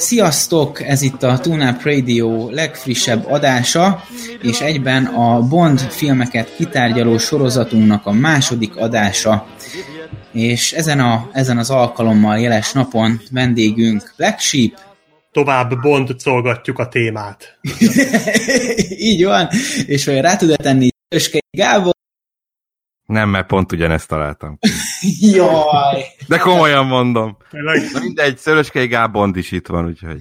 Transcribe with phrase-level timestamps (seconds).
[0.00, 0.82] Sziasztok!
[0.82, 4.02] Ez itt a TuneUp Radio legfrissebb adása,
[4.42, 9.46] és egyben a Bond filmeket kitárgyaló sorozatunknak a második adása.
[10.32, 14.72] És ezen, a, ezen az alkalommal jeles napon vendégünk Black Sheep.
[15.32, 17.58] Tovább Bond szolgatjuk a témát.
[19.10, 19.48] Így van,
[19.86, 21.98] és hogy rá tudod tenni Öskei Gábor.
[23.10, 24.58] Nem, mert pont ugyanezt találtam.
[25.34, 26.04] Jaj!
[26.26, 27.36] De komolyan mondom.
[27.50, 30.20] Na mindegy, Szöröskei Gábond is itt van, úgyhogy.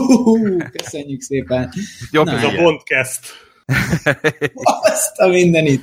[0.82, 1.72] Köszönjük szépen.
[2.10, 3.20] Jobb ez a Bondcast.
[4.92, 5.80] Azt a mindenit.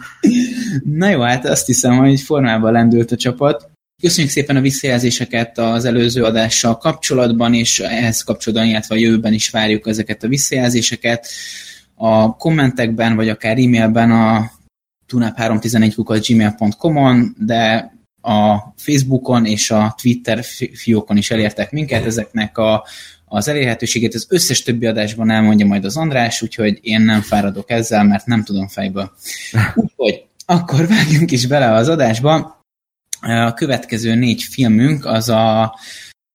[0.84, 3.70] Na jó, hát azt hiszem, hogy formában lendült a csapat.
[4.02, 9.50] Köszönjük szépen a visszajelzéseket az előző adással kapcsolatban, és ehhez kapcsolatban, illetve a jövőben is
[9.50, 11.28] várjuk ezeket a visszajelzéseket.
[11.96, 14.60] A kommentekben, vagy akár e-mailben a
[15.12, 22.86] tunap311.gmail.com-on, de a Facebookon és a Twitter fiókon is elértek minket, ezeknek a,
[23.26, 28.04] az elérhetőségét az összes többi adásban elmondja majd az András, úgyhogy én nem fáradok ezzel,
[28.04, 29.12] mert nem tudom fejből.
[29.76, 32.60] Úgyhogy akkor vágjunk is bele az adásba.
[33.22, 35.76] A következő négy filmünk az a,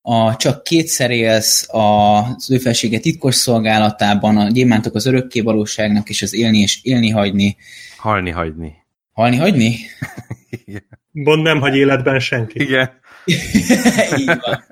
[0.02, 6.22] a Csak kétszer élsz, az ő felsége titkos szolgálatában, a Gyémántok az örökké valóságnak, és
[6.22, 7.56] az élni és élni hagyni.
[7.96, 8.74] Halni hagyni.
[9.12, 9.76] Halni hagyni?
[10.50, 10.84] Igen.
[11.12, 12.60] Bond nem hagy életben senki.
[12.60, 12.90] Igen.
[14.18, 14.64] Így van.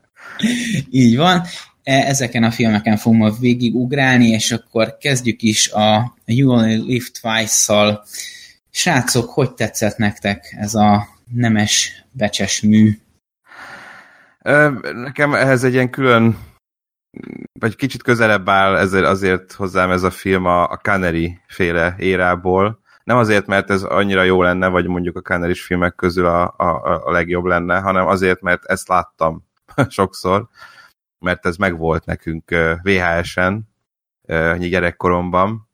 [0.90, 1.42] Így van.
[1.82, 8.04] Ezeken a filmeken fogom ma végigugrálni, és akkor kezdjük is a You Only Live Twice-szal.
[8.70, 12.98] Srácok, hogy tetszett nektek ez a nemes, becses mű?
[14.92, 16.38] Nekem ehhez egy ilyen külön,
[17.60, 22.82] vagy kicsit közelebb áll ezért azért hozzám ez a film a, a Canary féle érából.
[23.04, 27.00] Nem azért, mert ez annyira jó lenne, vagy mondjuk a Canary filmek közül a, a,
[27.06, 29.48] a legjobb lenne, hanem azért, mert ezt láttam
[29.88, 30.48] sokszor,
[31.18, 33.68] mert ez megvolt nekünk VHS-en,
[34.58, 35.68] gyerekkoromban,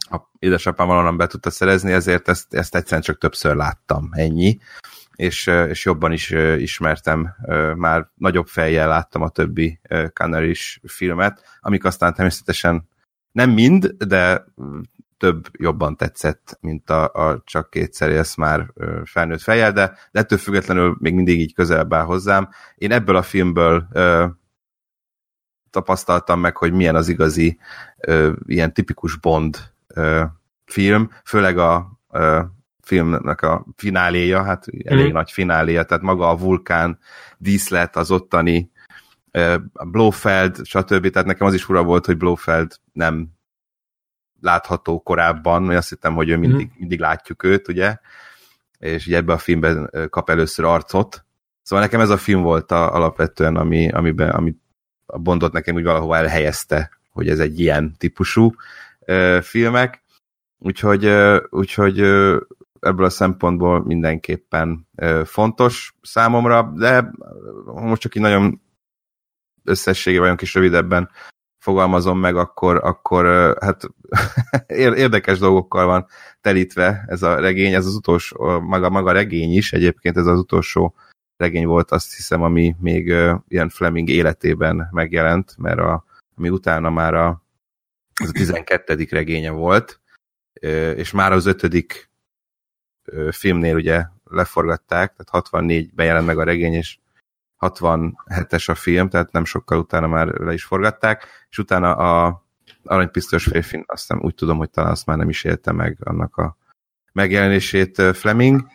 [0.00, 4.58] a édesapám valahonnan be tudta szerezni, ezért ezt, ezt egyszerűen csak többször láttam, ennyi.
[5.14, 7.34] És, és jobban is ismertem,
[7.76, 9.80] már nagyobb fejjel láttam a többi
[10.12, 12.88] canary filmet, amik aztán természetesen
[13.32, 14.44] nem mind, de
[15.18, 18.72] több jobban tetszett, mint a, a csak kétszer élsz már
[19.04, 22.48] felnőtt fejjel, de, de ettől függetlenül még mindig így közelebb áll hozzám.
[22.74, 24.26] Én ebből a filmből ö,
[25.70, 27.58] tapasztaltam meg, hogy milyen az igazi
[27.98, 30.24] ö, ilyen tipikus Bond ö,
[30.64, 32.40] film, főleg a ö,
[32.82, 35.12] filmnek a fináléja, hát elég mm.
[35.12, 36.98] nagy fináléja, tehát maga a vulkán,
[37.38, 38.70] díszlet, az ottani
[39.90, 41.10] Blofeld, stb.
[41.10, 43.28] Tehát nekem az is fura volt, hogy Blofeld nem
[44.40, 46.78] látható korábban, mert azt hittem, hogy ő mindig, mm.
[46.78, 47.96] mindig látjuk őt, ugye,
[48.78, 51.24] és ugye ebbe a filmben kap először arcot.
[51.62, 54.56] Szóval nekem ez a film volt a, alapvetően, ami, amiben, ami
[55.06, 58.54] a Bondot nekem úgy valahova elhelyezte, hogy ez egy ilyen típusú
[59.00, 60.02] ö, filmek.
[60.58, 62.40] Úgyhogy, ö, úgyhogy ö,
[62.80, 64.88] ebből a szempontból mindenképpen
[65.24, 67.10] fontos számomra, de
[67.64, 68.60] most csak így nagyon
[69.64, 71.10] összességében, olyan kis rövidebben
[71.68, 73.24] fogalmazom meg, akkor, akkor
[73.60, 73.82] hát
[75.06, 76.06] érdekes dolgokkal van
[76.40, 80.94] telítve ez a regény, ez az utolsó, maga, maga regény is, egyébként ez az utolsó
[81.36, 83.14] regény volt, azt hiszem, ami még
[83.48, 86.04] ilyen Fleming életében megjelent, mert a,
[86.36, 87.42] ami utána már a,
[88.22, 89.06] az a 12.
[89.10, 90.00] regénye volt,
[90.96, 92.10] és már az ötödik
[93.30, 96.98] filmnél ugye leforgatták, tehát 64-ben jelent meg a regény, és
[97.60, 102.42] 67-es a film, tehát nem sokkal utána már le is forgatták, és utána a
[102.84, 106.36] Aranypisztolyos férfin, azt nem úgy tudom, hogy talán azt már nem is élte meg annak
[106.36, 106.56] a
[107.12, 108.66] megjelenését Fleming.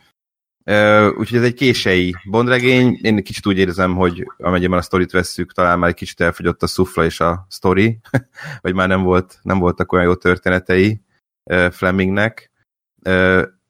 [1.18, 3.00] Úgyhogy ez egy kései bondregény.
[3.02, 6.68] Én kicsit úgy érzem, hogy amennyiben a sztorit vesszük, talán már egy kicsit elfogyott a
[6.68, 8.00] szufla és a sztori,
[8.62, 11.02] vagy már nem, volt, nem voltak olyan jó történetei
[11.72, 12.52] Flemingnek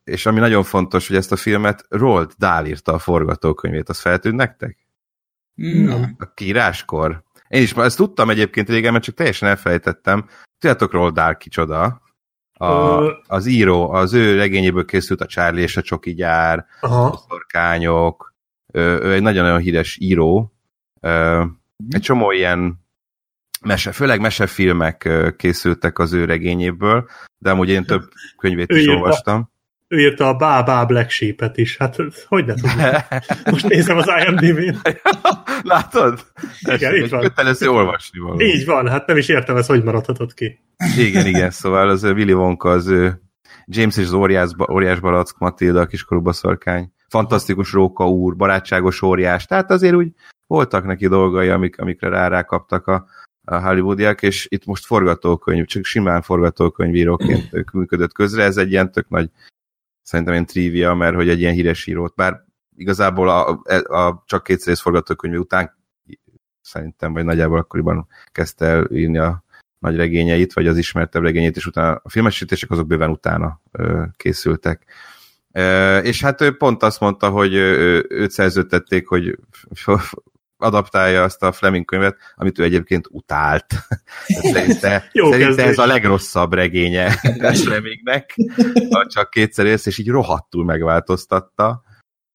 [0.03, 4.35] és ami nagyon fontos, hogy ezt a filmet Roald Dahl írta a forgatókönyvét, az feltűnt
[4.35, 4.82] nektek?
[6.17, 7.23] A kíráskor?
[7.47, 10.25] Én is ezt tudtam egyébként régen, mert csak teljesen elfelejtettem.
[10.57, 12.01] Tudjátok Roald Dahl kicsoda?
[12.53, 17.05] A, az író, az ő regényéből készült a Charlie és a Csoki gyár, Aha.
[17.05, 18.33] a szorkányok,
[18.73, 20.53] ő, ő egy nagyon-nagyon híres író.
[21.89, 22.79] Egy csomó ilyen
[23.61, 28.03] mese, főleg mesefilmek készültek az ő regényéből, de amúgy én több
[28.37, 29.52] könyvét is olvastam
[29.93, 31.77] ő írta a Bá Bá Black Sheep-et is.
[31.77, 31.95] Hát
[32.27, 32.75] hogy ne tudom.
[33.51, 34.77] Most nézem az IMDb-n.
[35.73, 36.25] Látod?
[36.61, 37.21] Igen, itt van.
[37.21, 38.41] Kötelező olvasni való.
[38.41, 40.59] Így van, hát nem is értem ez, hogy maradhatott ki.
[40.97, 43.21] Igen, igen, szóval az Willy Wonka az ő
[43.65, 49.45] James és az óriás, óriás barack, Matilda, a kiskorú baszorkány, fantasztikus Róka úr, barátságos óriás,
[49.45, 50.11] tehát azért úgy
[50.47, 53.05] voltak neki dolgai, amik, amikre rá rákaptak a,
[53.43, 59.09] a hollywoodiak, és itt most forgatókönyv, csak simán forgatókönyvíróként működött közre, ez egy ilyen tök
[59.09, 59.29] nagy
[60.03, 62.45] szerintem ilyen trivia, mert hogy egy ilyen híres írót, bár
[62.75, 65.77] igazából a, a, a csak kétszerész forgatókönyv után
[66.61, 69.43] szerintem, vagy nagyjából akkoriban kezdte el írni a
[69.79, 74.85] nagy regényeit, vagy az ismertebb regényét, és utána a filmesítések azok bőven utána ö, készültek.
[75.51, 79.37] E, és hát ő pont azt mondta, hogy ő, őt szerződtették, hogy
[80.63, 83.65] adaptálja azt a Fleming könyvet, amit ő egyébként utált.
[84.53, 87.09] Szerinte, Jó szerinte ez a legrosszabb regénye
[87.63, 88.35] Flemingnek,
[88.89, 91.83] ha csak kétszer élsz, és így rohadtul megváltoztatta,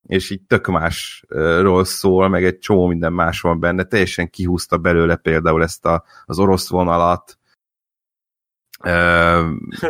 [0.06, 5.16] és így tök másról szól, meg egy csomó minden más van benne, teljesen kihúzta belőle
[5.16, 7.38] például ezt a, az orosz vonalat,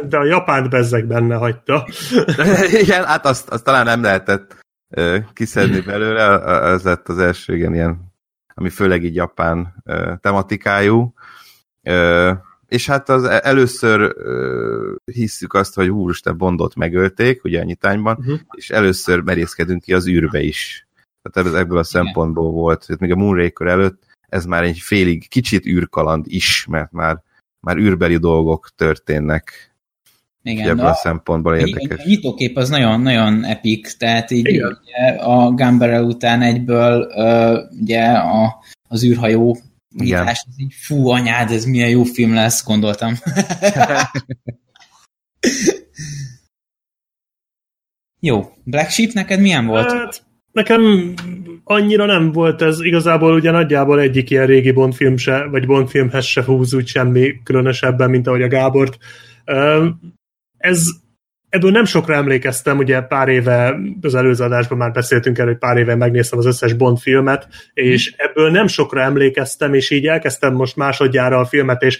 [0.09, 1.89] de a japánt bezzeg benne hagyta.
[2.83, 4.57] igen, hát azt, azt talán nem lehetett
[5.33, 8.08] kiszedni belőle, ez lett az első igen, ilyen
[8.59, 9.85] ami főleg így japán
[10.21, 11.15] tematikájú.
[12.69, 14.15] És hát az e-, először
[15.05, 18.39] hisszük azt, hogy úristen Bondot megölték, ugye a nyitányban, uh-huh.
[18.51, 20.87] és először merészkedünk ki az űrbe is.
[21.23, 25.67] Tehát ebből a szempontból volt, hogy még a Moonraker előtt ez már egy félig kicsit
[25.67, 27.23] űrkaland is, mert már,
[27.61, 29.68] már űrbeli dolgok történnek
[30.49, 31.99] igen, ebből a, a szempontból érdekes.
[31.99, 38.05] A nyitókép az nagyon, nagyon epik, tehát így ugye, a Gumbarrel után egyből uh, ugye
[38.13, 39.59] a, az űrhajó
[39.95, 43.15] nyitás, ez így, fú anyád, ez milyen jó film lesz, gondoltam.
[48.21, 49.93] jó, Black Sheep neked milyen volt?
[49.93, 50.23] Hát,
[50.53, 51.15] nekem
[51.65, 55.89] annyira nem volt ez, igazából ugye nagyjából egyik ilyen régi Bond film se, vagy Bond
[55.89, 58.99] filmhez se húz úgy semmi különösebben, mint ahogy a Gábort
[60.59, 60.87] ez
[61.49, 65.77] ebből nem sokra emlékeztem, ugye pár éve, az előző adásban már beszéltünk el, hogy pár
[65.77, 70.77] éve megnéztem az összes Bond filmet, és ebből nem sokra emlékeztem, és így elkezdtem most
[70.77, 71.99] másodjára a filmet, és,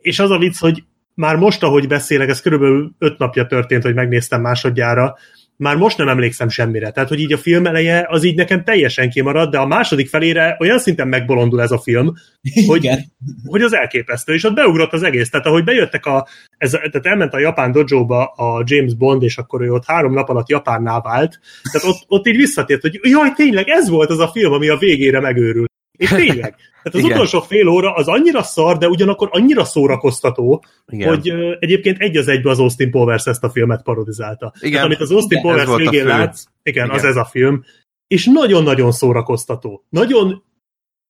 [0.00, 0.84] és az a vicc, hogy
[1.14, 5.16] már most, ahogy beszélek, ez körülbelül öt napja történt, hogy megnéztem másodjára,
[5.58, 6.90] már most nem emlékszem semmire.
[6.90, 10.56] Tehát, hogy így a film eleje az így nekem teljesen kimarad, de a második felére
[10.60, 12.12] olyan szinten megbolondul ez a film,
[12.66, 13.04] hogy, Igen.
[13.44, 15.30] hogy az elképesztő, és ott beugrott az egész.
[15.30, 16.26] Tehát, ahogy bejöttek a,
[16.58, 20.28] ez, tehát elment a japán dojo a James Bond, és akkor ő ott három nap
[20.28, 21.40] alatt japánná vált,
[21.72, 24.76] tehát ott, ott így visszatért, hogy jaj, tényleg ez volt az a film, ami a
[24.76, 25.66] végére megőrül.
[25.98, 26.54] És tényleg.
[26.82, 27.12] Tehát az Igen.
[27.12, 31.08] utolsó fél óra az annyira szar, de ugyanakkor annyira szórakoztató, Igen.
[31.08, 34.52] hogy uh, egyébként egy az egybe az Austin Powers ezt a filmet parodizálta.
[34.58, 34.70] Igen.
[34.70, 37.64] Tehát, amit az Austin Igen, Powers végén látsz, igen, Igen, az ez a film,
[38.06, 39.84] és nagyon-nagyon szórakoztató.
[39.88, 40.44] Nagyon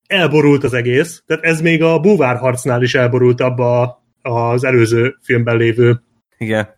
[0.06, 5.56] elborult az egész, tehát ez még a búvár harcnál is elborult abba az előző filmben
[5.56, 6.02] lévő
[6.38, 6.76] Igen.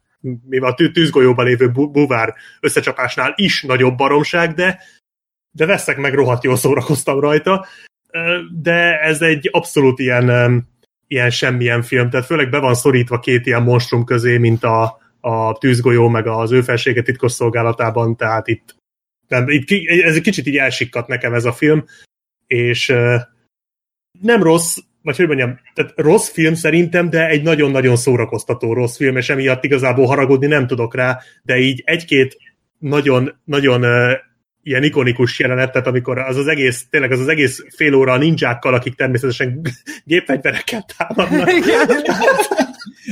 [0.49, 4.81] Mi a tűzgolyóban lévő búvár összecsapásnál is nagyobb baromság, de
[5.51, 7.67] de veszek meg rohadt jól szórakoztam rajta
[8.63, 10.67] de ez egy abszolút ilyen,
[11.07, 15.59] ilyen semmilyen film, tehát főleg be van szorítva két ilyen monstrum közé, mint a, a
[15.59, 18.75] tűzgolyó, meg az ő felsége titkos szolgálatában, tehát itt,
[19.29, 19.71] nem, itt
[20.05, 21.85] ez egy kicsit így elsikkat nekem ez a film,
[22.47, 22.87] és
[24.21, 29.17] nem rossz, vagy hogy mondjam, tehát rossz film szerintem, de egy nagyon-nagyon szórakoztató rossz film,
[29.17, 32.37] és emiatt igazából haragudni nem tudok rá, de így egy-két
[32.79, 33.85] nagyon, nagyon
[34.63, 38.17] ilyen ikonikus jelenet, tehát amikor az az egész, tényleg az az egész fél óra a
[38.17, 39.61] ninjákkal, akik természetesen
[40.05, 41.51] gépfegyverekkel támadnak.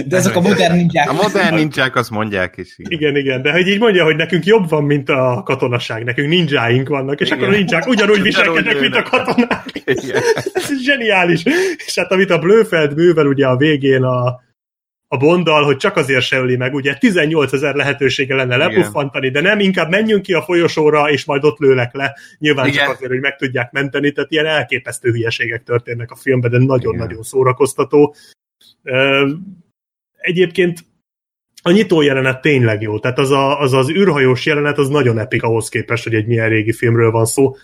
[0.07, 1.11] De ezek a modern ninják.
[1.11, 2.75] A modern ninják azt mondják is.
[2.77, 2.93] Igen.
[2.93, 6.89] igen, igen, de hogy így mondja, hogy nekünk jobb van, mint a katonaság, nekünk ninjáink
[6.89, 7.39] vannak, és igen.
[7.39, 9.65] akkor a ninják ugyanúgy viselkednek, mint a katonák.
[9.85, 10.23] Igen.
[10.53, 11.43] Ez zseniális.
[11.87, 14.41] És hát amit a Blöfeld művel ugye a végén a,
[15.11, 19.41] a Bonddal, hogy csak azért se öli meg, ugye 18 ezer lehetősége lenne lepuffantani, de
[19.41, 22.79] nem, inkább menjünk ki a folyosóra, és majd ott lőlek le, nyilván Igen.
[22.79, 27.23] csak azért, hogy meg tudják menteni, tehát ilyen elképesztő hülyeségek történnek a filmben, de nagyon-nagyon
[27.23, 28.15] szórakoztató.
[30.17, 30.79] Egyébként
[31.63, 35.43] a nyitó jelenet tényleg jó, tehát az, a, az az űrhajós jelenet az nagyon epik
[35.43, 37.57] ahhoz képest, hogy egy milyen régi filmről van szó,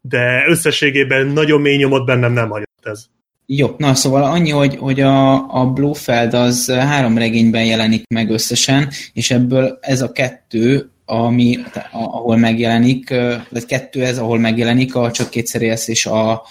[0.00, 3.06] de összességében nagyon mély nyomot bennem nem hagyott ez.
[3.54, 8.90] Jó, na szóval annyi, hogy, hogy a, a Blofeld az három regényben jelenik meg összesen,
[9.12, 11.58] és ebből ez a kettő, ami,
[11.92, 13.14] ahol megjelenik,
[13.50, 16.42] vagy kettő ez, ahol megjelenik a Csak kétszer élsz és a,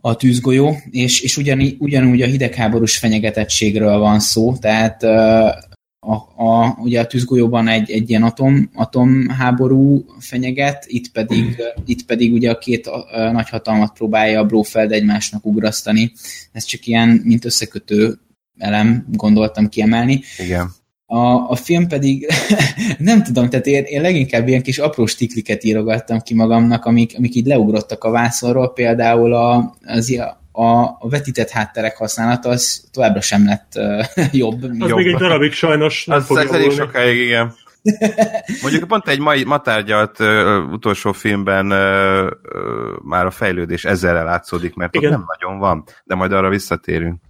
[0.00, 5.02] a tűzgolyó, és, és ugyaní, ugyanúgy a hidegháborús fenyegetettségről van szó, tehát
[6.00, 6.14] a,
[6.44, 12.50] a, ugye a tűzgolyóban egy, egy ilyen atom, atomháború fenyeget, itt pedig, itt pedig ugye
[12.50, 16.12] a két a, nagyhatalmat próbálja a Blofeld egymásnak ugrasztani.
[16.52, 18.18] Ez csak ilyen, mint összekötő
[18.58, 20.22] elem, gondoltam kiemelni.
[20.38, 20.72] Igen.
[21.06, 22.26] A, a film pedig,
[22.98, 27.34] nem tudom, tehát én, én leginkább ilyen kis apró stikliket írogattam ki magamnak, amik, amik
[27.34, 30.08] így leugrottak a vászonról, például a, az,
[30.52, 34.04] a, a vetített hátterek használata az továbbra sem lett uh,
[34.42, 34.62] jobb.
[34.62, 34.98] Az jobb.
[34.98, 37.54] még egy darabig sajnos nem az fog elég sokáig, igen.
[38.62, 44.24] Mondjuk pont egy mai, ma tárgyalt uh, utolsó filmben uh, uh, már a fejlődés ezerrel
[44.24, 45.12] látszódik, mert igen.
[45.12, 47.20] ott nem nagyon van, de majd arra visszatérünk.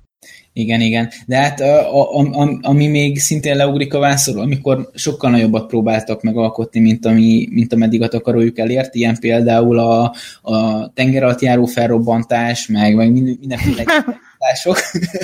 [0.60, 1.10] Igen, igen.
[1.26, 6.22] De hát a, a, a, ami még szintén leugrik a vászorról, amikor sokkal nagyobbat próbáltak
[6.22, 11.64] megalkotni, mint, ami, mint ameddig a takarójuk elért, ilyen például a, a tenger alatt járó
[11.64, 13.84] felrobbantás, meg, meg mindenféle
[14.40, 14.76] változások.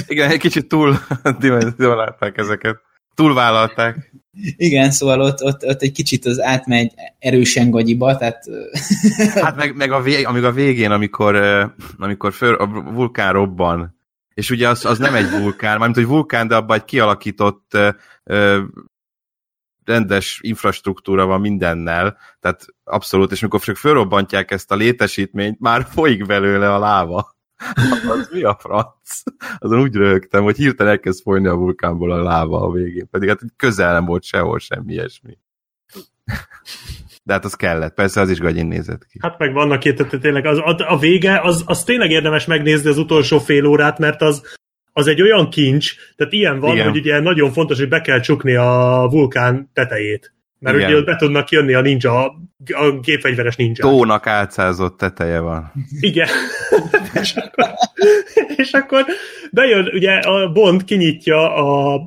[0.06, 0.98] Igen, egy kicsit túl
[1.40, 2.76] dimenzionálták ezeket.
[3.14, 4.10] Túlvállalták.
[4.56, 8.44] Igen, szóval ott, ott, ott egy kicsit az átmegy erősen gagyiba, tehát...
[9.34, 11.36] Hát meg, meg a vég, amíg a végén, amikor,
[11.98, 13.95] amikor föl, a vulkán robban,
[14.36, 17.76] és ugye az, az nem egy vulkán, mármint hogy vulkán, de abban egy kialakított
[18.24, 18.62] ö,
[19.84, 26.26] rendes infrastruktúra van mindennel, tehát abszolút, és amikor csak fölrobbantják ezt a létesítményt, már folyik
[26.26, 27.36] belőle a láva.
[28.08, 29.22] az mi a franc?
[29.58, 33.40] Azon úgy rögtem, hogy hirtelen elkezd folyni a vulkánból a láva a végén, pedig hát
[33.56, 35.38] közel nem volt sehol semmi ilyesmi.
[37.26, 39.18] De hát az kellett, persze az is gagyin nézett ki.
[39.22, 42.98] Hát meg vannak tehát tényleg az, a, a vége, az, az tényleg érdemes megnézni az
[42.98, 44.42] utolsó fél órát, mert az,
[44.92, 46.88] az egy olyan kincs, tehát ilyen van, Igen.
[46.88, 50.34] hogy ugye nagyon fontos, hogy be kell csukni a vulkán tetejét.
[50.58, 50.92] Mert Igen.
[50.92, 52.24] ugye be tudnak jönni a ninja,
[52.66, 53.84] a gépfegyveres ninja.
[53.84, 55.72] Tónak átszázott teteje van.
[56.00, 56.28] Igen.
[57.22, 57.64] és, akkor,
[58.56, 59.04] és akkor
[59.52, 62.00] bejön, ugye a Bond kinyitja a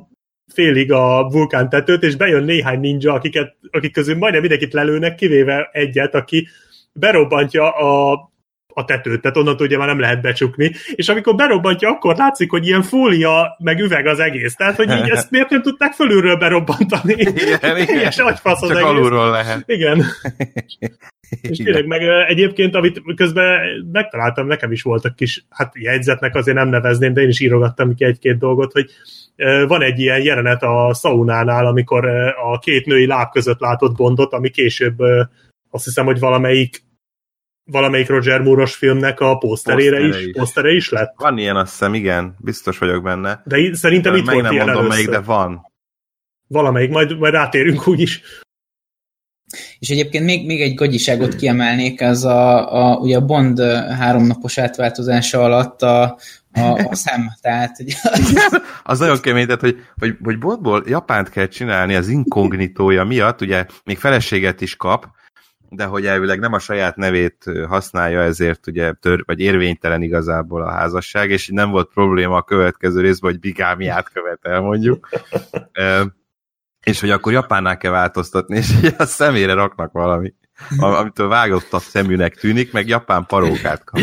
[0.54, 6.14] félig a vulkántetőt, és bejön néhány ninja, akiket, akik közül majdnem mindenkit lelőnek, kivéve egyet,
[6.14, 6.48] aki
[6.92, 8.28] berobbantja a
[8.74, 12.66] a tetőt, tehát onnantól ugye már nem lehet becsukni, és amikor berobbantja, akkor látszik, hogy
[12.66, 17.12] ilyen fólia, meg üveg az egész, tehát hogy így ezt miért nem tudták fölülről berobbantani?
[17.12, 17.98] Igen, igen.
[18.10, 18.90] És agyfasz az Csak egész.
[18.90, 19.62] alulról lehet.
[19.66, 20.04] Igen.
[21.40, 23.60] És tényleg meg egyébként, amit közben
[23.92, 28.04] megtaláltam, nekem is voltak kis, hát jegyzetnek azért nem nevezném, de én is írogattam ki
[28.04, 28.90] egy-két dolgot, hogy
[29.66, 32.06] van egy ilyen jelenet a szaunánál, amikor
[32.42, 34.98] a két női láb között látott Bondot, ami később
[35.70, 36.88] azt hiszem, hogy valamelyik
[37.70, 40.32] valamelyik Roger Moore-os filmnek a poszterére is, is.
[40.32, 41.14] posztere is lett.
[41.16, 43.42] Van ilyen, azt hiszem, igen, biztos vagyok benne.
[43.44, 45.04] De szerintem itt volt nem ilyen mondom először.
[45.04, 45.72] melyik, de van.
[46.46, 48.20] Valamelyik, majd, majd rátérünk úgyis.
[49.78, 53.60] És egyébként még, még egy gagyiságot kiemelnék, az a, a, ugye a Bond
[53.98, 56.18] háromnapos átváltozása alatt a,
[56.52, 57.76] a, a szem, tehát...
[57.76, 57.96] Hogy...
[58.82, 63.66] az nagyon kemény, tehát, hogy, hogy, hogy Bondból Japánt kell csinálni az inkognitója miatt, ugye
[63.84, 65.06] még feleséget is kap,
[65.68, 70.70] de hogy elvileg nem a saját nevét használja, ezért ugye tör, vagy érvénytelen igazából a
[70.70, 75.08] házasság, és nem volt probléma a következő részben, hogy bigámiát követel mondjuk.
[76.90, 78.68] És hogy akkor japánnál kell változtatni, és
[78.98, 80.34] a szemére raknak valami,
[80.78, 84.00] amitől vágottabb szeműnek tűnik, meg japán parókát kap.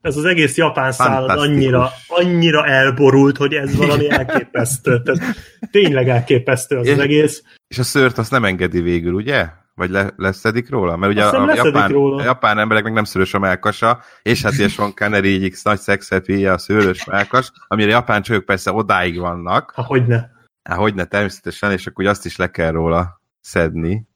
[0.00, 5.02] Ez az egész japán szállat annyira, annyira elborult, hogy ez valami elképesztő.
[5.02, 5.36] Tehát
[5.70, 7.42] tényleg elképesztő az, és, az egész.
[7.68, 9.46] És a szőrt azt nem engedi végül, ugye?
[9.74, 10.96] Vagy le, leszedik róla?
[10.96, 12.22] Mert ugye a, a japán, róla.
[12.22, 15.78] a japán emberek meg nem szőrös a melkasa, és hát ilyen Sean Connery így nagy
[15.78, 19.72] szexet a szőrös melkas, amire japán csők persze odáig vannak.
[19.74, 20.37] Ha hogyne.
[20.68, 24.06] Há, hogyne, természetesen, és akkor azt is le kell róla szedni.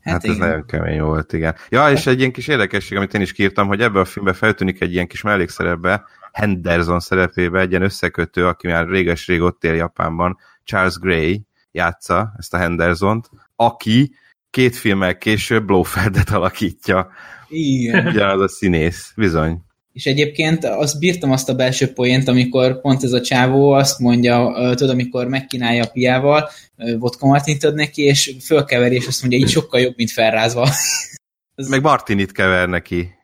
[0.00, 1.56] Hát, hát ez nagyon kemény volt, igen.
[1.68, 4.80] Ja, és egy ilyen kis érdekesség, amit én is kírtam, hogy ebbe a filmbe feltűnik
[4.80, 10.38] egy ilyen kis mellékszerepbe, Henderson szerepébe, egy ilyen összekötő, aki már réges-rég ott él Japánban,
[10.64, 14.14] Charles Gray játsza ezt a Hendersont, aki
[14.50, 17.10] két filmmel később Blofeldet alakítja.
[17.48, 18.06] Igen.
[18.06, 19.60] Ugyanaz a színész, bizony.
[19.92, 24.52] És egyébként azt bírtam azt a belső poént, amikor pont ez a csávó azt mondja,
[24.74, 26.50] tudod, amikor megkínálja a piával,
[26.98, 30.68] vodka martinit ad neki, és fölkeveri, és azt mondja, így sokkal jobb, mint felrázva.
[31.54, 31.68] Ez...
[31.68, 33.18] Meg martinit kever neki.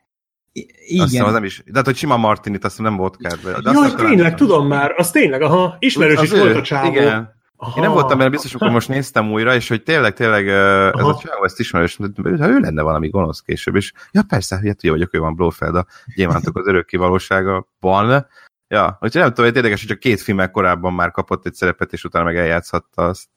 [0.51, 1.01] Igen.
[1.01, 3.61] Azt hiszem, az nem is, de hát, hogy sima martinit, azt nem volt kedve.
[3.61, 6.91] De Jaj, tényleg, tudom már, az tényleg, aha, ismerős az is ő, volt a csávó.
[6.91, 7.73] Igen, Aha.
[7.75, 10.99] Én nem voltam benne biztos, amikor most néztem újra, és hogy tényleg, tényleg Aha.
[10.99, 14.63] ez a csávó ezt ismerős, ha ő lenne valami gonosz később, és ja persze, hát
[14.63, 15.85] ugye vagyok, ő van Blofeld, a
[16.15, 18.27] gyémántok az örök kivalósága van.
[18.67, 21.93] Ja, úgyhogy nem tudom, hogy érdekes, hogy csak két filmmel korábban már kapott egy szerepet,
[21.93, 23.29] és utána meg eljátszhatta azt.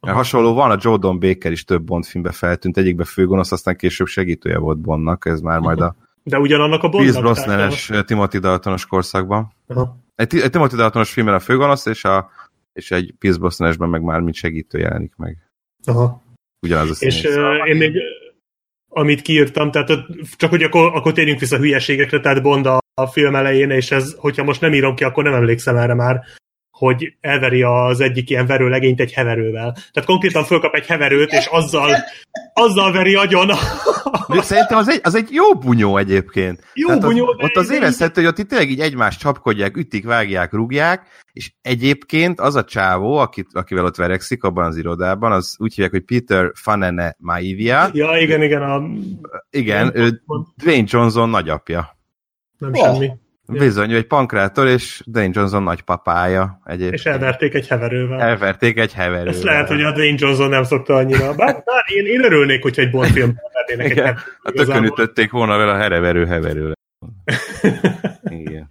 [0.00, 4.06] Mert hasonló van, a Jordan Baker is több Bond filmbe feltűnt, egyikbe főgonosz, aztán később
[4.06, 7.02] segítője volt Bondnak, ez már majd a de ugyanannak a Bondnak.
[7.02, 9.52] Pierce Brosnan-es Timothy Daltonos korszakban.
[9.66, 9.96] Aha.
[10.14, 12.30] Egy, egy Timothy Daltonos filmben a főgonosz, és a
[12.72, 15.50] és egy Pierce meg már mint segítő jelenik meg.
[15.84, 16.22] Aha.
[16.66, 17.24] Ugyanaz a színész.
[17.24, 17.96] És uh, én még
[18.94, 19.90] amit kiírtam, tehát
[20.36, 24.14] csak hogy akkor, akkor térjünk vissza hülyeségekre, tehát Bond a, a film elején, és ez,
[24.16, 26.24] hogyha most nem írom ki, akkor nem emlékszem erre már,
[26.86, 29.72] hogy elveri az egyik ilyen verőlegényt egy heverővel.
[29.72, 31.96] Tehát konkrétan fölkap egy heverőt, és azzal,
[32.52, 33.46] azzal veri agyon.
[34.28, 36.64] De szerintem az egy, az egy jó bunyó egyébként.
[36.74, 40.04] Jó Tehát bunyó, ott, ott az érezhető, hogy ott itt tényleg így egymást csapkodják, ütik,
[40.04, 45.56] vágják, rúgják, és egyébként az a csávó, akit, akivel ott verekszik abban az irodában, az
[45.58, 47.90] úgy hívják, hogy Peter Fanene Maivia.
[47.92, 48.62] Ja, igen, igen.
[48.62, 48.82] A...
[49.50, 50.22] Igen, ő
[50.56, 51.96] Dwayne Johnson nagyapja.
[52.58, 52.84] Nem oh.
[52.84, 53.10] semmi.
[53.58, 56.94] Bizony, ő egy pankrátor, és Dwayne Johnson nagypapája egyébként.
[56.94, 58.20] És elverték egy heverővel.
[58.20, 59.28] Elverték egy heverővel.
[59.28, 61.34] Ezt lehet, hogy a Dwayne Johnson nem szokta annyira.
[61.34, 64.24] Bár, bár én, én örülnék, hogyha egy Bond film vernének egy heverővel.
[64.42, 66.78] A tökön ütötték volna vele a hereverő heverővel.
[68.44, 68.70] Igen.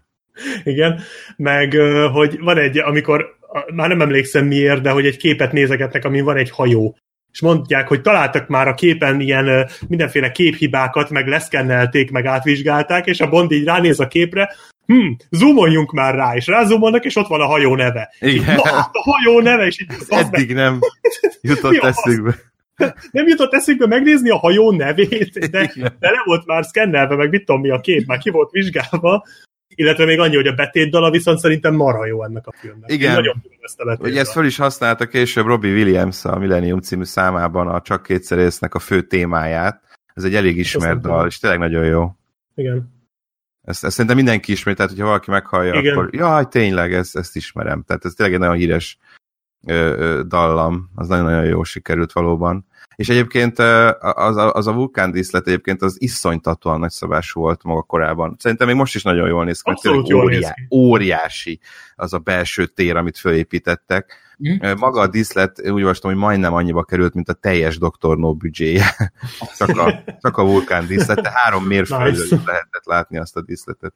[0.63, 1.01] Igen,
[1.38, 1.73] meg
[2.11, 3.35] hogy van egy, amikor
[3.73, 6.97] már nem emlékszem miért, de hogy egy képet nézegetnek, amin van egy hajó,
[7.31, 13.21] és mondják, hogy találtak már a képen ilyen mindenféle képhibákat, meg leszkennelték, meg átvizsgálták, és
[13.21, 17.41] a Bond így ránéz a képre, hm, zoomoljunk már rá, és rázoomolnak, és ott van
[17.41, 18.13] a hajó neve.
[18.19, 18.55] Igen.
[18.55, 19.88] Na, a hajó neve, és így...
[20.07, 20.79] Eddig nem
[21.41, 22.35] jutott eszükbe.
[23.11, 27.45] Nem jutott eszükbe megnézni a hajó nevét, de, de le volt már szkennelve, meg mit
[27.45, 29.23] tudom mi a kép, már ki volt vizsgálva,
[29.75, 32.91] illetve még annyi, hogy a betétdala viszont szerintem marha jó ennek a filmnek.
[32.91, 33.09] Igen.
[33.09, 33.41] Én nagyon
[33.99, 38.37] Ugye ezt föl is használta később Robbie Williams a Millennium című számában a Csak kétszer
[38.37, 39.81] észnek a fő témáját.
[40.13, 42.15] Ez egy elég ismert dal, és tényleg nagyon jó.
[42.55, 42.99] Igen.
[43.61, 45.97] Ezt, ezt szerintem mindenki ismeri, tehát hogyha valaki meghallja, Igen.
[45.97, 47.83] akkor jaj, tényleg, ezt, ezt ismerem.
[47.83, 48.97] Tehát ez tényleg egy nagyon híres
[49.67, 52.65] ö, ö, dallam, az nagyon-nagyon jó sikerült valóban.
[52.95, 53.60] És egyébként
[54.00, 58.36] az a, az a vulkándíszlet egyébként az iszonytatóan nagyszabású volt maga korában.
[58.39, 60.75] Szerintem még most is nagyon jól néz ki, Abszolút jól óriá, néz ki.
[60.75, 61.60] óriási
[61.95, 64.15] az a belső tér, amit fölépítettek.
[64.50, 64.71] Mm.
[64.77, 68.17] Maga a díszlet úgy olvastam, hogy majdnem annyiba került, mint a teljes Dr.
[68.17, 68.95] No büdzséje.
[69.57, 72.42] csak, a, csak a vulkán díszlet, de három mérföldön nice.
[72.46, 73.94] lehetett látni azt a díszletet.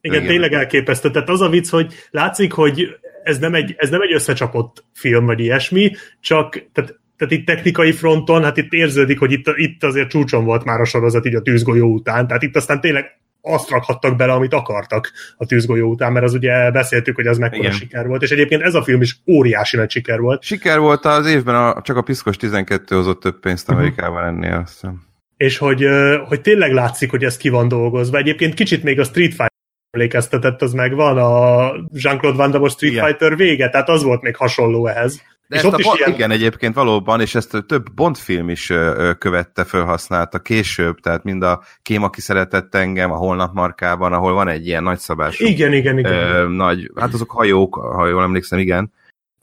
[0.00, 1.10] Igen, Igen, tényleg elképesztő.
[1.10, 5.26] Tehát az a vicc, hogy látszik, hogy ez nem egy, ez nem egy összecsapott film,
[5.26, 10.08] vagy ilyesmi, csak tehát tehát itt technikai fronton, hát itt érződik, hogy itt, itt azért
[10.08, 14.16] csúcson volt már a sorozat így a tűzgolyó után, tehát itt aztán tényleg azt rakhattak
[14.16, 17.72] bele, amit akartak a tűzgolyó után, mert az ugye beszéltük, hogy az mekkora Igen.
[17.72, 20.42] siker volt, és egyébként ez a film is óriási nagy siker volt.
[20.42, 23.76] Siker volt az évben, a, csak a Piszkos 12 hozott több pénzt mhm.
[23.76, 24.44] Amerikában uh-huh.
[24.44, 25.02] ennél, azt hiszem.
[25.36, 25.86] És hogy,
[26.28, 28.18] hogy tényleg látszik, hogy ez ki van dolgozva.
[28.18, 29.54] Egyébként kicsit még a Street Fighter
[29.90, 33.04] emlékeztetett, az megvan, a Jean-Claude Van Damme Street Igen.
[33.04, 35.22] Fighter vége, tehát az volt még hasonló ehhez.
[35.48, 36.10] De és ott a, is ilyen...
[36.10, 38.72] Igen, egyébként valóban, és ezt több Bond film is
[39.18, 44.48] követte, felhasználta később, tehát mind a Kém, aki szeretett engem, a Holnap markában, ahol van
[44.48, 45.44] egy ilyen nagyszabású...
[45.44, 46.12] Igen, igen, igen.
[46.12, 48.92] Ö, nagy, hát azok hajók, ha jól emlékszem, igen,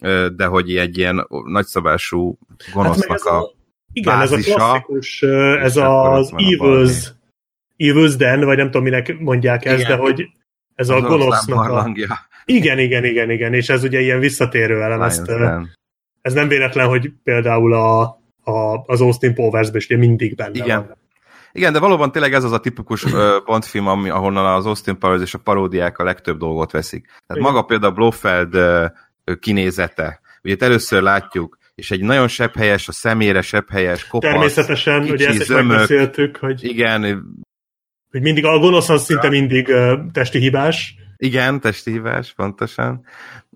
[0.01, 2.37] ö, de hogy egy ilyen nagyszabású
[2.73, 3.53] gonosznak hát a, a
[3.93, 5.21] Igen, bázisa, ez a klasszikus,
[5.61, 7.11] ez az Evils,
[7.77, 9.97] Evils Den, vagy nem tudom, minek mondják ezt, igen.
[9.97, 10.29] de hogy
[10.75, 11.91] ez az a gonosznak a...
[12.45, 15.31] Igen, igen, igen, igen, és ez ugye ilyen visszatérő elem, ezt,
[16.23, 18.01] ez nem véletlen, hogy például a,
[18.43, 20.77] a, az Austin Powers-ben is ugye mindig benne Igen.
[20.88, 20.97] van.
[21.51, 25.21] Igen, de valóban tényleg ez az a tipikus uh, film, ami, ahonnan az Austin Powers
[25.21, 27.05] és a paródiák a legtöbb dolgot veszik.
[27.05, 27.41] Tehát Igen.
[27.41, 28.57] maga például Blofeld
[29.39, 30.21] kinézete.
[30.43, 35.39] Ugye először látjuk, és egy nagyon sepphelyes, a szemére sepphelyes, kopasz, Természetesen, kicsi, ugye ezt
[35.39, 37.01] is zömök, megbeszéltük, hogy, igen,
[38.12, 40.95] hogy mindig a gonosz az szinte mindig uh, testi hibás.
[41.23, 43.05] Igen, testi hibás, pontosan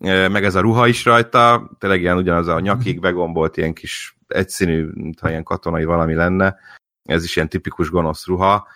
[0.03, 4.89] meg ez a ruha is rajta, tényleg ilyen ugyanaz a nyakig begombolt ilyen kis egyszínű,
[4.93, 6.56] mintha ilyen katonai valami lenne,
[7.03, 8.67] ez is ilyen tipikus gonosz ruha,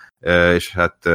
[0.53, 1.09] és hát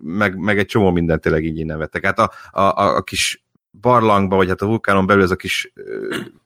[0.00, 2.04] meg, meg egy csomó minden tényleg így innen vettek.
[2.04, 3.41] Hát a, a, a kis
[3.80, 5.72] barlangba, vagy hát a vulkánon belül ez a kis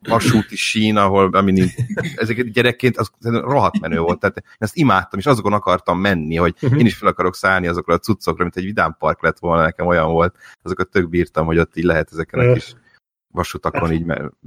[0.09, 1.71] vasúti sín, ahol amin
[2.17, 6.55] ezeket gyerekként az rohadt menő volt, tehát én ezt imádtam, és azokon akartam menni, hogy
[6.61, 6.79] uh-huh.
[6.81, 10.11] én is fel akarok szállni azokra a cuccokra, mint egy vidámpark lett volna, nekem olyan
[10.11, 12.75] volt, azokat tök bírtam, hogy ott így lehet ezeken a kis
[13.37, 14.05] vasutakon így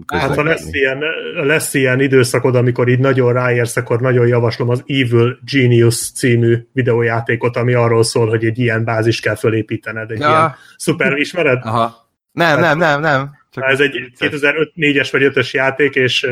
[0.07, 4.83] Hát ha lesz ilyen, lesz ilyen időszakod, amikor így nagyon ráérsz, akkor nagyon javaslom az
[4.85, 10.29] Evil Genius című videójátékot, ami arról szól, hogy egy ilyen bázis kell fölépítened, egy ja.
[10.29, 11.59] ilyen szuper, ismered?
[11.63, 12.08] Aha.
[12.31, 13.37] Nem, nem, nem, nem.
[13.51, 16.27] Csak ez egy 2004-es vagy 5-ös játék, és,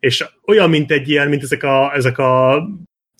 [0.00, 2.62] és olyan, mint egy ilyen, mint ezek a, ezek a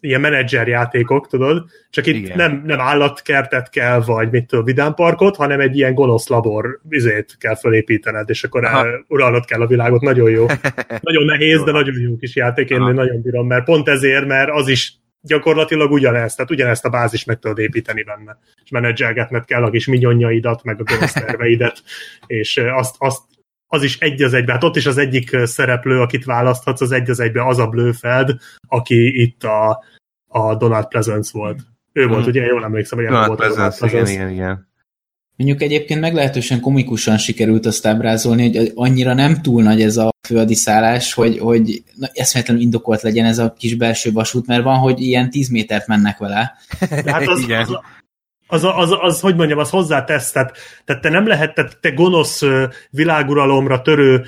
[0.00, 1.64] ilyen menedzser játékok, tudod?
[1.90, 6.80] Csak itt nem, nem állatkertet kell, vagy mit tudom, vidámparkot, hanem egy ilyen gonosz labor
[6.82, 10.00] vizét kell felépítened, és akkor el, uralnod kell a világot.
[10.00, 10.46] Nagyon jó.
[11.00, 12.92] nagyon nehéz, de nagyon jó kis játék, én Aha.
[12.92, 14.92] nagyon bírom, mert pont ezért, mert az is
[15.26, 19.86] gyakorlatilag ugyanezt, tehát ugyanezt a bázis meg tudod építeni benne, és menedzselgetned kell a kis
[19.86, 21.82] minyonjaidat, meg a gonosz terveidet,
[22.26, 23.22] és azt, azt
[23.66, 24.52] az is egy az egybe.
[24.52, 28.38] Hát ott is az egyik szereplő, akit választhatsz, az egy az egybe az a Blöfeld,
[28.68, 29.84] aki itt a,
[30.26, 31.60] a Donald Pleasance volt.
[31.92, 32.28] Ő volt, mm.
[32.28, 34.12] ugye, jól emlékszem, hogy Donald volt Pleasance, Donald Pleasance.
[34.12, 34.74] Igen, igen, igen.
[35.36, 41.12] Mondjuk egyébként meglehetősen komikusan sikerült azt ábrázolni, hogy annyira nem túl nagy ez a főadiszállás,
[41.12, 45.30] hogy, hogy na, eszméletlenül indokolt legyen ez a kis belső vasút, mert van, hogy ilyen
[45.30, 46.56] 10 métert mennek vele.
[47.04, 47.60] De hát az, Igen.
[47.60, 47.78] az,
[48.46, 51.90] az, az, az, az, hogy mondjam, az hozzátesz, tehát, tehát te nem lehet, tehát te
[51.90, 52.42] gonosz
[52.90, 54.24] világuralomra törő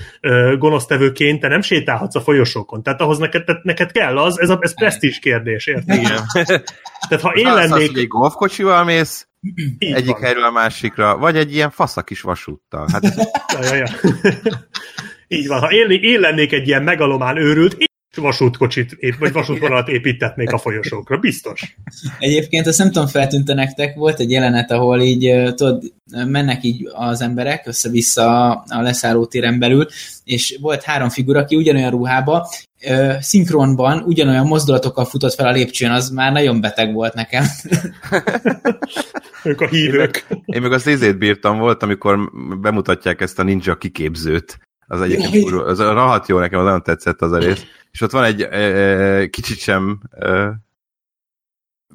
[0.59, 4.59] gonosztevőként, te nem sétálhatsz a folyosókon, tehát ahhoz neked, tehát neked kell az, ez, a,
[4.61, 5.97] ez presztízs kérdés, érted?
[5.97, 6.23] Igen.
[7.09, 7.73] tehát ha én lennék...
[7.73, 9.29] Az, hogy egy golfkocsival mész,
[9.79, 10.23] így egyik van.
[10.23, 12.89] helyről a másikra, vagy egy ilyen faszak kis vasúttal.
[12.93, 13.03] Hát...
[13.61, 13.87] ja, ja, ja.
[15.29, 17.88] így van, ha én, én lennék egy ilyen megalomán őrült,
[18.19, 21.77] vasútkocsit, vagy vasútvonalat építetnék a folyosókra, biztos.
[22.19, 25.83] Egyébként azt nem tudom, feltűnte nektek, volt egy jelenet, ahol így, tudod,
[26.27, 29.87] mennek így az emberek össze-vissza a leszállótéren belül,
[30.25, 32.49] és volt három figura, aki ugyanolyan ruhába,
[33.21, 37.45] szinkronban ugyanolyan mozdulatokkal futott fel a lépcsőn, az már nagyon beteg volt nekem.
[39.45, 40.27] ők a hívők.
[40.29, 42.19] Én meg, én meg az izét bírtam volt, amikor
[42.61, 44.68] bemutatják ezt a ninja kiképzőt.
[44.91, 47.65] Az egyébként az a rahat jó, nekem az nagyon tetszett az a rész.
[47.91, 50.61] És ott van egy e, e, kicsit sem e,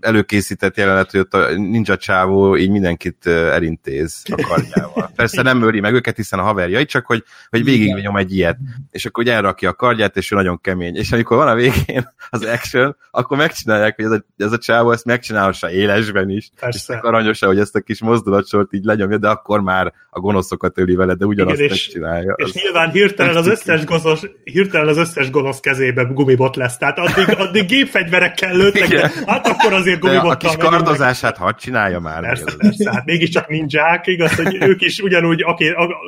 [0.03, 5.11] előkészített jelenet, hogy ott a ninja csávó így mindenkit elintéz a kardjával.
[5.15, 8.57] Persze nem öli meg őket, hiszen a haverjai, csak hogy, hogy végignyom egy ilyet.
[8.91, 10.95] És akkor ugye elrakja a kardját, és ő nagyon kemény.
[10.95, 14.91] És amikor van a végén az action, akkor megcsinálják, hogy ez a, ez a csávó
[14.91, 16.49] ezt megcsinálhassa élesben is.
[16.59, 16.93] Persze.
[16.93, 20.95] És aranyosan, hogy ezt a kis mozdulatsort így lenyomja, de akkor már a gonoszokat öli
[20.95, 22.33] vele, de ugyanazt Igen, és, megcsinálja.
[22.37, 26.77] És az nyilván hirtelen az, összes gonosz, hirtelen az összes gonosz kezébe gumibot lesz.
[26.77, 32.21] Tehát addig, addig gépfegyverekkel lőttek, hát akkor azért gumibottal A kis kardozását hadd csinálja már.
[32.21, 32.57] Persze, meg.
[32.57, 35.55] persze, hát mégiscsak ninják, igaz, hogy ők is ugyanúgy a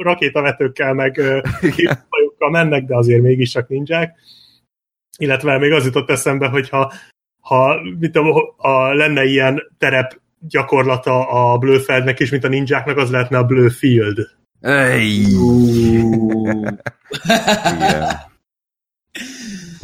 [0.04, 1.22] rakétavetőkkel meg
[2.10, 4.16] hajókkal mennek, de azért mégiscsak ninják.
[5.18, 6.94] Illetve még az jutott eszembe, hogy ha,
[7.40, 13.12] ha mit tudom, a, lenne ilyen terep gyakorlata a Blöfeldnek is, mint a ninjáknak, az
[13.12, 14.30] lehetne a Blöfield.
[14.62, 16.80] Igen.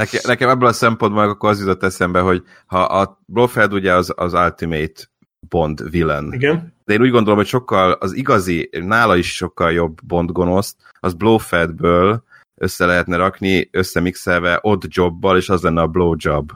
[0.01, 4.13] Nekem, nekem ebből a szempontból akkor az jutott eszembe, hogy ha a Blofeld ugye az,
[4.15, 5.09] az Ultimate
[5.49, 6.33] Bond villain.
[6.33, 6.73] Igen.
[6.85, 11.13] De én úgy gondolom, hogy sokkal az igazi, nála is sokkal jobb Bond gonoszt, az
[11.13, 12.23] Blofeldből
[12.55, 16.51] össze lehetne rakni, összemixelve Odd Jobbal, és az lenne a Blowjob.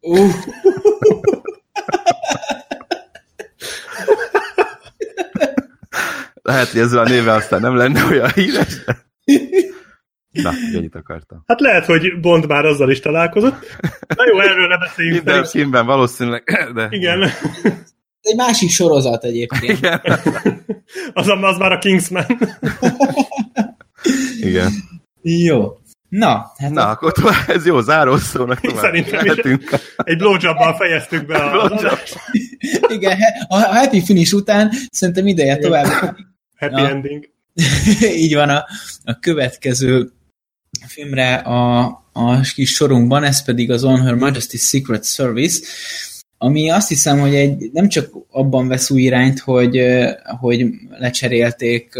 [0.00, 0.34] Uh.
[6.42, 8.84] Lehet, hogy ezzel a névvel aztán nem lenne olyan híres.
[10.32, 11.42] Na, ennyit akartam.
[11.46, 13.76] Hát lehet, hogy Bond már azzal is találkozott.
[14.16, 15.24] Na jó, erről ne beszéljünk.
[15.24, 16.86] Minden filmben valószínűleg, de...
[16.90, 17.22] Igen.
[18.20, 19.78] Egy másik sorozat egyébként.
[19.78, 20.00] Igen.
[21.12, 22.26] az, az már a Kingsman.
[24.40, 24.72] Igen.
[25.22, 25.78] Jó.
[26.08, 28.84] Na, hát Na, akkor tovább, ez jó zárószónak tovább.
[28.84, 29.32] Szerintem is
[29.96, 31.80] egy blowjobbal fejeztük be a
[32.88, 35.86] Igen, a happy finish után szerintem ideje tovább.
[36.56, 36.88] Happy Na.
[36.88, 37.28] ending.
[38.24, 38.64] Így van a,
[39.04, 40.12] a következő
[40.86, 41.80] filmre a,
[42.12, 45.66] a kis sorunkban, ez pedig az On Her Majesty's Secret Service,
[46.38, 49.82] ami azt hiszem, hogy egy, nem csak abban vesz új irányt, hogy,
[50.40, 50.66] hogy
[50.98, 51.94] lecserélték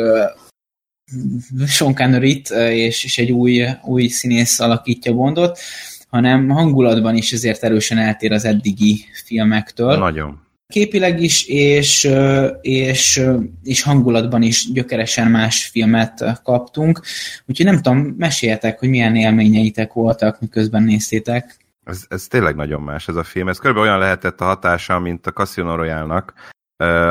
[1.66, 5.58] Sean connery és, és egy új, új színész alakítja Bondot,
[6.08, 9.96] hanem hangulatban is ezért erősen eltér az eddigi filmektől.
[9.96, 12.10] Nagyon képileg is, és,
[12.60, 13.22] és,
[13.62, 17.00] és hangulatban is gyökeresen más filmet kaptunk.
[17.46, 21.56] Úgyhogy nem tudom, meséljetek, hogy milyen élményeitek voltak, miközben néztétek.
[21.84, 23.48] Ez, ez tényleg nagyon más ez a film.
[23.48, 26.32] Ez körülbelül olyan lehetett a hatása, mint a Casino Royale-nak,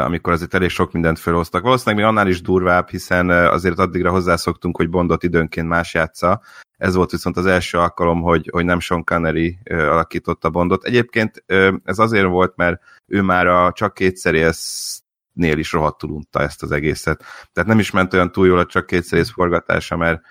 [0.04, 1.62] amikor azért elég sok mindent felhoztak.
[1.62, 6.42] Valószínűleg még annál is durvább, hiszen azért addigra hozzászoktunk, hogy Bondot időnként más játsza.
[6.78, 10.84] Ez volt viszont az első alkalom, hogy, hogy nem Sean Connery alakította Bondot.
[10.84, 11.44] Egyébként
[11.84, 14.54] ez azért volt, mert ő már a csak kétszer
[15.34, 17.24] nél is rohadtul unta ezt az egészet.
[17.54, 20.22] Tehát nem is ment olyan túl jól a csak kétszer forgatása, mert,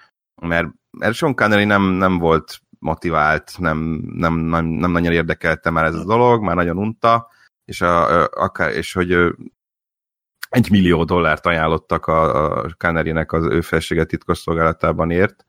[0.42, 3.79] mert, mert Sean Connery nem, nem volt motivált, nem,
[4.14, 7.29] nem, nem, nem nagyon érdekelte már ez a dolog, már nagyon unta,
[7.68, 9.12] és, a, akár, és hogy
[10.48, 15.46] egy millió dollárt ajánlottak a, a Canary-nek az ő felsége titkosszolgálatában ért,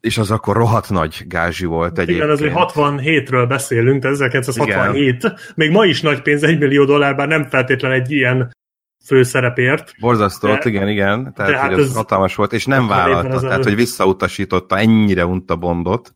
[0.00, 2.18] és az akkor rohadt nagy gázsi volt egyébként.
[2.18, 5.14] Igen, azért 67-ről beszélünk, 1967.
[5.16, 5.36] Igen.
[5.54, 8.52] Még ma is nagy pénz, egy millió dollár, bár nem feltétlen egy ilyen
[9.04, 9.94] főszerepért.
[10.00, 11.34] Borzasztó, de, igen, igen.
[11.34, 16.14] Tehát, hát hogy ez hatalmas volt, és nem vállalta, tehát, hogy visszautasította, ennyire unta Bondot,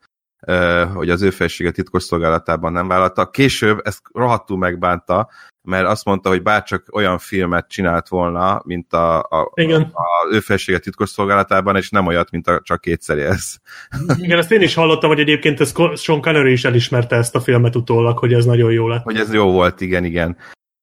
[0.95, 3.31] hogy az ő felsége titkosszolgálatában nem vállalta.
[3.31, 5.29] Később ezt rohadtul megbánta,
[5.63, 9.81] mert azt mondta, hogy bárcsak olyan filmet csinált volna, mint a, a, Igen.
[9.81, 13.55] a, a ő felséget titkos szolgálatában, és nem olyat, mint a csak kétszer ez.
[14.23, 17.77] Igen, ezt én is hallottam, hogy egyébként ez Sean Connery is elismerte ezt a filmet
[17.77, 19.03] utólag, hogy ez nagyon jó lett.
[19.03, 20.37] Hogy ez jó volt, igen, igen.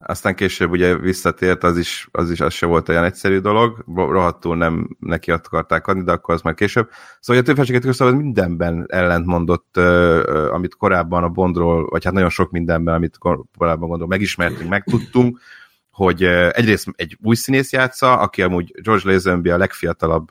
[0.05, 4.57] Aztán később ugye visszatért, az is, az is az se volt olyan egyszerű dolog, rohadtul
[4.57, 6.89] nem neki akarták adni, de akkor az már később.
[7.19, 9.77] Szóval a többfelséget köszönöm, mindenben ellentmondott,
[10.51, 13.17] amit korábban a Bondról, vagy hát nagyon sok mindenben, amit
[13.57, 15.39] korábban gondol, megismertünk, megtudtunk,
[15.91, 20.27] hogy egyrészt egy új színész játsza, aki amúgy George Lazenby a legfiatalabb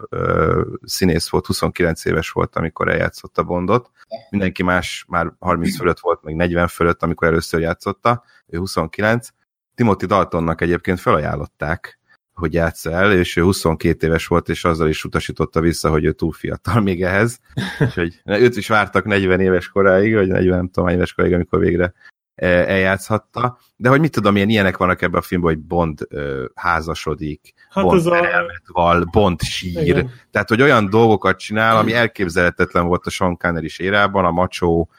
[0.83, 3.91] színész volt, 29 éves volt, amikor eljátszott a Bondot.
[4.31, 9.29] Mindenki más már 30 fölött volt, meg 40 fölött, amikor először játszotta, ő 29
[9.75, 12.01] Timothy Daltonnak egyébként felajánlották,
[12.35, 16.13] hogy játsza el, és ő 22 éves volt, és azzal is utasította vissza, hogy ő
[16.13, 17.41] túl fiatal még ehhez.
[17.81, 21.93] Úgyhogy őt is vártak 40 éves koráig, vagy 40 nem tudom, éves koráig, amikor végre
[22.35, 23.59] e, eljátszhatta.
[23.77, 27.85] De hogy mit tudom, milyen ilyenek vannak ebben a filmben, hogy Bond ö, házasodik, hát
[27.85, 28.45] Bond a...
[28.67, 29.83] val, Bond sír.
[29.83, 30.11] Igen.
[30.31, 34.91] Tehát, hogy olyan dolgokat csinál, ami elképzelhetetlen volt a Sean Connery érában, a macsó,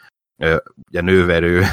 [0.87, 1.63] ugye nőverő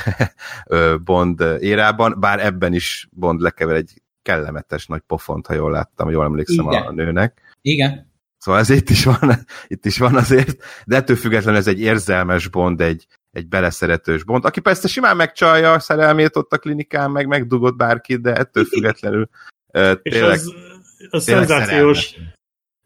[1.04, 6.24] Bond érában, bár ebben is Bond lekever egy kellemetes nagy pofont, ha jól láttam, jól
[6.24, 6.82] emlékszem Igen.
[6.82, 7.56] a nőnek.
[7.62, 8.08] Igen.
[8.38, 9.18] Szóval ez itt is van,
[9.66, 14.44] itt is van azért, de ettől függetlenül ez egy érzelmes Bond, egy, egy beleszeretős Bond,
[14.44, 19.28] aki persze simán megcsalja a szerelmét ott a klinikán, meg megdugott bárkit, de ettől függetlenül
[19.74, 20.54] uh, tényleg, az,
[21.10, 22.38] az tényleg szenzációs, szerelmes.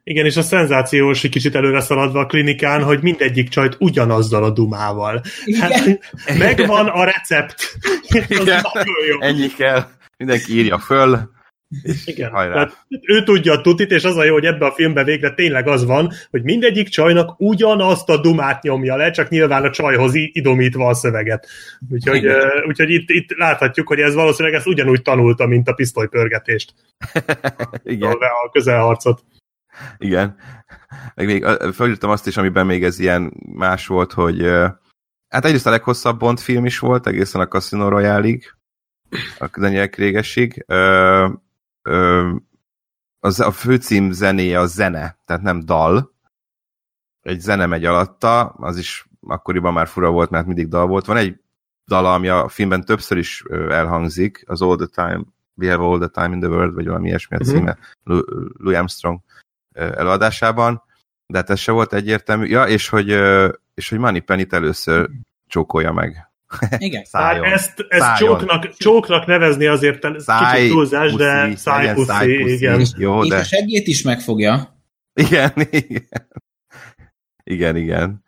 [0.06, 4.50] Igen, és a szenzációs, egy kicsit előre szaladva a klinikán, hogy mindegyik csajt ugyanazzal a
[4.50, 5.22] dumával.
[5.60, 6.00] Hát,
[6.38, 7.76] megvan a recept.
[8.28, 8.64] Igen,
[9.18, 9.86] ennyi kell.
[10.16, 11.32] Mindenki írja föl.
[12.04, 15.34] Igen, tehát ő tudja a tutit, és az a jó, hogy ebbe a filmben végre
[15.34, 20.14] tényleg az van, hogy mindegyik csajnak ugyanazt a dumát nyomja le, csak nyilván a csajhoz
[20.14, 21.48] idomítva a szöveget.
[21.90, 26.74] Úgyhogy, uh, úgyhogy itt, itt láthatjuk, hogy ez valószínűleg ezt ugyanúgy tanulta, mint a pisztolypörgetést.
[27.84, 28.10] Igen.
[28.10, 29.24] A közelharcot.
[29.98, 30.36] Igen.
[31.14, 34.42] Meg még felírtam azt is, amiben még ez ilyen más volt, hogy
[35.28, 38.54] hát egyrészt a leghosszabb Bond film is volt, egészen a Casino Royale-ig,
[39.38, 40.64] a Daniel Krégesig.
[43.20, 46.12] Az, a főcím zenéje a zene, tehát nem dal.
[47.20, 51.06] Egy zene megy alatta, az is akkoriban már fura volt, mert mindig dal volt.
[51.06, 51.40] Van egy
[51.86, 55.24] dala, ami a filmben többször is elhangzik, az All the Time,
[55.56, 57.56] We Have All the Time in the World, vagy valami ilyesmi a uh-huh.
[57.56, 57.78] címe,
[58.58, 59.20] Louis Armstrong
[59.74, 60.82] előadásában,
[61.26, 62.46] de hát ez se volt egyértelmű.
[62.46, 63.08] Ja, és hogy,
[63.74, 65.10] és hogy Money Penny-t először
[65.46, 66.28] csókolja meg.
[66.78, 67.04] Igen.
[67.10, 67.44] Szájon.
[67.44, 72.86] Ezt, ezt csóknak, csóknak nevezni azért száj, kicsit túlzás, puszi, de szájpuszi, igen.
[72.96, 73.36] Jó, és de...
[73.36, 74.82] a segét is megfogja.
[75.12, 76.28] Igen, igen.
[77.42, 78.22] Igen, igen.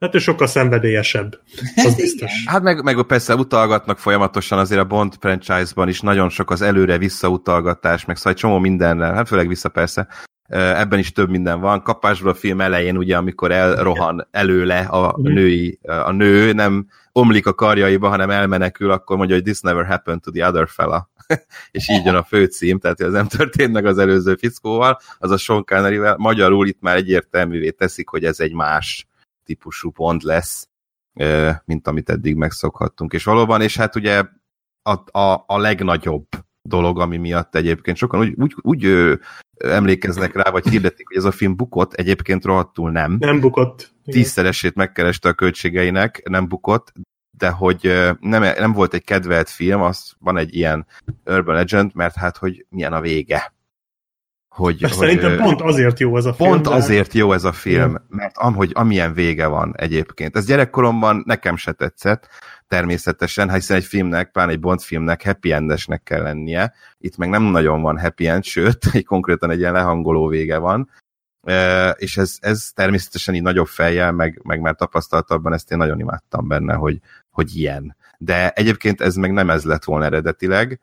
[0.00, 1.40] Hát ő sokkal szenvedélyesebb.
[1.86, 2.30] Az biztos.
[2.46, 6.98] Hát meg, meg persze utalgatnak folyamatosan azért a Bond franchise-ban is nagyon sok az előre
[6.98, 10.08] visszautalgatás, meg szóval egy csomó mindennel, hát főleg vissza persze,
[10.48, 11.82] ebben is több minden van.
[11.82, 15.32] Kapásból a film elején, ugye, amikor elrohan előle a mhm.
[15.32, 20.20] női, a nő, nem omlik a karjaiba, hanem elmenekül, akkor mondja, hogy this never happened
[20.20, 21.10] to the other fella.
[21.70, 25.36] és így jön a főcím, tehát ez nem történt meg az előző fickóval, az a
[25.36, 29.08] Sean connery Magyarul itt már egyértelművé teszik, hogy ez egy más
[29.44, 30.68] típusú pont lesz,
[31.64, 33.12] mint amit eddig megszokhattunk.
[33.12, 34.22] És valóban, és hát ugye
[34.82, 36.26] a, a, a legnagyobb
[36.62, 39.14] dolog, ami miatt egyébként sokan úgy, úgy, úgy ö,
[39.58, 43.16] emlékeznek rá, vagy hirdetik, hogy ez a film bukott, egyébként rohadtul nem.
[43.20, 43.92] Nem bukott.
[44.04, 46.92] Tízszeresét megkereste a költségeinek, nem bukott,
[47.38, 47.80] de hogy
[48.20, 50.86] nem, nem volt egy kedvelt film, az van egy ilyen
[51.24, 53.56] urban legend, mert hát, hogy milyen a vége.
[54.48, 56.50] Hogy, hogy, szerintem pont azért jó ez a film.
[56.50, 56.74] Pont de...
[56.74, 60.36] azért jó ez a film, mert amhogy amilyen vége van egyébként.
[60.36, 62.28] Ez gyerekkoromban nekem se tetszett,
[62.68, 66.72] természetesen, hiszen egy filmnek, pláne egy Bond filmnek happy endesnek kell lennie.
[66.98, 70.90] Itt meg nem nagyon van happy end, sőt, egy konkrétan egy ilyen lehangoló vége van.
[71.96, 76.48] És ez, ez természetesen így nagyobb fejjel, meg, meg már tapasztaltabban ezt én nagyon imádtam
[76.48, 76.98] benne, hogy,
[77.30, 77.96] hogy ilyen.
[78.18, 80.80] De egyébként ez meg nem ez lett volna eredetileg.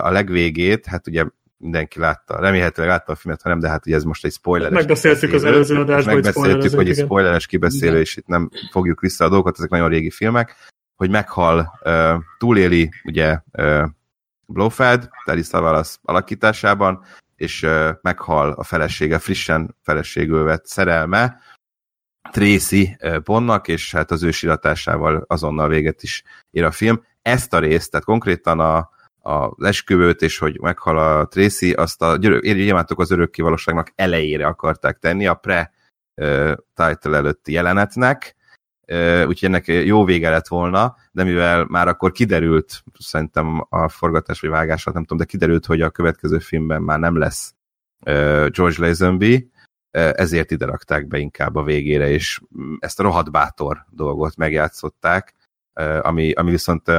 [0.00, 1.24] A legvégét, hát ugye
[1.58, 4.74] mindenki látta, remélhetőleg látta a filmet, ha nem, de hát ugye ez most egy spoileres
[4.74, 8.20] Megbeszéltük az előző adásban, Megbeszéltük, hogy egy spoileres kibeszélő, és
[10.96, 11.80] hogy meghal,
[12.38, 13.40] túléli ugye
[14.46, 17.04] Blofeld, Terry Savalas alakításában,
[17.36, 17.66] és
[18.00, 21.40] meghal a felesége, frissen feleségül vett szerelme,
[22.30, 24.30] Tracy Bonnak, és hát az ő
[25.26, 27.04] azonnal véget is ér a film.
[27.22, 28.76] Ezt a részt, tehát konkrétan a,
[29.30, 34.98] a esküvőt, és hogy meghal a Tracy, azt a gyermátok az örökké valóságnak elejére akarták
[34.98, 38.35] tenni, a pre-title előtti jelenetnek,
[39.26, 44.50] úgyhogy ennek jó vége lett volna, de mivel már akkor kiderült, szerintem a forgatás vagy
[44.50, 47.54] vágás, nem tudom, de kiderült, hogy a következő filmben már nem lesz
[48.48, 49.50] George Lazenby,
[49.90, 52.40] ezért ide rakták be inkább a végére, és
[52.78, 55.34] ezt a rohadt bátor dolgot megjátszották,
[56.00, 56.90] ami, ami viszont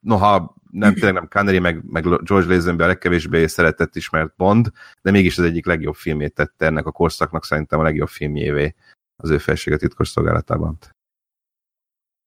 [0.00, 4.70] noha nem, tényleg nem Connery, meg, meg George Lazenby a legkevésbé szeretett ismert Bond,
[5.02, 8.74] de mégis az egyik legjobb filmét tette ennek a korszaknak szerintem a legjobb filmjévé
[9.22, 10.78] az ő felséget titkos szolgálatában.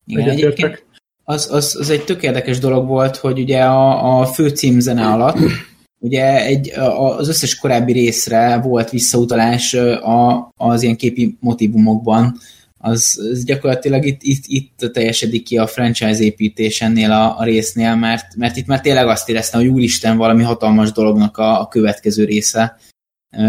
[0.06, 0.86] Igen, egyébként
[1.24, 5.38] az, az, az egy tök érdekes dolog volt, hogy ugye a, a fő címzene alatt
[6.08, 12.38] ugye egy, az összes korábbi részre volt visszautalás a, az ilyen képi motivumokban,
[12.78, 17.96] az, az gyakorlatilag itt, itt, itt teljesedik ki a franchise építés ennél a, a résznél,
[17.96, 22.26] mert, mert itt már tényleg azt éreztem, hogy úristen, valami hatalmas dolognak a, a következő
[22.26, 22.78] része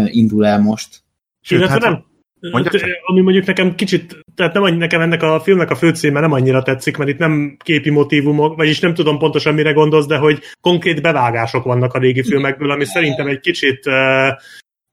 [0.05, 1.03] indul el most.
[1.41, 2.05] Sőt, hát, nem,
[2.51, 6.63] Mondja ami mondjuk nekem kicsit, tehát nem nekem ennek a filmnek a főcíme nem annyira
[6.63, 11.01] tetszik, mert itt nem képi motivumok, vagyis nem tudom pontosan mire gondolsz, de hogy konkrét
[11.01, 13.79] bevágások vannak a régi filmekből, ami szerintem egy kicsit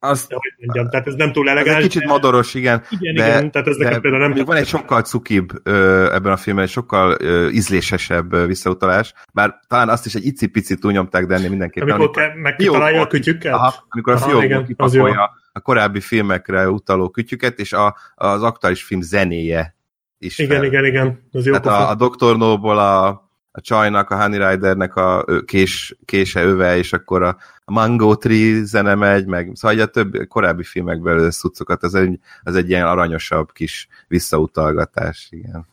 [0.03, 1.77] azt, de, hogy mondjam, tehát ez nem túl elegáns.
[1.77, 2.83] Ez egy kicsit modoros, igen.
[2.91, 4.45] Igen, de, igen, tehát ez nekem például nem...
[4.45, 9.61] Van egy sokkal cukibb ö, ebben a filmben, egy sokkal ö, ízlésesebb ö, visszautalás, bár
[9.67, 11.91] talán azt is egy icipicit túlnyomták, de ennél mindenképpen.
[11.91, 13.53] Amikor, amikor megkitalálja a kütyüket?
[13.53, 19.01] Aha, amikor a fiókból kipakolja a korábbi filmekre utaló kütyüket, és a, az aktuális film
[19.01, 19.77] zenéje
[20.19, 20.39] is.
[20.39, 20.65] Igen, fel.
[20.65, 21.29] igen, igen.
[21.33, 22.37] Az jó Tehát a, a Dr.
[22.37, 23.09] No-ból a,
[23.51, 28.65] a csajnak, a Honey Ridernek a kés, kése öve, és akkor a, a Mango Tree
[28.65, 33.53] zene megy, meg szóval a több korábbi filmekből szucokat, ez egy, ez egy ilyen aranyosabb
[33.53, 35.67] kis visszautalgatás, igen.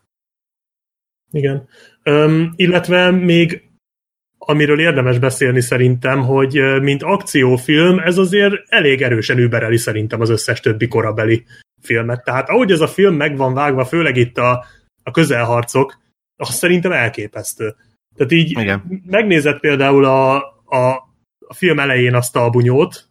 [1.31, 1.67] Igen.
[2.03, 3.66] Üm, illetve még
[4.49, 10.59] amiről érdemes beszélni szerintem, hogy mint akciófilm, ez azért elég erősen übereli szerintem az összes
[10.59, 11.45] többi korabeli
[11.81, 12.23] filmet.
[12.23, 14.65] Tehát ahogy ez a film meg van vágva, főleg itt a,
[15.03, 15.97] a közelharcok,
[16.35, 17.75] az szerintem elképesztő.
[18.15, 19.01] Tehát így Igen.
[19.05, 20.87] megnézed például a, a,
[21.47, 23.05] a film elején azt a bunyót,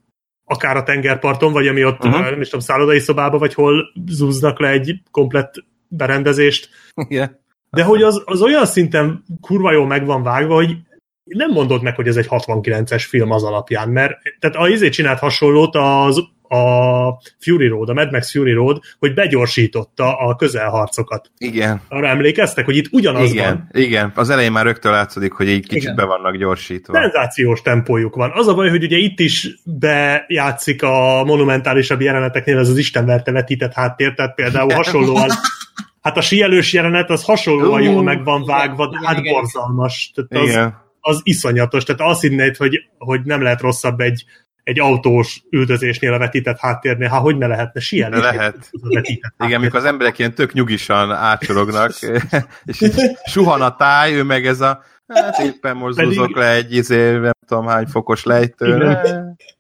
[0.44, 2.31] akár a tengerparton, vagy ami ott, uh-huh.
[2.31, 5.55] nem is tudom, szállodai szobába, vagy hol zúznak le egy komplett
[5.88, 6.68] berendezést.
[7.09, 7.44] Igen.
[7.70, 10.77] De hogy az, az olyan szinten kurva jól meg van vágva, hogy
[11.26, 15.18] nem mondod meg, hogy ez egy 69-es film az alapján, mert tehát a izé csinált
[15.18, 21.30] hasonlót az a Fury Road, a Mad Max Fury Road, hogy begyorsította a közelharcokat.
[21.38, 21.80] Igen.
[21.88, 23.82] Arra emlékeztek, hogy itt ugyanaz igen, van.
[23.82, 25.96] Igen, az elején már rögtön látszik, hogy egy kicsit igen.
[25.96, 26.94] be vannak gyorsítva.
[26.94, 28.30] Szenzációs tempójuk van.
[28.34, 33.72] Az a baj, hogy ugye itt is bejátszik a monumentálisabb jeleneteknél ez az istenverte vetített
[33.72, 35.30] háttér, tehát például hasonlóan
[36.02, 40.12] Hát a síelős jelenet az hasonlóan jól meg van vágva, de hát borzalmas.
[40.14, 41.85] Tehát az, igen az iszonyatos.
[41.85, 44.25] Tehát azt hinnéd, hogy, hogy nem lehet rosszabb egy,
[44.62, 48.16] egy autós üldözésnél a vetített háttérnél, ha hogy ne lehetne sielni.
[48.16, 48.71] Lehet.
[49.45, 51.92] Igen, mikor az emberek ilyen tök nyugisan átsorognak,
[52.64, 52.85] és
[53.25, 56.37] suhan a táj, ő meg ez a hát éppen most pedig...
[56.37, 59.03] le egy izé, nem tudom hány fokos lejtőre.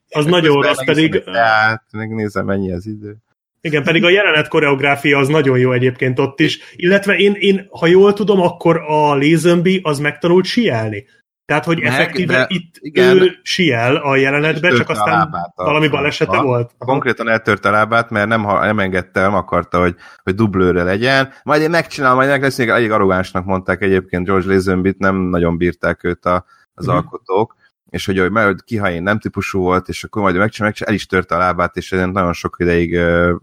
[0.08, 1.22] Az nagyon rossz, pedig...
[1.32, 3.16] Hát, megnézem, mennyi az idő.
[3.60, 7.86] Igen, pedig a jelenet koreográfia az nagyon jó egyébként ott is, illetve én, én ha
[7.86, 11.06] jól tudom, akkor a Lazenby az megtanult sielni.
[11.46, 16.40] Tehát, hogy Meg, effektíve itt igen, ő siel a jelenetben, csak aztán lábát, valami balesete
[16.40, 16.74] volt.
[16.78, 16.90] Aha.
[16.92, 21.32] Konkrétan eltörte a lábát, mert nem, nem engedte, nem akarta, hogy, hogy dublőre legyen.
[21.42, 25.56] Majd én megcsinálom, majd meg lesz, még elég arrogánsnak mondták egyébként George Lazenbyt, nem nagyon
[25.56, 26.90] bírták őt a, az mm.
[26.90, 27.54] alkotók
[27.90, 31.34] és hogy, hogy mert Kihain nem típusú volt, és akkor majd megcsinál, el is törte
[31.34, 32.98] a lábát, és nagyon sok ideig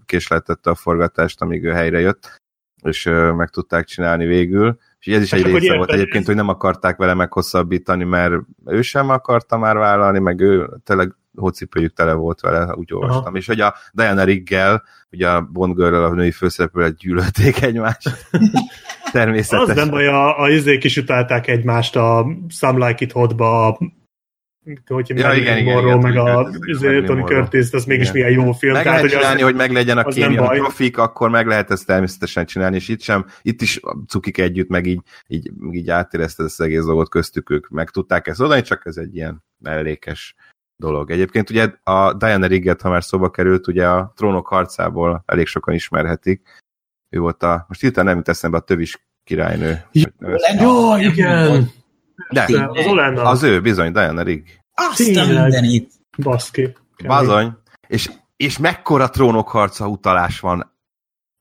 [0.05, 2.41] késleltette a forgatást, amíg ő helyre jött,
[2.81, 3.03] és
[3.35, 4.79] meg tudták csinálni végül.
[5.03, 8.33] És ez is egy része volt egyébként, hogy nem akarták vele meghosszabbítani, mert
[8.65, 13.25] ő sem akarta már vállalni, meg ő tényleg hócipőjük tele volt vele, úgy olvastam.
[13.25, 13.37] Aha.
[13.37, 18.09] És hogy a Diana Riggel, ugye a Bond girl a női főszereplőt gyűlölték egymást.
[19.11, 19.69] Természetesen.
[19.69, 23.77] Az nem baj, a, a izék is utálták egymást a Some Like It Hot-ba,
[24.87, 26.49] hogy ja, igen, igen, igen, meg a
[27.05, 28.73] Tony Curtis, az mégis milyen jó film.
[28.73, 31.71] Meg tehát, lehet csinálni, hogy, az, hogy meglegyen a kémia, a profik, akkor meg lehet
[31.71, 36.43] ezt természetesen csinálni, és itt sem, itt is cukik együtt, meg így, így, így átérezte
[36.43, 40.35] ezt az egész dolgot köztük, ők meg tudták ezt oldani, csak ez egy ilyen mellékes
[40.75, 41.11] dolog.
[41.11, 45.73] Egyébként ugye a Diana Rigget, ha már szóba került, ugye a trónok harcából elég sokan
[45.73, 46.61] ismerhetik.
[47.09, 49.83] Ő volt a, most hirtelen nem jut eszembe a tövis királynő.
[50.59, 51.71] Jó, igen!
[52.29, 53.19] De, az.
[53.23, 54.45] Az ő, bizony, Diana Rigg.
[54.73, 55.91] Azt a mindenit.
[56.17, 56.75] Baszki.
[57.05, 57.57] Bazony.
[57.87, 60.71] És, és mekkora trónokharca utalás van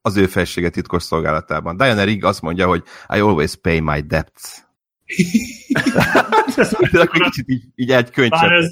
[0.01, 1.77] az ő felsége titkos szolgálatában.
[1.77, 2.83] Diana Rigg azt mondja, hogy
[3.15, 4.41] I always pay my debts.
[7.01, 8.39] akkor kicsit így, így egy könycset.
[8.39, 8.71] Bár ez,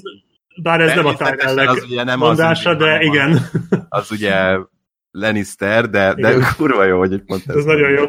[0.62, 3.50] bár ez nem a Tyrellek mondása, az de igen.
[3.88, 4.58] Az ugye
[5.10, 6.54] Lannister, de, de Igen.
[6.56, 8.04] kurva jó, hogy egy pont Ez nagyon jó.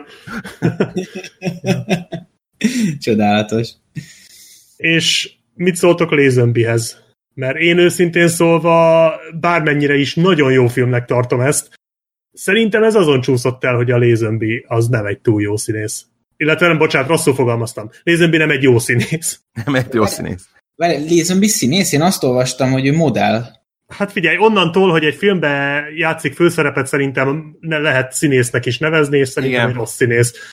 [3.00, 3.70] Csodálatos.
[4.78, 7.02] És mit szóltok Lazenbyhez?
[7.34, 11.70] Mert én őszintén szólva bármennyire is nagyon jó filmnek tartom ezt,
[12.34, 16.06] szerintem ez azon csúszott el, hogy a Lazenby az nem egy túl jó színész.
[16.38, 17.90] Illetve nem, bocsánat, rosszul fogalmaztam.
[18.04, 19.40] Lazenby nem egy jó színész.
[19.66, 20.48] Nem egy jó színész.
[20.76, 21.92] Várj, Lazenby színész?
[21.92, 23.44] Én azt olvastam, hogy ő modell.
[23.88, 29.28] Hát figyelj, onnantól, hogy egy filmbe játszik főszerepet, szerintem ne lehet színésznek is nevezni, és
[29.28, 29.70] szerintem Igen.
[29.70, 30.52] egy rossz színész.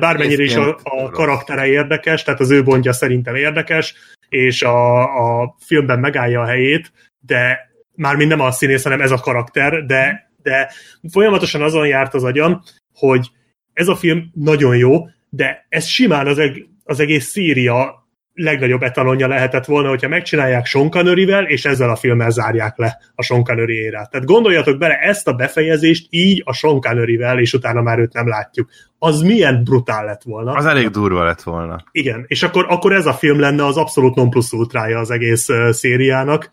[0.00, 3.94] Bármennyire is a, a karaktere érdekes, tehát az ő bondja szerintem érdekes,
[4.28, 9.20] és a, a filmben megállja a helyét, de mármint nem a színész, hanem ez a
[9.20, 10.70] karakter, de, de
[11.10, 12.62] folyamatosan azon járt az agyam,
[12.94, 13.30] hogy
[13.72, 18.03] ez a film nagyon jó, de ez simán az, eg- az egész Szíria
[18.34, 23.42] legnagyobb etalonja lehetett volna, hogyha megcsinálják Sean Connery-vel, és ezzel a filmmel zárják le a
[23.42, 24.10] Connery érát.
[24.10, 28.28] Tehát gondoljatok bele ezt a befejezést így a Sean Connery-vel, és utána már őt nem
[28.28, 28.70] látjuk.
[28.98, 30.52] Az milyen brutál lett volna.
[30.52, 31.84] Az elég durva lett volna.
[31.90, 35.48] Igen, és akkor, akkor ez a film lenne az abszolút non plus ultrája az egész
[35.48, 36.50] uh, szériának.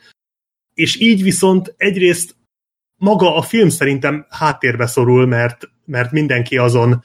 [0.74, 2.36] És így viszont egyrészt
[2.98, 7.04] maga a film szerintem háttérbe szorul, mert, mert mindenki azon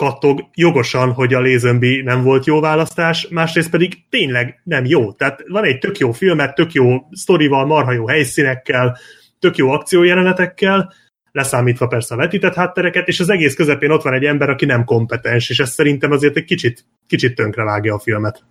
[0.00, 5.12] kattog jogosan, hogy a Lazenby nem volt jó választás, másrészt pedig tényleg nem jó.
[5.12, 8.98] Tehát van egy tök jó filmet, tök jó sztorival, marha jó helyszínekkel,
[9.38, 10.92] tök jó akciójelenetekkel,
[11.32, 14.84] leszámítva persze a vetített háttereket, és az egész közepén ott van egy ember, aki nem
[14.84, 18.44] kompetens, és ez szerintem azért egy kicsit, kicsit tönkrevágja a filmet.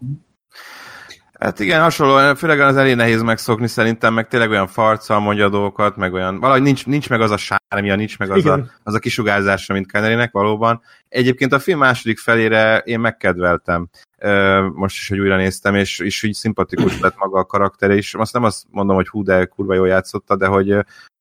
[1.40, 5.96] Hát igen, hasonló, főleg az elég nehéz megszokni szerintem, meg tényleg olyan farccal mondja dolgokat,
[5.96, 9.00] meg olyan, valahogy nincs, nincs meg az a sármia, nincs meg az a, az a
[9.00, 10.82] kisugárzása, mint Kennerynek valóban.
[11.10, 13.90] Egyébként a film második felére én megkedveltem,
[14.74, 18.34] most is, hogy újra néztem, és, és így szimpatikus lett maga a karakter, és azt
[18.34, 20.78] nem azt mondom, hogy hú, de kurva jól játszotta, de hogy,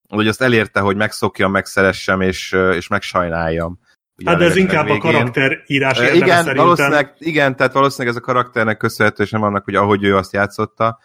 [0.09, 3.79] hogy azt elérte, hogy megszokjam, megszeressem, és, és megsajnáljam.
[4.19, 5.01] Ugye Hát de ez inkább a végén.
[5.01, 6.65] karakterírás Ö, érdeme Igen, szerintem.
[6.65, 10.33] valószínűleg, igen, tehát valószínűleg ez a karakternek köszönhető, és nem annak, hogy ahogy ő azt
[10.33, 10.99] játszotta,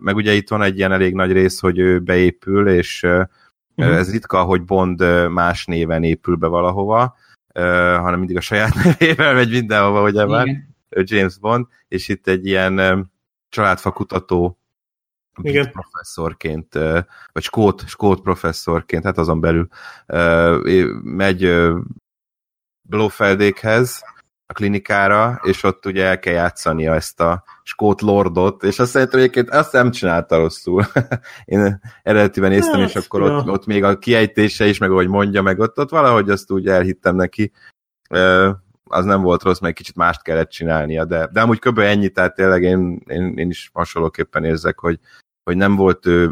[0.00, 3.06] meg ugye itt van egy ilyen elég nagy rész, hogy ő beépül, és
[3.74, 3.90] Mhm.
[3.92, 7.16] ez ritka, hogy Bond más néven épül be valahova,
[7.98, 10.74] hanem mindig a saját nevével megy mindenhova, ugye már, Igen.
[10.90, 12.98] James Bond, és itt egy ilyen ö,
[13.48, 14.58] családfa kutató
[15.40, 15.70] brit Igen.
[15.72, 16.74] professzorként,
[17.32, 19.68] vagy skót, skót professzorként, hát azon belül
[21.02, 21.42] megy
[22.88, 24.02] Blofeldékhez,
[24.50, 29.20] a klinikára, és ott ugye el kell játszania ezt a skót lordot, és azt szerintem
[29.20, 30.84] egyébként azt nem csinálta rosszul.
[31.44, 33.36] Én eredetiben néztem, Hát, és akkor ja.
[33.36, 36.66] ott, ott még a kiejtése is, meg ahogy mondja, meg ott, ott valahogy azt úgy
[36.66, 37.52] elhittem neki.
[38.84, 41.78] Az nem volt rossz, meg kicsit mást kellett csinálnia, de, de amúgy kb.
[41.78, 44.98] ennyi, tehát tényleg én, én, én is hasonlóképpen érzek, hogy,
[45.44, 46.30] hogy nem volt ő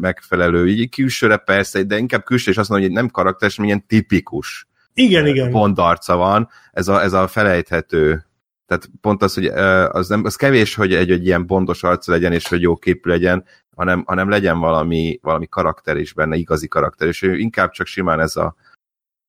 [0.00, 3.86] megfelelő, így külsőre persze, de inkább külső, és azt mondom, hogy nem karakteres, hanem ilyen
[3.86, 4.67] tipikus
[4.98, 5.50] Igen, igen.
[5.50, 8.26] Bond arca van, ez a, ez a felejthető.
[8.66, 12.32] Tehát pont az, hogy az, nem, az kevés, hogy egy, egy ilyen bondos arca legyen,
[12.32, 13.44] és hogy jó képű legyen,
[13.76, 18.20] hanem, hanem legyen valami, valami karakter is benne, igazi karakter, és ő inkább csak simán
[18.20, 18.54] ez a,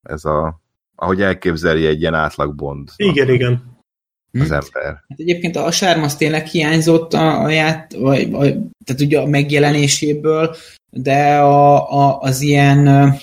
[0.02, 0.62] ez a
[0.96, 3.78] ahogy elképzeli egy ilyen átlag Bond Igen, igen.
[4.32, 4.84] az ember.
[4.84, 9.26] Hát egyébként a sárm az tényleg hiányzott a, a ját, vagy, vagy, tehát ugye a
[9.26, 10.56] megjelenéséből,
[10.90, 13.14] de a, a, az ilyen,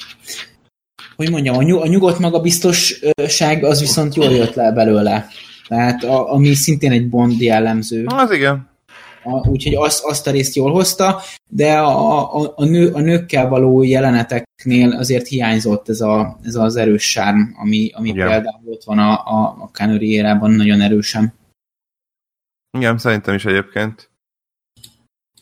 [1.17, 5.29] hogy mondjam, a, nyug, a nyugodt magabiztosság az viszont jól jött le belőle.
[5.69, 8.05] Tehát a, ami szintén egy Bond jellemző.
[8.07, 8.69] Az igen.
[9.23, 13.49] A, úgyhogy azt, azt a részt jól hozta, de a, a, a, nő, a nőkkel
[13.49, 18.29] való jeleneteknél azért hiányzott ez, a, ez az erős sárm, ami, ami Igen.
[18.29, 21.35] például ott van a, a, a Connery érában nagyon erősen.
[22.79, 24.11] Igen, szerintem is egyébként.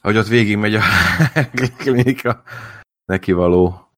[0.00, 0.82] Hogy ott végig megy a
[1.78, 2.42] klinika
[3.04, 3.88] neki való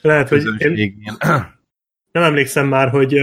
[0.00, 0.94] Lehet, hogy én
[2.12, 3.18] nem emlékszem már, hogy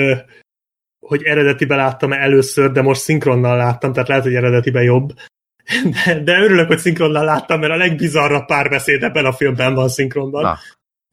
[0.99, 5.13] hogy eredetiben láttam először, de most szinkronnal láttam, tehát lehet, hogy eredetiben jobb.
[6.05, 10.41] De, de örülök, hogy szinkronnal láttam, mert a legbizarrabb párbeszéd ebben a filmben van szinkronban.
[10.41, 10.57] Na.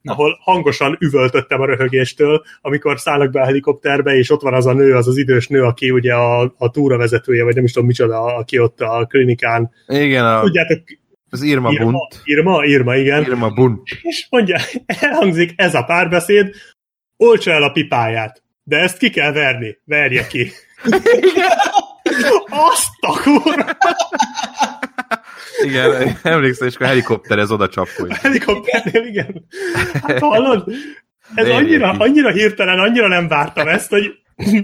[0.03, 0.13] Na.
[0.13, 4.73] ahol hangosan üvöltöttem a röhögéstől, amikor szállok be a helikopterbe, és ott van az a
[4.73, 8.25] nő, az az idős nő, aki ugye a, a túravezetője, vagy nem is tudom micsoda,
[8.25, 9.71] aki ott a klinikán.
[9.87, 10.79] Igen, a, Tudjátok,
[11.33, 12.21] az Irma, Irma, Bunt.
[12.25, 13.23] Irma, Irma, igen.
[13.23, 13.89] Irma Bunt.
[14.03, 14.61] És mondja,
[15.01, 16.55] elhangzik ez a párbeszéd,
[17.17, 20.53] olcsa el a pipáját, de ezt ki kell verni, verje ki.
[22.71, 23.77] Azt a kurva!
[25.65, 28.15] Igen, emlékszem, és akkor helikopterez oda csapolja.
[28.15, 29.47] Helikopternél, igen.
[30.03, 30.73] Hát hallod?
[31.35, 34.15] Ez annyira, annyira hirtelen, annyira nem vártam ezt, hogy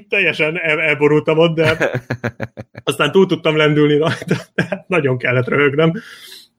[0.09, 1.93] teljesen el, elborultam ott, de
[2.85, 5.93] aztán túl tudtam lendülni rajta, de nagyon kellett röhögnem.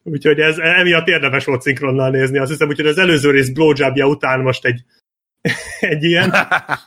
[0.04, 2.38] Úgyhogy ez emiatt érdemes volt szinkronnal nézni.
[2.38, 4.84] Azt hiszem, úgyhogy az előző rész blowjobja után most egy,
[5.80, 6.34] egy ilyen.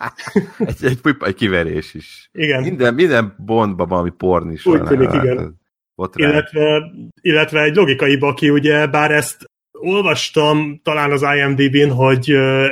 [0.59, 2.29] egy, egy, egy kiverés is.
[2.33, 2.63] Igen.
[2.63, 4.89] Minden, minden bondban valami porn is Úgy van.
[4.89, 5.61] tűnik, hát, igen.
[5.95, 6.31] botrány.
[6.31, 12.67] illetve, illetve egy logikai baki, ugye, bár ezt olvastam talán az IMDb-n, hogy uh,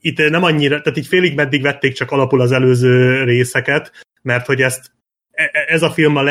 [0.00, 4.60] itt nem annyira, tehát így félig meddig vették csak alapul az előző részeket, mert hogy
[4.60, 4.92] ezt
[5.30, 6.22] e- e- ez a film a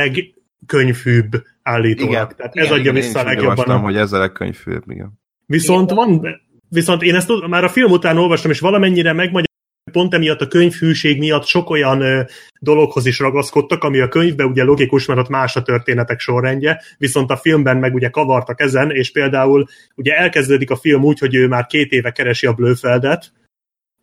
[0.60, 2.12] legkönyvűbb állítólag.
[2.14, 3.76] Igen, Tehát igen, ez adja igen, vissza a én úgy legjobban.
[3.76, 5.20] a- hogy ez a legkönyvfőbb, igen.
[5.46, 6.40] Viszont van,
[6.70, 9.54] viszont én ezt már a film után olvastam, és valamennyire megmagyar
[9.92, 12.22] pont emiatt a könyvhűség miatt sok olyan ö,
[12.60, 17.32] dologhoz is ragaszkodtak, ami a könyvben ugye logikus, mert ott más a történetek sorrendje, viszont
[17.32, 21.48] a filmben meg ugye kavartak ezen, és például ugye elkezdődik a film úgy, hogy ő
[21.48, 23.32] már két éve keresi a Blöfeldet,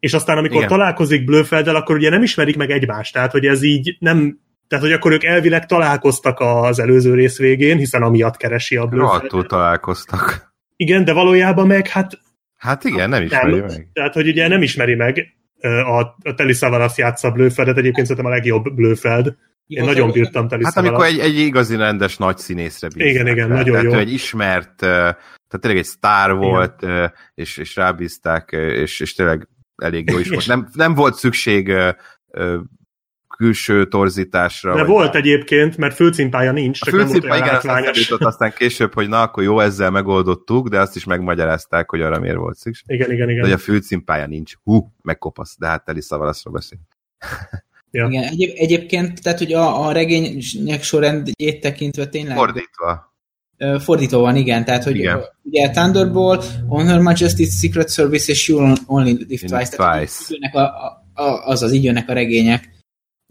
[0.01, 0.69] és aztán amikor Igen.
[0.69, 0.79] Igen.
[0.79, 4.39] találkozik Blöfelddel, akkor ugye nem ismerik meg egymást, tehát hogy ez így nem
[4.73, 9.19] tehát, hogy akkor ők elvileg találkoztak az előző rész végén, hiszen amiatt keresi a Rohadtul
[9.21, 9.49] Blöfeldet.
[9.49, 10.53] találkoztak.
[10.77, 12.19] Igen, de valójában meg hát
[12.57, 13.89] Hát igen, nem ismeri meg.
[13.93, 15.27] tehát, hogy ugye nem ismeri meg
[15.85, 19.35] a, a Telly Savalas játsza Blöfeldet, egyébként szerintem a legjobb Blöfeld.
[19.67, 23.49] Én nagyon bírtam Telly Hát amikor egy, egy igazi rendes nagy színészre bíznak Igen, igen,
[23.49, 23.55] rá.
[23.55, 23.99] nagyon tehát jó.
[23.99, 25.17] egy ismert, tehát
[25.61, 26.87] tényleg egy sztár volt,
[27.35, 30.47] és, és rábízták, és, és tényleg elég jó is volt.
[30.47, 31.73] Nem, nem volt szükség
[33.43, 34.75] külső torzításra.
[34.75, 38.09] De vagy- volt egyébként, mert főcímpája nincs, a csak nem volt igen, aztán látványos.
[38.11, 42.19] jutott aztán később, hogy na, akkor jó, ezzel megoldottuk, de azt is megmagyarázták, hogy arra
[42.19, 42.85] miért volt szükség.
[42.97, 43.45] Igen, igen, De igen.
[43.45, 44.53] hogy a főcímpája nincs.
[44.65, 46.79] Hú, megkopasz, de hát Teli Savalasról beszél.
[47.95, 48.07] Ja.
[48.11, 53.15] Igen, egyéb, egyébként, tehát hogy a, a regények sorrendjét tekintve tényleg Fordítva.
[53.81, 55.21] Fordítva van, igen, tehát hogy Igen.
[55.43, 60.15] ugye Thunderbolt, On Her Majesty's Secret Service és You Only Live Twice, tehát Twice.
[60.29, 62.69] így jönnek a, a, a, azaz, így jönnek a regények.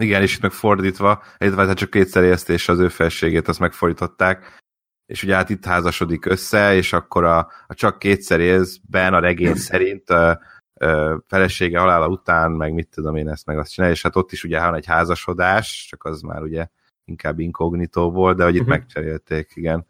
[0.01, 3.59] Igen, és itt meg fordítva, illetve hát csak kétszer érezte, és az ő felségét azt
[3.59, 4.59] megfordították,
[5.05, 7.37] és ugye hát itt házasodik össze, és akkor a,
[7.67, 10.29] a csak kétszer érzben a regény szerint a,
[10.73, 14.31] a felesége halála után, meg mit tudom én ezt meg azt csinálja, és hát ott
[14.31, 16.67] is ugye van egy házasodás, csak az már ugye
[17.05, 18.69] inkább inkognitó volt, de hogy itt Mhm.
[18.69, 19.85] megcserélték, igen.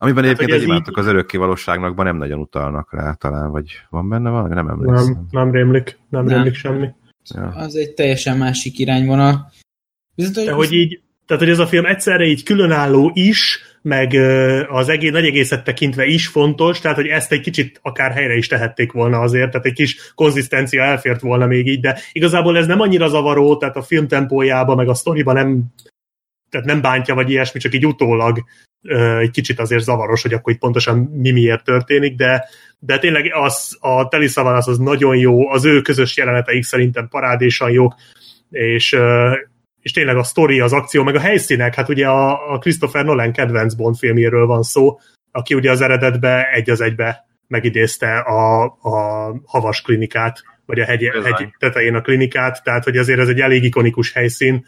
[0.00, 3.12] Amiben Hát, egyébként hogy ez egy imádtok így- az örökké valóságnakban nem nagyon utalnak rá
[3.12, 4.54] talán, vagy van benne valami?
[4.54, 5.12] Nem emlékszem.
[5.12, 6.34] Nem, nem rémlik, nem, Nem.
[6.34, 6.88] rémlik semmi.
[7.34, 7.48] Ja.
[7.48, 9.52] Az egy teljesen másik irányvonal.
[10.14, 14.14] Viszont, De hogy így, tehát hogy ez a film egyszerre így különálló is, meg
[14.68, 18.46] az egész, nagy egészet tekintve is fontos, tehát hogy ezt egy kicsit akár helyre is
[18.46, 22.80] tehették volna azért, tehát egy kis konzisztencia elfért volna még így, de igazából ez nem
[22.80, 25.64] annyira zavaró, tehát a film tempójában, meg a sztoriban nem,
[26.50, 28.44] tehát nem bántja, vagy ilyesmi, csak így utólag
[29.20, 32.48] egy kicsit azért zavaros, hogy akkor itt pontosan mi miért történik, de,
[32.78, 37.70] de tényleg az, a Telly Savalas az nagyon jó, az ő közös jeleneteik szerintem parádésan
[37.70, 37.94] jók,
[38.50, 38.96] és
[39.80, 43.32] és tényleg a sztori, az akció, meg a helyszínek, hát ugye a, a Christopher Nolan
[43.32, 44.98] kedvenc Bond filmjéről van szó,
[45.30, 51.10] aki ugye az eredetbe egy az egybe megidézte a, a havas klinikát, vagy a hegy,
[51.24, 54.66] hegy tetején a klinikát, tehát hogy azért ez egy elég ikonikus helyszín,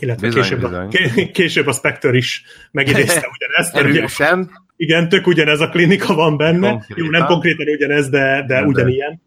[0.00, 0.86] illetve Bizony, később, bizony.
[0.86, 6.36] A, ké- később a Spectre is megidézte ugyanezt, Erősen, igen, tök ugyanez a klinika van
[6.36, 7.04] benne, Konkrétan.
[7.04, 9.22] jó, nem konkrétan ugyanez, de, de ugyanilyen.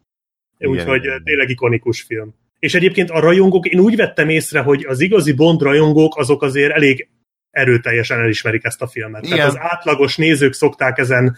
[0.58, 2.34] Úgyhogy tényleg ikonikus film.
[2.58, 6.72] És egyébként a rajongók, én úgy vettem észre, hogy az igazi Bond rajongók azok azért
[6.72, 7.08] elég
[7.50, 9.24] erőteljesen elismerik ezt a filmet.
[9.24, 9.36] Igen.
[9.36, 11.36] Tehát az átlagos nézők szokták ezen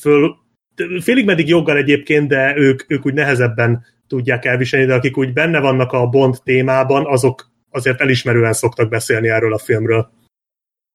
[0.00, 0.34] föl,
[1.00, 5.60] félig meddig joggal egyébként, de ők, ők úgy nehezebben tudják elviselni, de akik úgy benne
[5.60, 10.10] vannak a Bond témában, azok azért elismerően szoktak beszélni erről a filmről.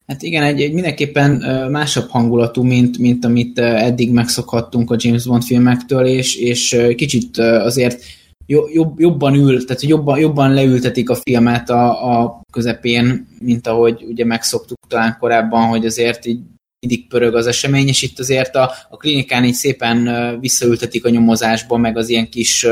[0.07, 1.32] Hát igen, egy, egy mindenképpen
[1.71, 8.03] másabb hangulatú, mint, mint amit eddig megszokhattunk a James Bond filmektől, és, és kicsit azért
[8.45, 14.03] jo- jobb, jobban ül, tehát jobban, jobban leültetik a filmet a, a közepén, mint ahogy
[14.03, 16.39] ugye megszoktuk talán korábban, hogy azért így
[16.80, 20.09] mindig pörög az esemény, és itt azért a, a klinikán így szépen
[20.39, 22.67] visszaültetik a nyomozásba, meg az ilyen kis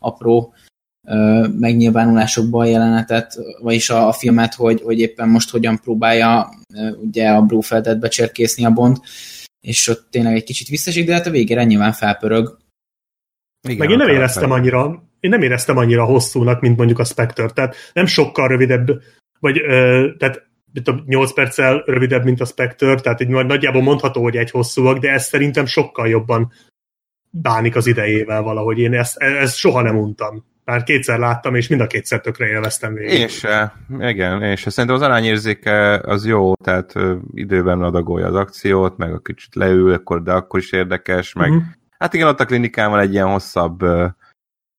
[0.00, 0.54] apró
[1.06, 6.50] ö, megnyilvánulásokba a jelenetet, vagyis a, a filmet, hogy, hogy éppen most hogyan próbálja
[6.96, 8.96] ugye a Bluefeldet becserkészni a Bond,
[9.60, 12.58] és ott tényleg egy kicsit visszasik, de hát a végére nyilván felpörög.
[13.68, 17.04] Igen, Meg én nem éreztem fel- annyira, én nem éreztem annyira hosszúnak, mint mondjuk a
[17.04, 19.02] Spectre, tehát nem sokkal rövidebb,
[19.40, 23.82] vagy ö, tehát mit tudom, 8 perccel rövidebb, mint a Spectre, tehát így nagy- nagyjából
[23.82, 26.52] mondható, hogy egy hosszúak, de ez szerintem sokkal jobban
[27.30, 28.78] bánik az idejével valahogy.
[28.78, 30.44] Én ezt, ezt soha nem untam.
[30.64, 33.18] Már kétszer láttam, és mind a kétszer tökre élveztem végig.
[33.18, 34.70] Én se, igen, én se.
[34.70, 36.92] Szerintem az arányérzéke az jó, tehát
[37.34, 41.58] időben adagolja az akciót, meg a kicsit leül, akkor, de akkor is érdekes, meg Mhm.
[41.98, 43.78] hát igen, ott a klinikán van egy ilyen hosszabb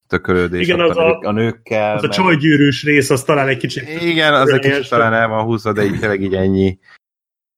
[0.06, 1.96] tökölődés Igen, az a, a- nők, a nőkkel.
[1.96, 5.28] Az a meg- csajgyűrűs rész, az talán egy kicsit Igen, az egy kicsit talán el
[5.28, 6.78] van húzva, de így tényleg így ennyi.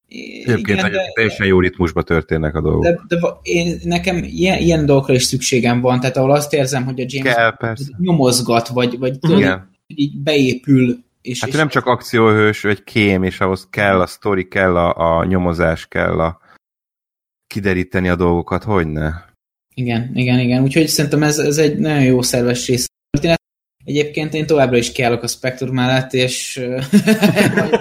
[0.09, 2.82] Egyébként igen, de, teljesen jó ritmusban történnek a dolgok.
[2.82, 7.00] De, de én, nekem ilyen, ilyen dolgokra is szükségem van, tehát ahol azt érzem, hogy
[7.00, 9.70] a James Kell, nyomozgat, vagy, vagy igen.
[9.86, 11.04] így beépül.
[11.22, 15.18] És, hát és nem csak akcióhős, vagy kém, és ahhoz kell a sztori, kell a,
[15.18, 16.40] a nyomozás, kell a
[17.46, 19.11] kideríteni a dolgokat, hogy ne.
[19.74, 20.62] Igen, igen, igen.
[20.62, 23.40] Úgyhogy szerintem ez, ez egy nagyon jó szerves rész történet.
[23.84, 26.61] Egyébként én továbbra is kiállok a Spectre mellett, és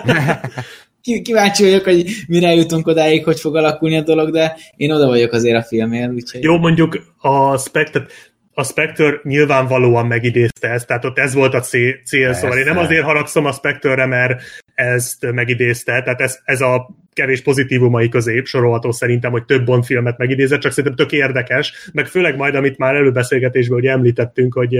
[1.23, 5.31] kíváncsi vagyok, hogy mire jutunk odáig, hogy fog alakulni a dolog, de én oda vagyok
[5.31, 6.11] azért a filmért.
[6.11, 6.43] Úgyhogy...
[6.43, 8.05] Jó, mondjuk a Spectre,
[8.53, 12.77] a Spectre nyilvánvalóan megidézte ezt, tehát ott ez volt a cél, cél szóval én nem
[12.77, 14.41] azért haragszom a Spectre-re, mert
[14.73, 20.17] ezt megidézte, tehát ez, ez a kevés pozitívumai közé sorolható szerintem, hogy több Bond filmet
[20.17, 24.77] megidézett, csak szerintem tök érdekes, meg főleg majd, amit már előbeszélgetésben ugye említettünk, hogy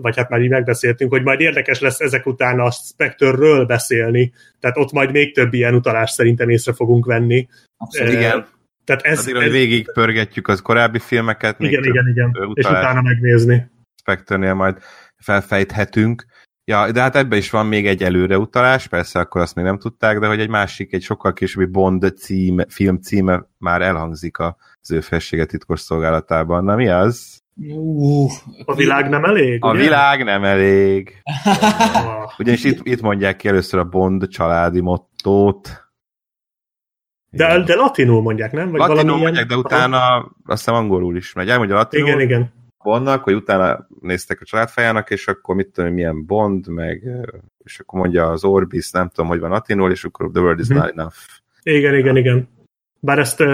[0.00, 4.76] vagy hát már így megbeszéltünk, hogy majd érdekes lesz ezek után a Spectre-ről beszélni, tehát
[4.76, 7.48] ott majd még több ilyen utalást szerintem észre fogunk venni.
[7.76, 8.46] Abszolút, igen.
[8.84, 11.60] Tehát ez, Azért, ez, hogy végig pörgetjük az korábbi filmeket.
[11.60, 13.70] Igen, igen, igen, és utána megnézni.
[14.00, 14.78] Spectre-nél majd
[15.16, 16.26] felfejthetünk.
[16.64, 20.18] Ja, de hát ebben is van még egy előreutalás, persze akkor azt még nem tudták,
[20.18, 25.00] de hogy egy másik, egy sokkal későbbi Bond cím, film címe már elhangzik az ő
[25.00, 26.64] felsége titkos szolgálatában.
[26.64, 27.38] Na mi az?
[27.60, 28.30] Uh,
[28.64, 29.64] a világ nem elég?
[29.64, 29.80] A ugye?
[29.80, 31.22] világ nem elég.
[32.38, 35.86] Ugyanis itt, itt mondják ki először a Bond családi mottót.
[37.30, 38.70] De, de latinul mondják, nem?
[38.70, 39.48] Vagy latinul mondják, ilyen...
[39.48, 41.48] de utána azt hiszem angolul is megy.
[41.48, 42.08] Elmondja latinul.
[42.08, 42.52] Igen, igen.
[42.82, 47.02] Bondnak, hogy utána néztek a családfájának, és akkor mit tudom, milyen Bond, meg
[47.68, 50.66] és akkor mondja az Orbis, nem tudom, hogy van latinul, és akkor the world is
[50.66, 50.76] hmm.
[50.76, 51.14] not enough.
[51.62, 52.48] Igen, igen, igen.
[53.00, 53.44] Bár ezt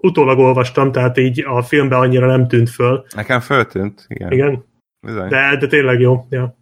[0.00, 3.04] utólag olvastam, tehát így a filmben annyira nem tűnt föl.
[3.14, 4.32] Nekem föltűnt, igen.
[4.32, 4.64] Igen?
[5.00, 6.56] De, de tényleg jó, ja.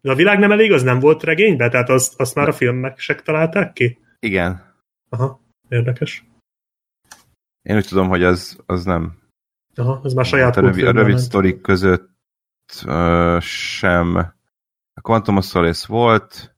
[0.00, 1.70] De a világ nem elég, az nem volt regényben?
[1.70, 3.98] Tehát azt, azt már a filmek se találták ki?
[4.20, 4.74] Igen.
[5.08, 6.24] Aha, érdekes.
[7.62, 9.18] Én úgy tudom, hogy az, az nem.
[9.74, 12.10] Aha, ez már saját hát a rövid, a rövid sztorik között
[12.86, 14.16] uh, sem.
[14.94, 16.56] A Quantum of Solace volt,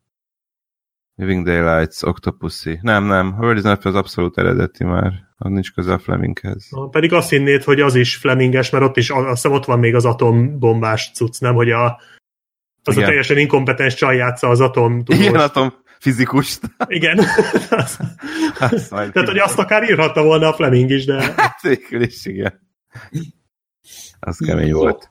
[1.20, 2.78] Living Daylights, Octopussy.
[2.82, 5.12] Nem, nem, World is az abszolút eredeti már.
[5.36, 6.66] Az nincs közel Fleminghez.
[6.70, 9.78] Na, pedig azt hinnéd, hogy az is Fleminges, mert ott is azt hiszem ott van
[9.78, 11.54] még az atombombás cucc, nem?
[11.54, 12.00] Hogy a,
[12.84, 13.02] az Igen.
[13.02, 15.26] a teljesen inkompetens csaj játsza az atom tudós.
[15.26, 16.60] Igen, atom fizikust.
[16.86, 17.18] Igen.
[17.70, 17.98] az,
[18.58, 21.34] az Tehát, hogy azt akár írhatta volna a Fleming is, de...
[21.36, 22.60] Hát végül is, igen.
[24.20, 25.10] Az kemény volt.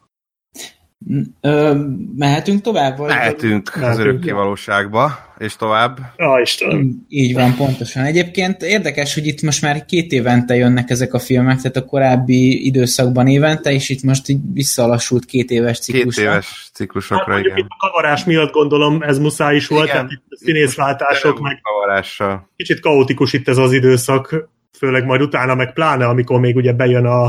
[1.42, 1.84] Ö,
[2.16, 2.98] mehetünk tovább?
[2.98, 3.84] Vagy mehetünk vagy?
[3.84, 6.00] az örökké valóságba, és tovább.
[6.18, 7.06] Ja, Isten.
[7.08, 8.04] Így van, pontosan.
[8.04, 12.66] Egyébként érdekes, hogy itt most már két évente jönnek ezek a filmek, tehát a korábbi
[12.66, 16.22] időszakban évente, és itt most így visszalassult két éves ciklusra.
[16.22, 17.58] Két éves ciklusokra, hát, igen.
[17.58, 22.50] Itt a kavarás miatt gondolom ez muszáj is volt, igen, tehát itt színészváltások, meg kavarással.
[22.56, 27.06] kicsit kaotikus itt ez az időszak, főleg majd utána, meg pláne, amikor még ugye bejön
[27.06, 27.26] a,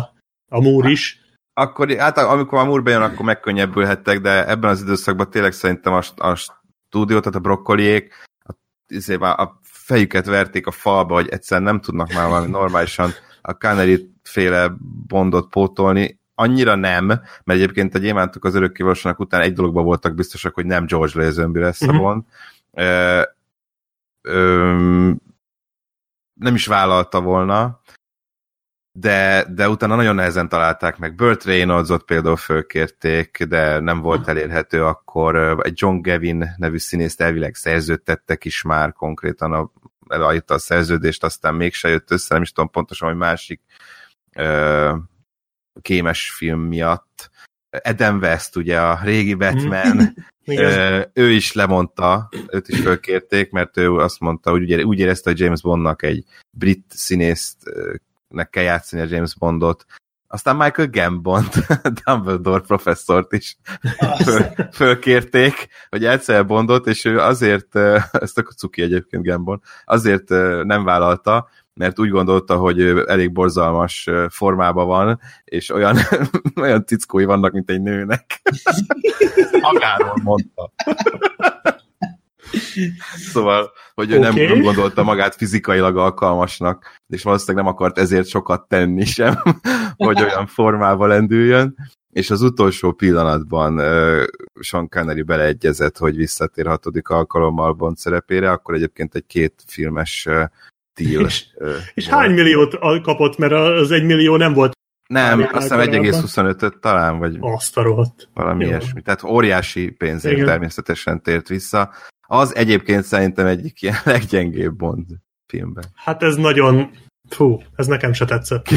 [0.49, 1.18] a múr is
[1.61, 6.02] akkor, hát amikor a Moore bejön, akkor megkönnyebbülhettek, de ebben az időszakban tényleg szerintem a,
[6.16, 8.52] a stúdió, tehát a brokkoliék a,
[8.86, 13.11] izé, a fejüket verték a falba, hogy egyszerűen nem tudnak már valami normálisan
[13.42, 14.72] a Canary féle
[15.06, 20.54] bondot pótolni, annyira nem, mert egyébként a gyémántok az örökkévalósanak után egy dologban voltak biztosak,
[20.54, 21.96] hogy nem George Lazenby lesz a mhm.
[21.96, 22.22] Bond.
[22.72, 23.22] Ö,
[24.22, 25.11] ö,
[26.34, 27.80] nem is vállalta volna,
[28.93, 31.14] de, de utána nagyon nehezen találták meg.
[31.14, 35.36] Burt Reynoldsot például fölkérték, de nem volt elérhető akkor.
[35.62, 39.70] Egy John Gavin nevű színészt elvileg szerződtettek is már konkrétan a,
[40.47, 43.61] a szerződést, aztán mégse jött össze, nem is tudom pontosan, hogy másik
[44.36, 44.95] ö,
[45.82, 47.30] kémes film miatt.
[47.70, 50.14] Eden West, ugye a régi Batman,
[50.45, 55.41] ö, ő is lemondta, őt is fölkérték, mert ő azt mondta, hogy úgy érezte, hogy
[55.41, 57.62] James Bondnak egy brit színészt
[58.31, 59.85] nek kell játszani a James Bondot.
[60.26, 61.45] Aztán Michael Gambon,
[62.05, 63.57] Dumbledore professzort is
[64.24, 67.76] föl, fölkérték, hogy egyszer Bondot, és ő azért,
[68.11, 70.28] ezt a cuki egyébként Gambon, azért
[70.64, 75.97] nem vállalta, mert úgy gondolta, hogy ő elég borzalmas formában van, és olyan,
[76.62, 78.43] olyan tickói vannak, mint egy nőnek.
[79.61, 80.72] Magáról mondta.
[83.32, 84.46] Szóval, hogy ő okay.
[84.46, 89.34] nem, gondolta magát fizikailag alkalmasnak, és valószínűleg nem akart ezért sokat tenni sem,
[89.96, 91.74] hogy olyan formába lendüljön,
[92.11, 94.22] és az utolsó pillanatban uh,
[94.61, 100.44] Sean Connery beleegyezett, hogy visszatér hatodik alkalommal Bond szerepére, akkor egyébként egy két filmes uh,
[100.94, 101.24] deal.
[101.24, 104.78] És, uh, és hány milliót kapott, mert az egy millió nem volt
[105.11, 108.28] nem, azt hiszem 1,25-öt talán, vagy azt a rohadt.
[108.34, 108.70] valami Jó.
[108.70, 109.03] ilyesmi.
[109.03, 110.46] Tehát óriási pénzért Igen.
[110.46, 111.90] természetesen tért vissza.
[112.33, 115.07] Az egyébként szerintem egyik ilyen leggyengébb Bond
[115.47, 115.85] filmben.
[115.95, 116.91] Hát ez nagyon...
[117.28, 118.70] Fú, ez nekem se tetszett.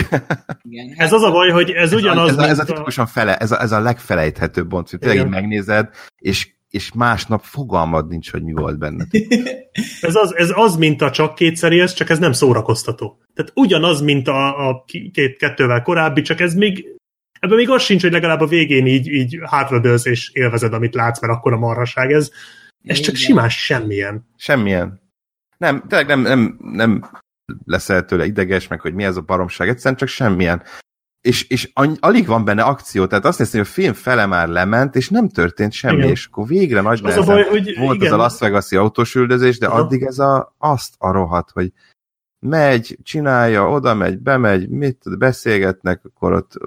[0.61, 2.63] Igen, hát, Ez az a baj, hogy ez, Ez, ugyanaz, a, ez, a, ez a
[2.63, 5.01] tipikusan fele, ez a, ez a legfelejthetőbb Bond film.
[5.01, 9.07] Tényleg megnézed, és, és másnap fogalmad nincs, hogy mi volt benne.
[10.01, 13.17] Ez az, ez az, mint a csak kétszeri, ez csak ez nem szórakoztató.
[13.33, 16.85] Tehát ugyanaz, mint a, a két, kettővel korábbi, csak ez még
[17.39, 21.21] ebben még az sincs, hogy legalább a végén így, így hátradőlsz és élvezed, amit látsz,
[21.21, 22.31] mert akkor a marhaság ez.
[22.83, 24.27] Ez csak simán semmilyen.
[24.35, 25.01] Semmilyen.
[25.57, 27.11] Nem, tényleg nem, nem, nem
[27.65, 30.63] leszel tőle ideges, meg hogy mi ez a baromság, egyszerűen csak semmilyen.
[31.21, 34.47] És, és any- alig van benne akció, tehát azt hiszem, hogy a film fele már
[34.47, 36.09] lement, és nem történt semmi, Igen.
[36.09, 39.15] és akkor végre nagy Az a baj, hogy volt igen, az a Las Vegas-i autós
[39.15, 39.79] üldözés, de Aha.
[39.79, 41.71] addig ez a, azt a rohadt, hogy
[42.39, 46.57] megy, csinálja, oda megy, bemegy, mit beszélgetnek, akkor ott...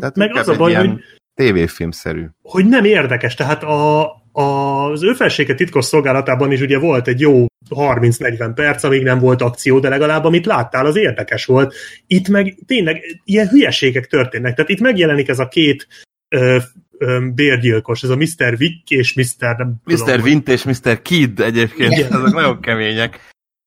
[0.00, 1.00] Tehát meg az a baj, hogy
[1.34, 2.26] tévéfilmszerű.
[2.42, 3.34] hogy nem érdekes.
[3.34, 4.04] Tehát a,
[4.36, 9.42] az ő felsége titkos szolgálatában is ugye volt egy jó 30-40 perc, amíg nem volt
[9.42, 11.74] akció, de legalább amit láttál, az érdekes volt.
[12.06, 14.54] Itt meg tényleg ilyen hülyeségek történnek.
[14.54, 15.88] Tehát itt megjelenik ez a két
[16.28, 16.58] ö,
[16.98, 18.56] ö, bérgyilkos, ez a Mr.
[18.56, 19.56] Vick és Mr.
[19.56, 19.96] Nem Mr.
[19.96, 21.02] tudom, Vint és Mr.
[21.02, 22.12] Kid egyébként, Igen.
[22.12, 23.20] azok nagyon kemények.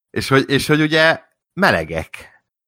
[0.09, 1.19] És hogy, és hogy ugye
[1.53, 2.09] melegek.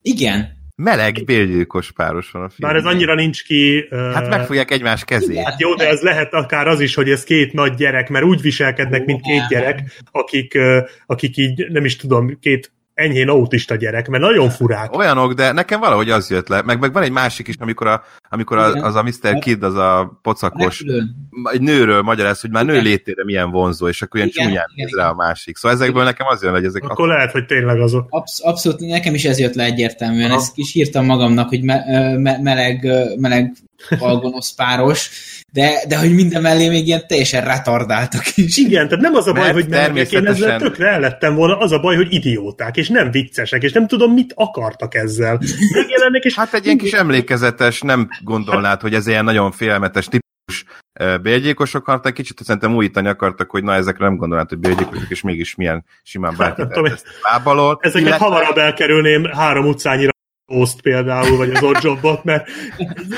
[0.02, 0.58] igen.
[0.84, 2.80] Meleg bérgyilkos páros van a Bár filmben.
[2.80, 3.86] ez annyira nincs ki...
[3.90, 5.44] ö, Hát megfogják egymás kezét.
[5.44, 8.42] Hát jó, de ez lehet akár az is, hogy ez két nagy gyerek, mert úgy
[8.42, 9.80] viselkednek, mint két gyerek,
[10.12, 10.58] akik,
[11.06, 14.96] akik így, nem is tudom, két enyhén autista gyerek, mert nagyon furák.
[14.98, 16.62] Olyanok, de nekem valahogy az jött le.
[16.62, 18.84] Meg, meg van egy másik is, amikor, a, amikor a, Igen.
[18.84, 19.40] az a Mr.
[19.40, 21.16] Kid, az a pocakos, Repülőn.
[21.52, 22.84] egy nőről magyaráz, hogy már nő Igen.
[22.84, 25.58] létére milyen vonzó, és akkor ilyen Igen, csúnyán igen, néz rá a másik.
[25.58, 28.06] Szóval ezekből nekem az jön, hogy ezek Akkor lehet, hogy tényleg azok.
[28.10, 30.30] Absz- abszolút, nekem is ez jött le egyértelműen.
[30.32, 30.40] Aha.
[30.40, 33.54] Ezt is írtam magamnak, hogy me- me- meleg, meleg
[34.00, 35.10] algonosz páros,
[35.52, 38.58] de, de hogy minden mellé még ilyen teljesen retardáltak is.
[38.58, 41.58] Igen, tehát nem az a baj, Mert hogy melegek, én ezzel tökre el lettem volna,
[41.58, 45.40] az a baj, hogy idióták, és nem viccesek, és nem tudom, mit akartak ezzel.
[45.74, 50.66] Megjelennek, és Hát egy ilyen kis emlékezetes, nem gondolnád, hogy ez ilyen nagyon félelmetes típus
[51.00, 55.22] ö, bérgyilkosok akartak, kicsit szerintem újítani akartak, hogy na ezekre nem gondolnád, hogy bérgyilkosok, és
[55.22, 57.78] mégis milyen simán tudom, tehet ezt lábalól.
[57.82, 60.10] ezeket Illetve- hamarabb elkerülném három utcányira
[60.46, 62.50] Post például, vagy az Oddjobbot, mert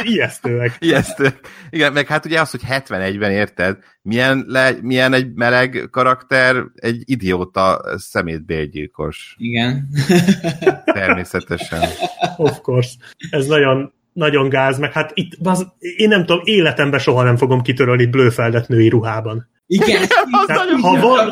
[0.03, 0.75] ijesztőek.
[0.79, 1.39] Ijesztő.
[1.69, 7.01] Igen, meg hát ugye az, hogy 71-ben érted, milyen, le, milyen egy meleg karakter, egy
[7.05, 9.35] idióta szemétbérgyilkos.
[9.37, 9.87] Igen.
[10.85, 11.89] Természetesen.
[12.37, 12.91] Of course.
[13.29, 17.61] Ez nagyon, nagyon gáz, meg hát itt, az, én nem tudom, életemben soha nem fogom
[17.61, 19.49] kitörölni Blőfeldet női ruhában.
[19.71, 20.01] Igen.
[20.47, 21.29] Tehát, ha van-.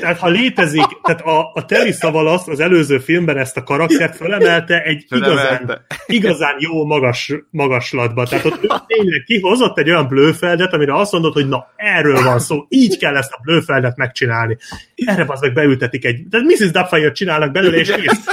[0.00, 4.82] Tehát ha létezik, tehát a, a Terry Savalas az előző filmben ezt a karaktert fölemelte
[4.82, 5.86] egy igazán, Fölemelte.
[6.06, 8.26] igazán jó magas, magaslatba.
[8.26, 12.38] Tehát ott ő tényleg kihozott egy olyan blőfeldet, amire azt mondod, hogy na, erről van
[12.38, 14.56] szó, így kell ezt a blőfeldet megcsinálni.
[14.94, 16.70] Erre az meg beültetik egy, tehát Mrs.
[16.70, 18.24] Doubtfire csinálnak belőle, és kész.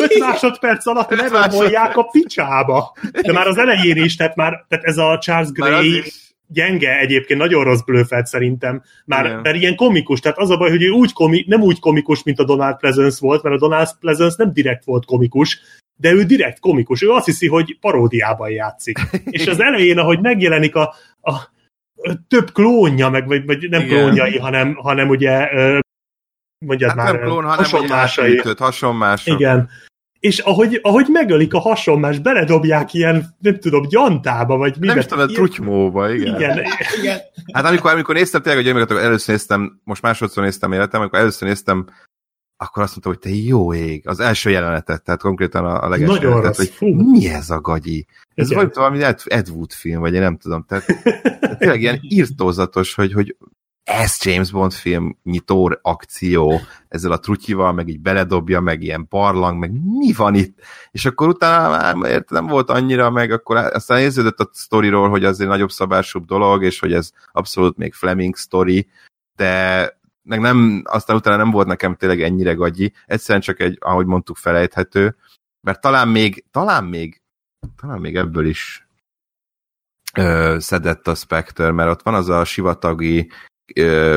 [0.00, 2.96] 5 másodperc alatt Öt leromolják a picsába.
[3.22, 6.02] De már az elején is, tehát már tehát ez a Charles Gray
[6.50, 9.40] gyenge egyébként, nagyon rossz blőfelt szerintem, már, Igen.
[9.40, 12.38] mert ilyen komikus, tehát az a baj, hogy ő úgy komi, nem úgy komikus, mint
[12.38, 15.60] a Donald Pleasence volt, mert a Donald Pleasence nem direkt volt komikus,
[15.96, 18.98] de ő direkt komikus, ő azt hiszi, hogy paródiában játszik.
[19.30, 21.32] És az elején, ahogy megjelenik a, a,
[21.94, 23.98] a több klónja, meg, vagy, vagy nem Igen.
[23.98, 25.48] klónjai, hanem, hanem ugye
[26.58, 29.40] mondjad Hát már, nem klón, hanem átültött, hasonmások.
[29.40, 29.68] Igen.
[30.20, 34.86] És ahogy, ahogy megölik a hasonlás, beledobják ilyen, nem tudom, gyantába, vagy mibe.
[34.86, 36.34] Nem is tudom, trutymóba, igen.
[36.34, 36.64] Igen,
[37.00, 37.18] Igen.
[37.52, 41.48] Hát amikor, amikor néztem tényleg, hogy gyermeket, először néztem, most másodszor néztem életem, amikor először
[41.48, 41.86] néztem,
[42.60, 46.08] akkor azt mondtam, hogy te jó ég, az első jelenetet, tehát konkrétan a, a leges
[46.08, 47.10] Nagyon jelenetet, rossz, hogy fú.
[47.10, 48.06] mi ez a gagyi?
[48.34, 48.64] Ez Igen.
[48.64, 50.84] vagy valami Ed, Ed Wood film, vagy én nem tudom, tehát
[51.40, 53.36] tehát tényleg ilyen írtózatos, hogy, hogy
[53.88, 59.58] ez James Bond film nyitó akció, ezzel a trutyival, meg így beledobja, meg ilyen barlang,
[59.58, 60.58] meg mi van itt?
[60.90, 65.24] És akkor utána már érted, nem volt annyira, meg akkor aztán érződött a sztoriról, hogy
[65.24, 68.88] az egy nagyobb szabásúbb dolog, és hogy ez abszolút még Fleming sztori,
[69.36, 69.82] de
[70.22, 74.36] meg nem, aztán utána nem volt nekem tényleg ennyire gagyi, egyszerűen csak egy, ahogy mondtuk,
[74.36, 75.16] felejthető,
[75.60, 77.22] mert talán még, talán még,
[77.80, 78.88] talán még ebből is
[80.14, 83.30] ö, szedett a Spectre, mert ott van az a sivatagi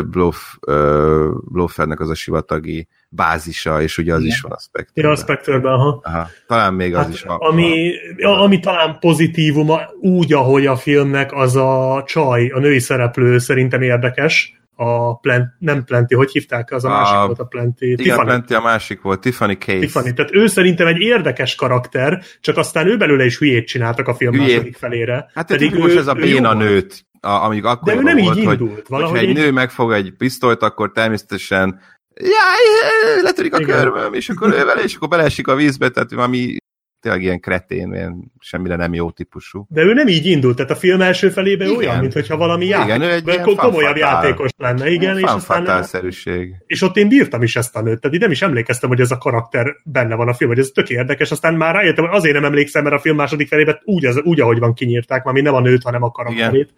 [0.09, 0.37] Bluff,
[0.67, 4.31] ö, Bluffeldnek az a sivatagi bázisa, és ugye az Igen.
[4.31, 5.01] is van a Spectre.
[5.01, 5.99] Ja, a Spectre-ben, aha.
[6.03, 7.37] Aha, talán még az Hát, is van.
[7.39, 7.91] ami,
[8.21, 9.69] a, ami talán pozitívum,
[10.01, 14.55] úgy, ahogy a filmnek az a csaj, a női szereplő szerintem érdekes.
[14.75, 16.71] A plant, nem Plenty, hogy hívták?
[16.71, 17.81] Az a, A- másik volt a Plenty.
[17.81, 18.25] Igen, Tiffany.
[18.25, 19.79] Plenty a másik volt, Tiffany Case.
[19.79, 20.13] Tiffany.
[20.15, 24.31] Tehát ő szerintem egy érdekes karakter, csak aztán ő belőle is hülyét csináltak a film
[24.33, 24.49] Hülyét.
[24.51, 25.29] második felére.
[25.33, 28.45] Hát pedig most ez a béna nőt, a, amíg akkor De ő nem volt, így
[28.45, 28.87] hogy, indult.
[28.87, 31.79] Valahogy hogyha egy így- nő megfog egy pisztolyt, akkor természetesen
[32.15, 33.77] jaj, letörik a Igen.
[33.77, 36.55] körmöm, és akkor ő vele, és akkor beleesik a vízbe, tehát valami
[36.99, 39.65] tényleg ilyen kretén, ilyen semmire nem jó típusú.
[39.69, 41.77] De ő nem így indult, tehát a film első felében Igen.
[41.79, 44.23] olyan, mintha valami Igen, játék, ő egy ilyen ko- komolyabb fanfatál.
[44.23, 46.55] játékos lenne, igen, és aztán Fanfatálszerűség.
[46.65, 49.11] és ott én bírtam is ezt a nőt, tehát így nem is emlékeztem, hogy ez
[49.11, 52.33] a karakter benne van a film, hogy ez tök érdekes, aztán már rájöttem, hogy azért
[52.33, 55.53] nem emlékszem, mert a film második felében úgy, az, úgy ahogy van kinyírták, már nem
[55.53, 56.73] a nőt, hanem a karakterét.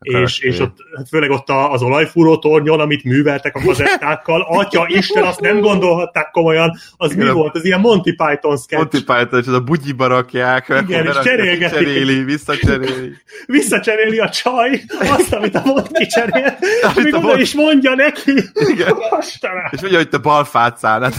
[0.00, 5.22] És, és ott hát főleg ott az olajfúró tornyon, amit műveltek a kazettákkal, atya Isten,
[5.22, 7.34] azt nem gondolhatták komolyan, az mi Igen.
[7.34, 7.54] volt?
[7.54, 8.76] Az ilyen Monty Python sketch.
[8.76, 11.78] Monty Python, és az a bugyiba rakják, Igen, és cserélgetik.
[11.78, 13.12] Cseréli, visszacseréli.
[13.46, 18.32] Visszacseréli a csaj azt, amit a Monty cserél, Amit még oda Monty- is mondja neki.
[18.54, 18.96] Igen.
[19.20, 19.68] Istenem.
[19.70, 21.14] És mondja, hogy te balfát szállnát.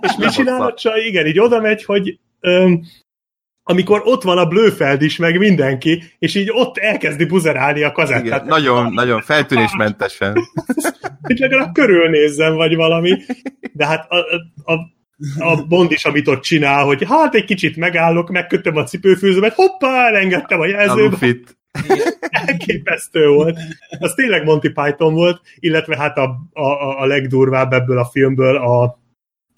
[0.00, 1.00] És mit csinál a csaj?
[1.00, 2.80] Igen, így oda megy, hogy öm,
[3.68, 8.24] amikor ott van a Blöfeld is, meg mindenki, és így ott elkezdi buzerálni a kazettát.
[8.24, 10.34] Igen, nagyon, nagyon feltűnésmentesen.
[11.22, 13.22] Hogy legalább körülnézzen, vagy valami.
[13.72, 14.16] De hát a,
[14.72, 14.72] a,
[15.38, 20.06] a Bond is, amit ott csinál, hogy hát egy kicsit megállok, megkötöm a cipőfűzőmet, hoppá,
[20.06, 21.16] elengedtem a jelzőbe,
[22.46, 23.58] elképesztő volt.
[23.98, 28.98] Az tényleg Monty Python volt, illetve hát a, a, a legdurvább ebből a filmből, a,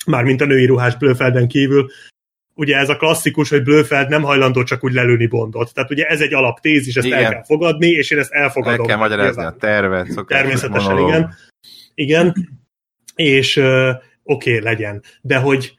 [0.07, 1.91] mármint a női ruhás Blöfelden kívül,
[2.59, 5.75] ugye ez a klasszikus, hogy Blöfeld nem hajlandó csak úgy lelőni Bondot.
[5.75, 7.25] Tehát ugye ez egy alaptézis, ezt Igen.
[7.25, 8.81] el kell fogadni, és én ezt elfogadom.
[8.81, 9.59] El kell magyarázni a Nyilván.
[9.59, 10.11] tervet.
[10.11, 11.09] szokásos Természetesen, monológ.
[11.09, 11.35] igen.
[11.95, 12.35] Igen,
[13.15, 13.89] és uh,
[14.23, 15.03] oké, okay, legyen.
[15.21, 15.75] De hogy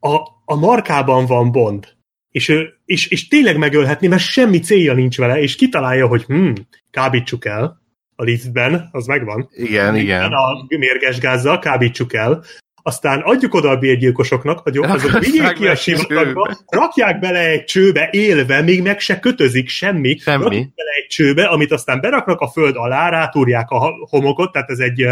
[0.00, 1.88] a, a markában van Bond,
[2.30, 6.52] és, ő, és, és tényleg megölhetni, mert semmi célja nincs vele, és kitalálja, hogy hm,
[6.90, 7.80] kábítsuk el
[8.16, 9.48] a liftben, az megvan.
[9.52, 10.32] Igen, igen.
[10.32, 12.44] A mérges gázzal kábítsuk el,
[12.82, 18.08] aztán adjuk oda a bérgyilkosoknak, hogy azok vigyék ki a sivatagba, rakják bele egy csőbe
[18.12, 20.42] élve, még meg se kötözik semmi, Semmi.
[20.42, 24.78] rakják bele egy csőbe, amit aztán beraknak a föld alá, rátúrják a homokot, tehát ez
[24.78, 25.04] egy,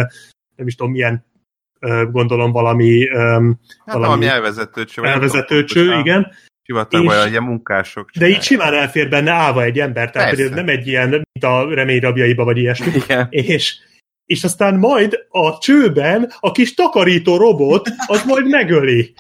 [0.57, 1.27] nem is tudom milyen,
[2.11, 3.55] gondolom valami Hát valami
[3.85, 5.03] valami elvezető cső.
[5.05, 8.05] elvezető cső, igen, Sivatagban És- ilyen munkások.
[8.07, 8.39] de csinálják.
[8.39, 10.55] így simán elfér benne állva egy ember, tehát Persze.
[10.55, 12.87] nem egy ilyen, mint a reményrabjaiba, vagy ilyesmi.
[12.95, 13.27] Igen.
[13.31, 13.77] és,
[14.29, 19.14] és aztán majd a csőben a kis takarító robot az majd megöli.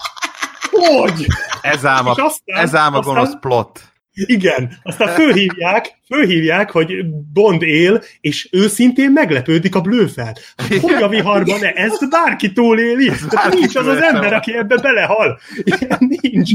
[0.70, 1.26] Hogy?
[1.60, 3.80] Ez ám a, aztán- ez ám a aztán- gonosz plot.
[4.26, 10.36] Igen, aztán fölhívják, fölhívják, hogy Bond él, és őszintén meglepődik a Blöfeld.
[10.80, 11.72] Hogy a viharban ne?
[11.72, 13.10] Ezt bárki túléli.
[13.34, 15.40] Bárki nincs az az ember, aki ebbe belehal.
[15.64, 16.50] Ilyen nincs.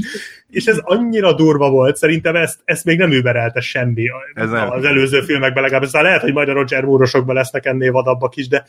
[0.49, 4.69] És ez annyira durva volt, szerintem ezt, ezt még nem überelte semmi Ez nem.
[4.69, 5.83] az előző filmekben legalább.
[5.83, 8.65] Aztán lehet, hogy majd a Roger Moore-osokban lesznek ennél vadabbak is, de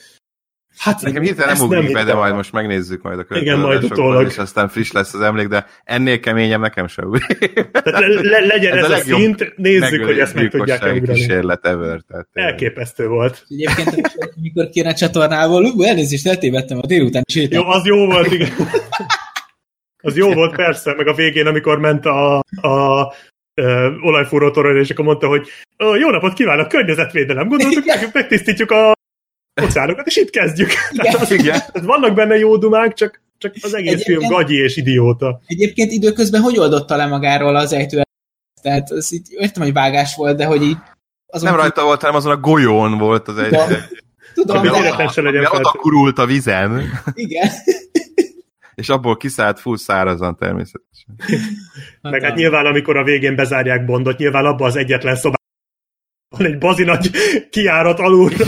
[0.78, 4.26] hát Nekem hirtelen nem ugrik be, de majd most megnézzük majd a Igen, majd utólag.
[4.26, 7.52] és aztán friss lesz az emlék, de ennél keményebb nekem sem ugrik.
[7.72, 10.82] Tehát le, le, legyen ez, Ez a a, legjobb szint, nézzük, hogy ezt meg tudják
[10.82, 11.00] ugrani.
[11.00, 12.00] kísérlet ever.
[12.08, 12.26] Tehát.
[12.32, 13.44] Elképesztő volt.
[13.48, 17.52] Egyébként, amikor kéne a csatornából, ú, elnézést, eltévedtem a délután sétát.
[17.62, 18.48] Jó, az jó volt, igen.
[20.02, 23.12] Az jó volt, persze, meg a végén, amikor ment a, a
[24.02, 28.92] olajfúró torony, és akkor mondta, hogy "Ö, jó napot kívánok, környezetvédelem, gondoltuk, meg, megtisztítjuk a
[29.62, 30.70] óceánokat, és itt kezdjük.
[30.96, 31.44] Tehát, az, Igen.
[31.44, 35.40] tehát vannak benne jó dumák, csak, csak az egész Egyébként- film gagyi és idióta.
[35.46, 38.02] Egyébként időközben hogy oldotta le magáról az ejtő?
[38.62, 40.76] Tehát az így, értem, hogy vágás volt, de hogy így
[41.26, 43.48] azon Nem rajta volt, hanem azon a golyón volt az egy.
[43.48, 43.78] Tudom,
[44.34, 45.82] Tudom, Ami de véletlen se legyen ami oda feltűnő.
[45.82, 46.82] kurult a vizen,
[47.14, 47.48] igen.
[48.74, 51.14] és abból kiszállt full szárazan természetesen.
[52.00, 55.43] Meg hát nyilván, amikor a végén bezárják Bondot, nyilván abban az egyetlen szobában
[56.36, 57.10] van egy bazi nagy
[57.50, 58.44] kiárat alulra.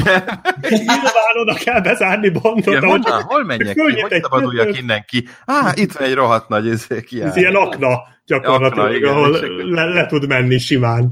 [0.71, 3.81] Nyilván oda kell bezárni Bondot, Igen, ahogy honnan, hol menjek ki?
[3.81, 5.29] Hogy szabaduljak innen ki?
[5.45, 7.37] Á, itt van egy rohadt nagy ez ez kiáll.
[7.37, 9.31] ilyen akna gyakorlatilag, Akna, igen, ahol
[9.71, 11.11] le, le, tud menni simán.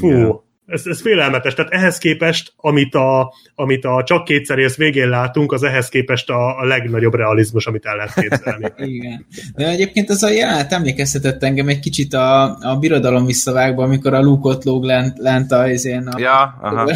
[0.00, 0.48] Fú, Igen.
[0.70, 1.54] Ez, ez félelmetes.
[1.54, 6.30] Tehát ehhez képest, amit a, amit a csak kétszer ész végén látunk, az ehhez képest
[6.30, 8.72] a, a legnagyobb realizmus, amit el lehet képzelni.
[8.94, 9.26] Igen.
[9.54, 14.22] De egyébként ez a jelenet emlékeztetett engem egy kicsit a, a birodalom visszavágban, amikor a
[14.22, 16.90] lúkot lóg lent, lent a, izén a Ja, aha,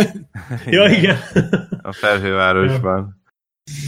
[0.66, 1.16] ja, igen.
[1.82, 3.22] a felhővárosban.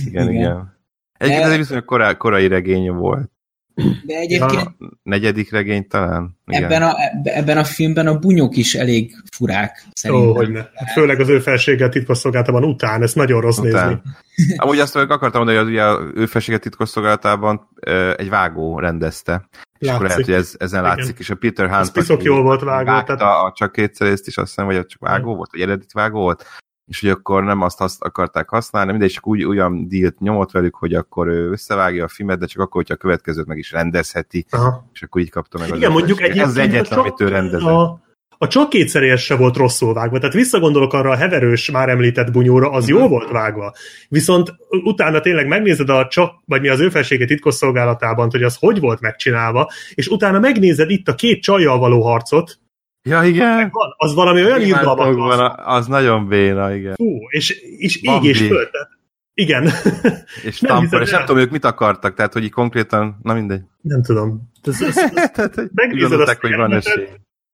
[0.06, 0.34] Igen, Igen.
[0.34, 0.80] igen.
[1.18, 3.31] Egyébként ez egy viszonylag korá, korai regény volt.
[4.06, 6.38] De egyébként A negyedik regény talán?
[6.46, 6.64] Igen.
[6.64, 10.28] ebben a, ebben a filmben a bunyók is elég furák, szerintem.
[10.28, 10.60] Ó, hogy ne.
[10.74, 14.02] Hát főleg az ő felséggel titkosszolgálatában után, ez nagyon rossz Után.
[14.36, 14.56] nézni.
[14.56, 17.68] Amúgy azt meg akartam mondani, hogy ugye a ő felséget titkosszolgálatában
[18.16, 19.48] egy vágó rendezte.
[19.78, 20.34] És akkor lehet, Látszik.
[20.34, 20.96] hogy ez, ezen Igen.
[20.96, 24.26] látszik, és a Peter Ez Hunt piszok aki jól volt vágta Tehát, a csak kétszerészt
[24.26, 26.46] is, azt hiszem, vagy csak vágó volt, vagy eredeti vágó volt,
[26.92, 30.74] és hogy akkor nem azt hasz, akarták használni, mindegy, csak úgy olyan dílt nyomott velük,
[30.74, 34.46] hogy akkor ő összevágja a filmet, de csak akkor, hogyha a következőt meg is rendezheti,
[34.50, 34.88] aha.
[34.92, 37.68] és akkor így kapta meg az Igen, mondjuk egyébként Ez az egyetlen, amit ő rendezett.
[37.68, 38.00] A,
[38.38, 40.18] a csak kétszerélyes se volt rosszul vágva.
[40.18, 43.72] Tehát visszagondolok arra a heverős, már említett bunyóra, az jó volt vágva.
[44.08, 48.80] Viszont utána tényleg megnézed a csak, vagy mi az ő felsége titkosszolgálatában, hogy az hogy
[48.80, 52.58] volt megcsinálva, és utána megnézed itt a két csajjal való harcot,
[53.04, 53.68] Ja, igen.
[53.72, 55.14] van, az valami olyan irgalmatlan.
[55.16, 56.94] Van, az nagyon béna, igen.
[56.94, 58.28] Fú, és, és ég Bambi.
[58.28, 58.70] és föld.
[58.70, 58.88] Tehát,
[59.34, 59.64] igen.
[60.48, 61.26] És Nem tampon, hiszed és nem el.
[61.26, 63.60] tudom, ők mit akartak, tehát hogy konkrétan, na mindegy.
[63.80, 64.50] Nem tudom.
[64.62, 67.08] Ez, ez, ez, tehát, hogy Megnézed azt hogy van esély.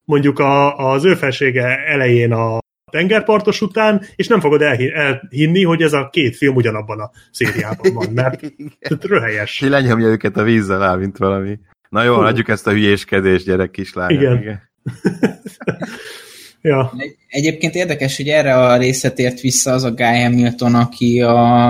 [0.05, 2.57] mondjuk a, az ő felsége elején a
[2.91, 7.93] tengerpartos után, és nem fogod elhi- elhinni, hogy ez a két film ugyanabban a szériában
[7.93, 8.41] van, mert
[9.01, 9.61] röhelyes.
[9.61, 11.59] És lenyomja őket a víz alá, mint valami.
[11.89, 12.21] Na jó, Hú.
[12.21, 14.09] adjuk ezt a hülyéskedést, gyerek kislány.
[14.11, 14.68] Igen.
[16.61, 21.21] Ja, Egy- Egyébként érdekes, hogy erre a részre tért vissza az a Guy Hamilton, aki
[21.21, 21.69] a,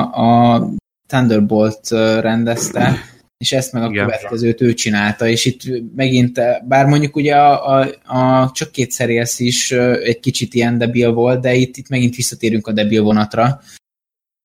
[0.54, 0.70] a
[1.08, 1.90] Thunderbolt
[2.20, 2.94] rendezte,
[3.38, 4.06] és ezt meg a Igen.
[4.06, 5.62] következőt ő csinálta, és itt
[5.96, 7.88] megint, bár mondjuk ugye a, a,
[8.18, 12.68] a csak kétszer élsz is egy kicsit ilyen debil volt, de itt, itt megint visszatérünk
[12.68, 13.62] a debil vonatra,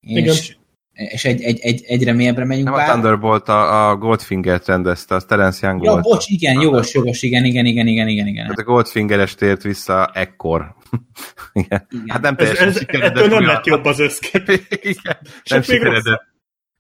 [0.01, 0.57] és,
[0.95, 2.65] és egy, egy, egy, egyre mélyebbre megyünk.
[2.65, 6.03] Nem a bár- Thunderbolt, a, a Goldfinger-t rendezte, az Terence Young Ja, volt.
[6.03, 8.43] bocs, igen, jogos, jogos, igen, igen, igen, igen, igen, igen.
[8.43, 10.75] Tehát a Goldfingeres tért vissza ekkor.
[11.53, 11.87] igen.
[11.91, 12.05] igen.
[12.09, 13.17] Hát nem ez, teljesen ez, sikeredett.
[13.17, 14.49] ettől nem lett jobb az összkép.
[14.93, 15.17] Igen.
[15.51, 16.23] Nem sikeredett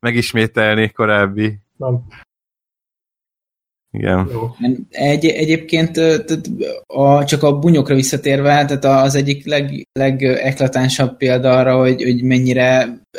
[0.01, 1.59] megismételni korábbi.
[1.77, 2.03] Nem.
[3.95, 4.31] Igen.
[4.91, 5.97] Egy, egyébként
[6.87, 12.65] a, csak a bunyokra visszatérve, tehát az egyik leg, legeklatánsabb példa arra, hogy, hogy mennyire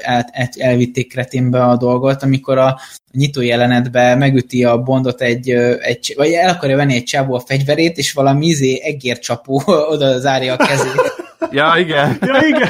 [0.01, 2.79] el, el, elvitték kreténbe a dolgot, amikor a
[3.11, 5.49] nyitó jelenetbe megüti a bondot egy,
[5.79, 9.61] egy vagy el akarja venni egy csávó a fegyverét, és valami izé egércsapó
[9.93, 11.13] oda zárja a kezét.
[11.51, 12.17] Ja, igen.
[12.21, 12.69] Ja, igen.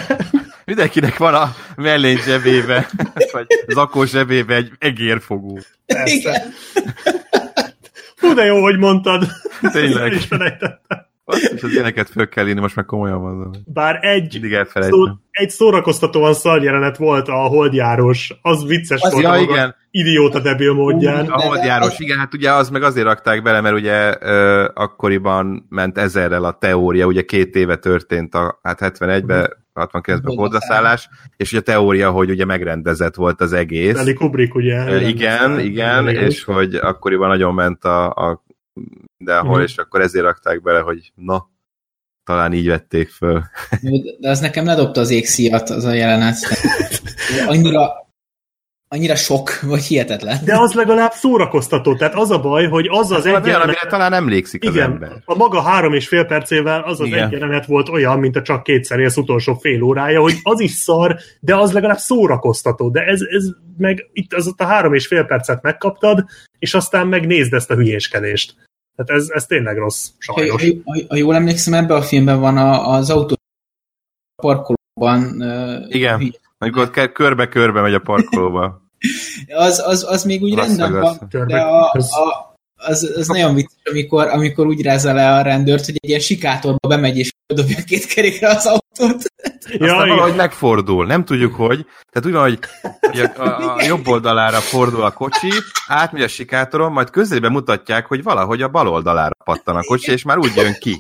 [0.65, 2.89] Mindenkinek van a mellény zsebébe,
[3.31, 5.59] vagy zakó zsebébe egy egérfogó.
[5.85, 6.43] Persze.
[8.27, 9.23] Hú, de jó, hogy mondtad.
[9.71, 10.01] Tényleg.
[10.01, 11.03] El is felejtettem.
[11.27, 13.51] Azt is az ilyeneket föl kell írni, most meg komolyan mondom.
[13.65, 14.39] Bár egy,
[14.79, 18.33] szó, egy szórakoztatóan szar jelenet volt a holdjárós.
[18.41, 19.23] Az vicces Az- volt.
[19.23, 19.75] Ja, igen.
[19.91, 21.25] Idióta debil módján.
[21.27, 25.97] A holdjárós, igen, hát ugye az meg azért rakták bele, mert ugye ö, akkoriban ment
[25.97, 31.59] ezerrel a teória, ugye két éve történt a, hát 71-ben, 69-ben a holdleszállás, és ugye
[31.59, 33.93] a teória, hogy ugye megrendezett volt az egész.
[33.93, 35.07] Stanley Kubrick, ugye?
[35.07, 38.43] Igen, igen, és hogy akkoriban nagyon ment a, a
[39.17, 39.63] mindenhol, Mhm.
[39.63, 41.49] és akkor ezért rakták bele, hogy na,
[42.23, 43.43] talán így vették föl.
[44.19, 46.35] De az nekem ledobta az égszíjat, az a jelenet.
[47.47, 48.04] Annyira,
[48.87, 50.39] annyira sok, vagy hihetetlen.
[50.45, 51.95] De az legalább szórakoztató.
[51.95, 54.75] Tehát az a baj, hogy az az egy Valami olyan, jelenet, amire talán emlékszik az
[54.75, 55.09] ember.
[55.09, 57.25] igen, a maga három és fél percével az az Igen.
[57.25, 60.71] egy jelenet volt olyan, mint a csak kétszer élsz utolsó fél órája, hogy az is
[60.71, 62.89] szar, de az legalább szórakoztató.
[62.89, 63.45] De ez, ez
[63.77, 66.25] meg itt az ott a három és fél percet megkaptad,
[66.59, 68.55] és aztán meg nézd ezt a hülyéskedést.
[68.95, 70.61] Tehát ez, ez tényleg rossz, sajnos.
[70.61, 73.35] ha, ha, ha jól emlékszem, ebben a filmben van a, az autó
[74.41, 75.43] parkolóban.
[75.89, 76.35] Igen.
[76.65, 78.81] Amikor körbe-körbe megy a parkolóba.
[79.55, 83.79] Az, az, az még úgy Azt rendben van, de a, a, az, az nagyon vicces,
[83.91, 88.05] amikor, amikor úgy rázza le a rendőrt, hogy egy ilyen sikátorba bemegy és dobja két
[88.05, 89.23] kerékre az autót.
[89.67, 90.15] Ja, Aztán igen.
[90.15, 91.85] valahogy megfordul, nem tudjuk, hogy.
[92.11, 92.59] Tehát úgy van, hogy,
[92.99, 95.51] hogy a, a, a jobb oldalára fordul a kocsi,
[95.87, 100.23] átmegy a sikátoron, majd közébe mutatják, hogy valahogy a bal oldalára pattan a kocsi, és
[100.23, 100.99] már úgy jön ki.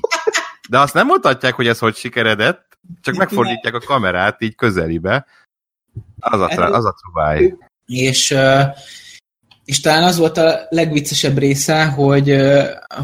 [0.69, 5.25] De azt nem mutatják, hogy ez hogy sikeredett, csak megfordítják a kamerát így közelibe.
[6.19, 7.55] Az a, tra- az a trubáj.
[7.85, 8.35] És,
[9.65, 12.35] és talán az volt a legviccesebb része, hogy,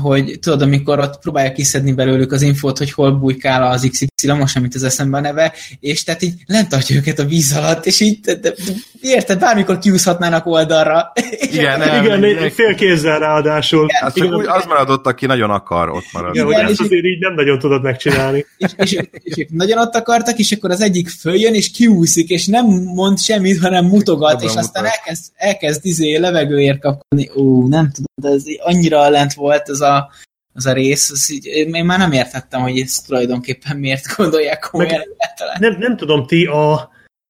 [0.02, 4.58] hogy tudod, amikor ott próbálja kiszedni belőlük az infót, hogy hol bujkál az XY, most
[4.58, 8.00] amit az eszembe a neve, és tehát így nem tartja őket a víz alatt, és
[8.00, 11.12] így, de, de, de, érted, bármikor kiúszhatnának oldalra.
[11.52, 13.88] Igen, nem, Igen, nem, egy fél kézzel ráadásul.
[14.02, 16.34] az csak Igen, úgy, az maradott, aki nagyon akar ott maradni.
[16.34, 18.46] igen, hogy Igen, ezt és- azért így nem nagyon tudod megcsinálni.
[18.58, 22.46] és, és, és ők nagyon ott akartak, és akkor az egyik följön, és kiúszik, és
[22.46, 26.18] nem mond semmit, hanem mutogat, és aztán elkezd, elkezd izé
[26.52, 27.30] levegőért kapni.
[27.36, 30.12] Ó, nem tudom, de ez annyira lent volt ez a,
[30.54, 34.98] az a rész, az így, én már nem értettem, hogy ezt tulajdonképpen miért gondolják komolyan
[34.98, 35.58] Meg- egyáltalán.
[35.60, 36.74] Nem, nem tudom, ti a,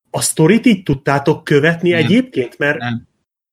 [0.10, 2.04] a sztorit így tudtátok követni Nem.
[2.04, 2.58] egyébként?
[2.58, 3.10] Mert Nem.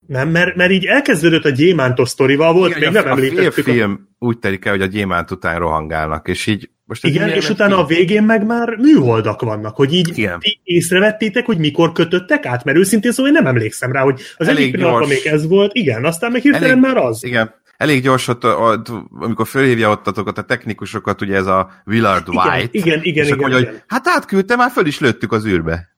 [0.07, 3.29] Nem, mert, mert így elkezdődött a gyémántos sztorival, volt, Igen, még nem a, a fél
[3.29, 3.67] említettük.
[3.67, 7.51] A, film úgy telik el, hogy a gyémánt után rohangálnak, és így most igen, és
[7.51, 7.81] utána így?
[7.81, 10.39] a végén meg már műholdak vannak, hogy így Igen.
[10.63, 14.61] észrevettétek, hogy mikor kötöttek át, mert őszintén szóval én nem emlékszem rá, hogy az Elég
[14.63, 15.23] egyik pillanatban gyors.
[15.23, 17.25] még ez volt, igen, aztán meg hirtelen Elég- már az.
[17.25, 17.55] Igen.
[17.77, 18.89] Elég gyors, ott, ott,
[19.21, 23.39] amikor fölhívja ott a technikusokat, ugye ez a Willard Igen, White, igen, igen, és igen,
[23.39, 23.73] akkor igen.
[23.73, 25.98] hogy hát átküldte, már föl is lőttük az űrbe.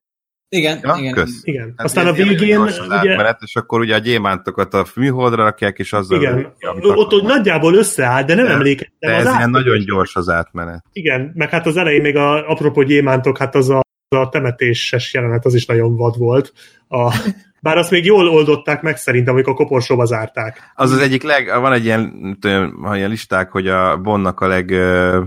[0.53, 1.13] Igen, Ja, igen.
[1.15, 1.41] kösz.
[1.43, 1.75] Igen.
[1.77, 5.93] Hát Aztán a végén, ugye, átmenet, és akkor ugye a gyémántokat a műholdra rakják, és
[5.93, 6.21] azzal...
[6.21, 7.37] igen, ott, ott akarnak.
[7.37, 8.97] nagyjából összeáll, de nem De- emlékeztem.
[8.99, 10.85] De ez az ilyen nagyon gyors az átmenet.
[10.93, 15.15] Igen, meg hát az elején még a apropó gyémántok, hát az a, az a temetéses
[15.15, 16.53] jelenet, az is nagyon vad volt.
[16.89, 17.15] A,
[17.63, 20.73] bár azt még jól oldották meg szerintem, amikor a koporsóba zárták.
[20.75, 21.47] Az az egyik leg...
[21.61, 24.71] Van egy ilyen, tudom, ha ilyen listák, hogy a Bondnak a leg...
[24.71, 25.23] Ö,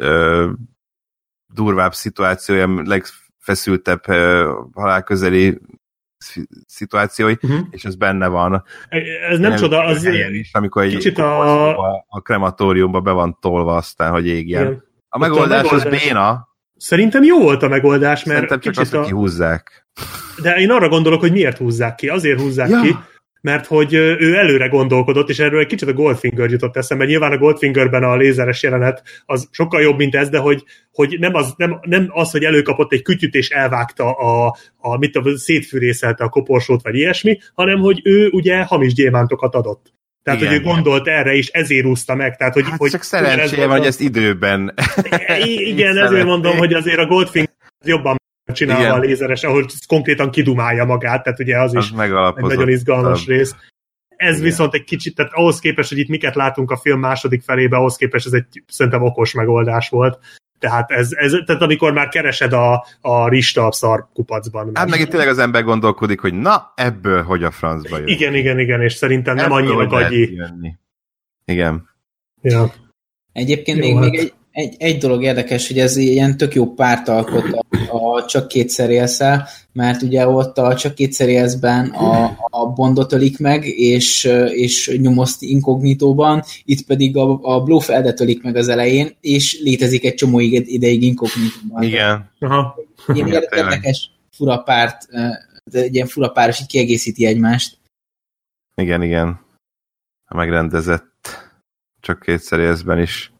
[0.00, 0.48] ö,
[1.54, 2.66] durvább szituációja,
[3.46, 4.04] legfeszültebb
[4.74, 5.58] halálközeli
[6.18, 7.58] szi- szituációi, Uh-huh.
[7.70, 8.64] és ez benne van.
[9.30, 10.04] Ez nem csoda, az...
[10.04, 11.68] helyen is, amikor egy kicsit a-
[12.08, 12.20] a...
[12.22, 14.62] krematóriumba be van tolva aztán, hogy égjen.
[14.66, 14.84] Igen.
[15.08, 19.06] A megoldás, az béna, Szerintem jó volt a megoldás, mert szerintem csak kicsit azt, a...
[19.06, 19.86] kihúzzák.
[20.42, 22.08] De én arra gondolok, hogy miért húzzák ki.
[22.08, 22.80] Azért húzzák Ja.
[22.80, 22.96] ki,
[23.46, 27.04] mert hogy ő előre gondolkodott, és erről egy kicsit a Goldfinger jutott eszembe.
[27.04, 31.34] Nyilván a Goldfingerben a lézeres jelenet az sokkal jobb, mint ez, de hogy, hogy nem,
[31.34, 36.24] az, nem, nem az, hogy előkapott egy kütyüt és elvágta a, a mit tudom, szétfűrészelte
[36.24, 39.94] a koporsót, vagy ilyesmi, hanem hogy ő ugye hamis gyémántokat adott.
[40.22, 40.52] Tehát, Igen.
[40.52, 42.36] hogy ő gondolt erre, és ezért úszta meg.
[42.36, 44.74] Tehát, hogy, Hát hogy csak szerencséje van, a- hogy ezt időben
[45.44, 48.16] Igen, ezért mondom, hogy azért a Goldfinger jobban
[48.52, 48.94] csinálva Igen.
[48.94, 52.50] a lézeres, ahol konkrétan kidumálja magát, tehát ugye az is az egy megalapozott.
[52.50, 53.54] nagyon izgalmas rész.
[54.16, 54.48] Ez Igen.
[54.48, 57.96] viszont egy kicsit, tehát ahhoz képest, hogy itt miket látunk a film második felébe, ahhoz
[57.96, 60.18] képest ez egy szerintem okos megoldás volt.
[60.58, 64.70] Tehát, ez, ez, tehát amikor már keresed a, a rista a szar kupacban.
[64.74, 68.06] Hát meg itt tényleg az ember gondolkodik, hogy na, ebből hogy a francba jön.
[68.06, 70.34] Igen, igen, igen, és szerintem nem Ebből annyira hogy lehet gagyi.
[70.34, 70.74] jönni.
[71.44, 71.88] Igen.
[72.42, 72.72] Ja.
[73.32, 74.10] Egyébként Jó, még, hát.
[74.10, 78.24] még egy, egy, egy dolog érdekes, hogy ez ilyen tök jó párt alkot a, a
[78.24, 83.64] csak kétszer élszel, mert ugye ott a csak kétszer élszben a, a Bondot ölik meg,
[83.64, 90.04] és, és nyomozt inkognitóban, itt pedig a, a Blofeldet ölik meg az elején, és létezik
[90.04, 91.82] egy csomó ide- ideig inkognitóban.
[91.82, 92.30] Igen.
[92.38, 92.76] Aha.
[93.06, 95.08] Ilyen Igen, érdekes fura párt,
[95.72, 97.78] egy ilyen fura páros, így kiegészíti egymást.
[98.74, 99.40] Igen, igen.
[100.24, 101.28] A megrendezett
[102.00, 103.34] csak kétszer észben is.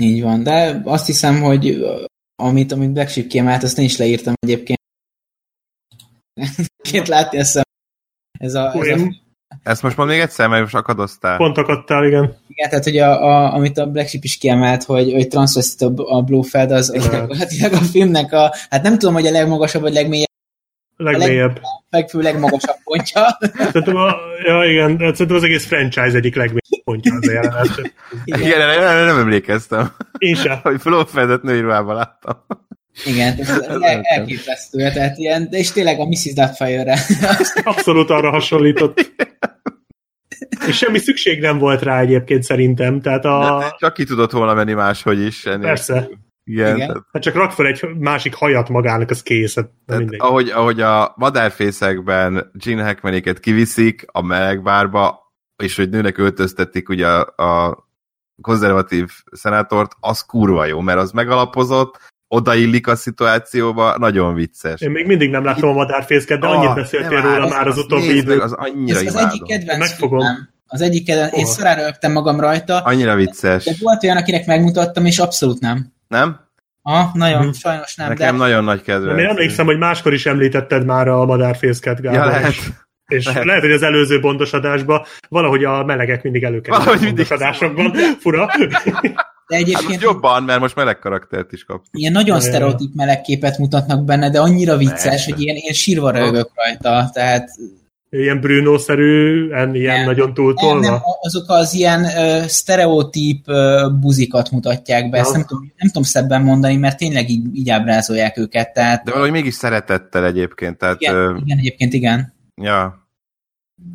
[0.00, 1.84] Így van, de azt hiszem, hogy
[2.36, 4.80] amit, amit Black kiemelt, azt én is leírtam egyébként.
[6.82, 7.62] Két látni ezt a,
[8.38, 9.12] ez a, ez a
[9.62, 11.36] Ezt most mond még egyszer, mert most akadoztál.
[11.36, 12.36] pont akadtál, igen.
[12.48, 16.16] igen, tehát hogy a, a, amit a Black Sheep is kiemelt, hogy, hogy transvestit a,
[16.16, 20.28] a Blofeld, az, gyakorlatilag a filmnek a, hát nem tudom, hogy a legmagasabb vagy legmélyebb,
[20.96, 21.60] Legmélyebb.
[21.90, 23.38] legfő legmagasabb pontja.
[23.52, 24.14] Szerintem, a,
[24.46, 26.59] ja, igen, szerintem az egész franchise egyik legmélyebb
[26.90, 27.92] pontja az a jelenet.
[28.24, 30.58] Igen, Igen, erre erre nem emlékeztem, Én sem.
[30.62, 32.36] hogy Bloföldet nőirvában láttam.
[33.04, 36.32] igen tehát ez el, elképesztő, tehát ilyen, de és tényleg a Mrs.
[36.34, 36.98] Doubtfire-re.
[37.64, 39.12] Abszolút arra hasonlított.
[40.66, 43.00] És semmi szükség nem volt rá egyébként szerintem.
[43.00, 43.64] Tehát a...
[43.78, 45.44] Csak ki tudott volna menni máshogy is.
[45.46, 45.66] Ennél.
[45.66, 46.08] Persze.
[46.44, 46.74] Igen.
[46.74, 46.86] Igen.
[46.86, 49.54] Tehát, Hát csak rak fel egy másik hajat magának, az kész.
[49.54, 55.19] Hát, na tehát ahogy, ahogy a madárfészekben Gene Hackmanéket kiviszik a melegbárba,
[55.62, 57.78] és hogy nőnek öltöztetik ugye a, a
[58.42, 61.98] konzervatív szenátort, az kurva jó, mert az megalapozott,
[62.28, 64.80] odaillik a szituációba, nagyon vicces.
[64.80, 68.16] Én még mindig nem láttam a madárfészket, de annyit Ah, beszéltél róla már az utóbbi
[68.16, 68.42] idők.
[68.42, 69.28] Az annyira Ez az imádom.
[69.30, 70.18] egyik kedvenc Megfogom.
[70.18, 70.48] filmem.
[70.66, 73.64] Az egyik kedvenc, én szorára rögtem magam rajta, Annyira vicces.
[73.64, 75.92] de volt olyan, akinek megmutattam, és abszolút nem.
[76.08, 76.40] Nem?
[76.82, 77.50] Ah, nagyon, Mhm.
[77.52, 78.08] sajnos nem.
[78.08, 78.44] Nekem de...
[78.44, 79.16] nagyon nagy kedvenc.
[79.16, 82.18] De én emlékszem, hogy máskor is említetted már a madárfészket, Gábor.
[82.18, 82.54] Ja, lehet.
[83.10, 83.44] És, Lehet.
[83.44, 83.62] lehet.
[83.62, 87.46] hogy az előző bondos adásban valahogy a melegek mindig előkerülnek Valahogy a bondos mindig.
[87.46, 87.92] adásokban.
[88.20, 88.46] Fura.
[88.46, 91.84] De Hát most egyébként jobban, mert most meleg karaktert is kap.
[91.92, 92.42] ilyen nagyon ja.
[92.42, 95.32] sztereotíp melegképet mutatnak benne, de annyira vicces, Persze.
[95.32, 97.10] hogy ilyen, ilyen sírva rögök rajta.
[97.12, 97.48] Tehát
[98.12, 100.04] Ilyen Bruno-szerűen, ilyen Nem.
[100.04, 100.80] nagyon nem, túltolva.
[100.80, 105.36] nem, azok az ilyen uh, sztereotíp uh, buzikat mutatják be, ezt Ja.
[105.36, 108.72] nem tudom, nem tudom szebben mondani, mert tényleg így, így ábrázolják őket.
[108.72, 112.34] Tehát, De valahogy mégis szeretettel egyébként, tehát igen, ö, igen, egyébként igen.
[112.62, 112.99] ja,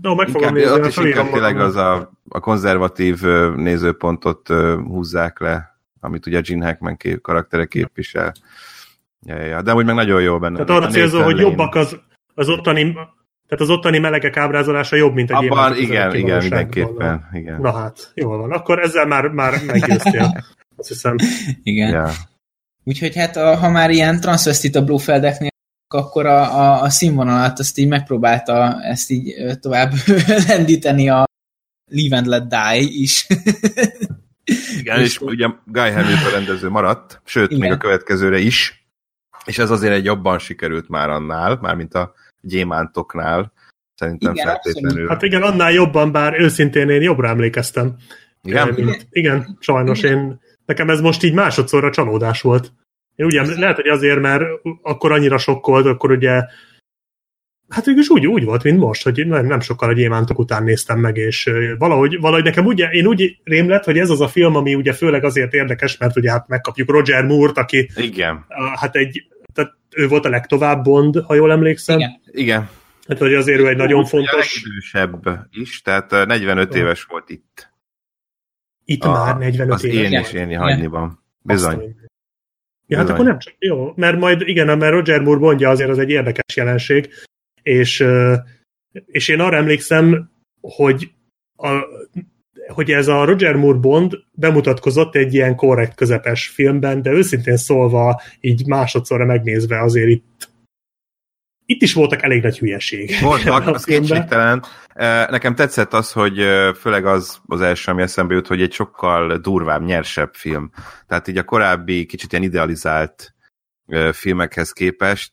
[0.02, 3.22] No, meg fogom inkább, nézni, ott is inkább tényleg az a, a konzervatív
[3.56, 4.48] nézőpontot
[4.88, 8.34] húzzák le, amit ugye Gene Hackman kép, karaktere képvisel.
[9.26, 9.62] Ja, ja, ja.
[9.62, 10.54] De úgy meg nagyon jó benne.
[10.64, 11.48] Tehát arra A célzó, hogy Lane.
[11.48, 12.00] jobbak az,
[12.34, 12.94] az ottani,
[13.48, 17.30] tehát az ottani melegek ábrázolása jobb, mint egy Abban igen, igen, mindenképpen.
[17.32, 17.62] Igen.
[17.62, 18.52] Na hát, jól van.
[18.52, 20.44] Akkor ezzel már, már meggyőztél.
[20.76, 21.16] Azt hiszem.
[21.64, 21.90] igen.
[21.90, 22.10] Ja.
[22.84, 25.50] Úgyhogy hát a, ha már ilyen transvestita Bluefeldeknél,
[25.96, 29.94] akkor a, a, a színvonalat azt így megpróbálta ezt így tovább
[30.48, 31.26] lendíteni a
[31.92, 33.28] Live and Let Die is.
[34.80, 37.60] Igen, és ugye Guy Hamilton rendező maradt, sőt, Igen.
[37.62, 38.88] még a következőre is,
[39.46, 43.54] és ez azért egy jobban sikerült már annál, már mint a gyémántoknál,
[43.96, 45.08] szerintem Igen, feltétlenül.
[45.08, 47.96] Hát igen, annál jobban, bár őszintén én jobbra emlékeztem.
[48.44, 48.74] Igen?
[48.74, 52.74] Mint, igen, sajnos én, nekem ez most így másodszorra csalódás volt.
[53.16, 54.44] Én ugye, lehet, hogy azért, mert
[54.82, 56.42] akkor annyira sokkolt, akkor ugye
[57.70, 61.00] Hát végülis úgy, úgy volt, mint most, hogy nem, nem sokkal a gyémántok után néztem
[61.00, 64.56] meg, és valahogy, valahogy nekem úgy, én úgy rém lett, hogy ez az a film,
[64.56, 68.46] ami ugye főleg azért érdekes, mert ugye hát megkapjuk Roger Moore-t, aki Igen.
[68.76, 71.98] hát egy, tehát ő volt a legtovább Bond, ha jól emlékszem.
[72.00, 72.12] Igen.
[72.32, 72.70] Igen.
[73.08, 74.64] Hát, hogy azért ő egy nagyon fontos...
[74.66, 76.80] Idősebb is, tehát 45 Ja.
[76.82, 77.70] éves volt itt.
[78.86, 80.12] Itt A- már 45 Az éves.
[80.12, 81.24] én is én hagyniban.
[81.42, 81.96] Bizony.
[82.88, 86.00] Ja, hát akkor nem csak, jó, mert majd igen, mert Roger Moore mondja azért az
[86.00, 87.10] egy érdekes jelenség,
[87.62, 88.06] és,
[89.06, 90.32] és én arra emlékszem,
[90.62, 91.12] hogy,
[91.58, 91.84] a,
[92.68, 98.22] hogy ez a Roger Moore Bond bemutatkozott egy ilyen korrekt közepes filmben, de őszintén szólva,
[98.40, 100.50] így másodszorra megnézve azért itt
[101.66, 103.12] itt is voltak elég nagy hülyeség.
[103.22, 104.64] Voltak, az kétségtelen.
[104.94, 108.74] Eh, Nekem tetszett az, hogy eh, főleg az az első, ami eszembe jut, hogy egy
[108.74, 110.72] sokkal durvább, nyersebb film.
[111.08, 113.34] Tehát így a korábbi, kicsit ilyen idealizált
[113.88, 115.32] eh, filmekhez képest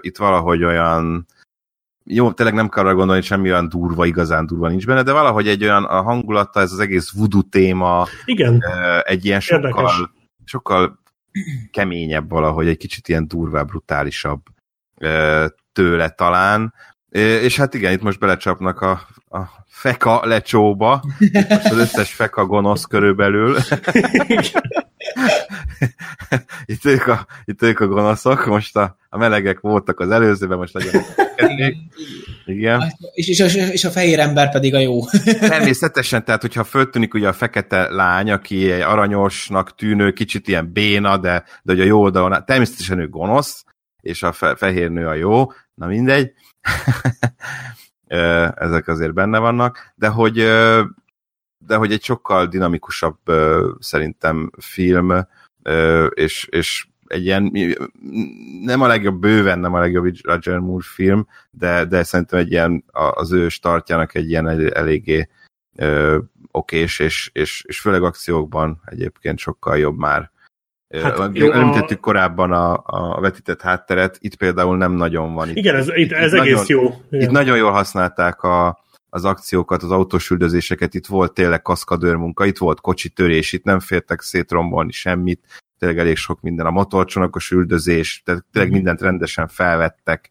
[0.00, 1.26] itt valahogy olyan
[2.10, 5.12] jó, tényleg nem kell arra gondolni, hogy semmi olyan durva, igazán durva nincs benne, de
[5.12, 8.64] valahogy egy olyan a hangulata, ez az egész voodoo téma, Igen,
[9.02, 9.90] egy ilyen Érdekes.
[9.90, 10.10] sokkal,
[10.44, 10.98] sokkal
[11.70, 14.40] keményebb valahogy, egy kicsit ilyen durvább, brutálisabb
[15.72, 16.74] tőle talán.
[17.10, 18.90] És hát igen, itt most belecsapnak a,
[19.28, 23.56] a feka lecsóba, Itt most az összes feka gonosz körülbelül.
[26.64, 30.74] itt, ők a, itt ők a gonoszok, most a, a melegek voltak az előzőben, most
[30.74, 31.04] legyenek.
[31.36, 31.74] Igen.
[32.46, 32.92] Igen.
[33.12, 35.04] És, és, és, és a fehér ember pedig a jó.
[35.40, 41.16] Természetesen, tehát hogyha föltűnik ugye a fekete lány, aki egy aranyosnak tűnő, kicsit ilyen béna,
[41.16, 43.64] de, de hogy a jó oldalon, természetesen ő gonosz,
[44.00, 46.32] és a fe, fehér nő a jó, na mindegy.
[48.54, 50.34] Ezek azért benne vannak, de hogy,
[51.58, 53.18] de hogy egy sokkal dinamikusabb
[53.78, 55.26] szerintem film,
[56.14, 57.52] és, és egy ilyen,
[58.62, 62.84] nem a legjobb, bőven nem a legjobb Roger Moore film, de, de szerintem egy ilyen,
[62.92, 65.28] az ő startjának egy ilyen el- eléggé
[66.50, 70.30] okés, és, és, és főleg akciókban egyébként sokkal jobb már.
[70.94, 75.48] Hát Hát, jó, a- Említettük korábban a, a vetített hátteret, itt például nem nagyon van.
[75.48, 76.82] Itt, igen, ez, itt, ez itt egész nagyon, jó.
[77.10, 77.30] Itt Igen.
[77.30, 78.78] nagyon jól használták a,
[79.10, 83.80] az akciókat, az autós üldözéseket, itt volt tényleg kaszkadőr munka, itt volt kocsitörés, itt nem
[83.80, 85.44] féltek szétrombolni semmit,
[85.78, 90.30] tényleg elég sok minden, a motorcsónakos üldözés, tehát tényleg mindent rendesen felvettek,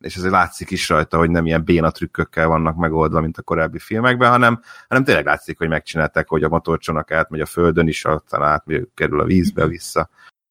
[0.00, 3.78] és ezért látszik is rajta, hogy nem ilyen béna trükkökkel vannak megoldva, mint a korábbi
[3.78, 8.42] filmekben, hanem, hanem tényleg látszik, hogy megcsinálták, hogy a motorcsónak átmegy a földön is, aztán
[8.42, 10.08] átmegy, kerül a vízbe vissza.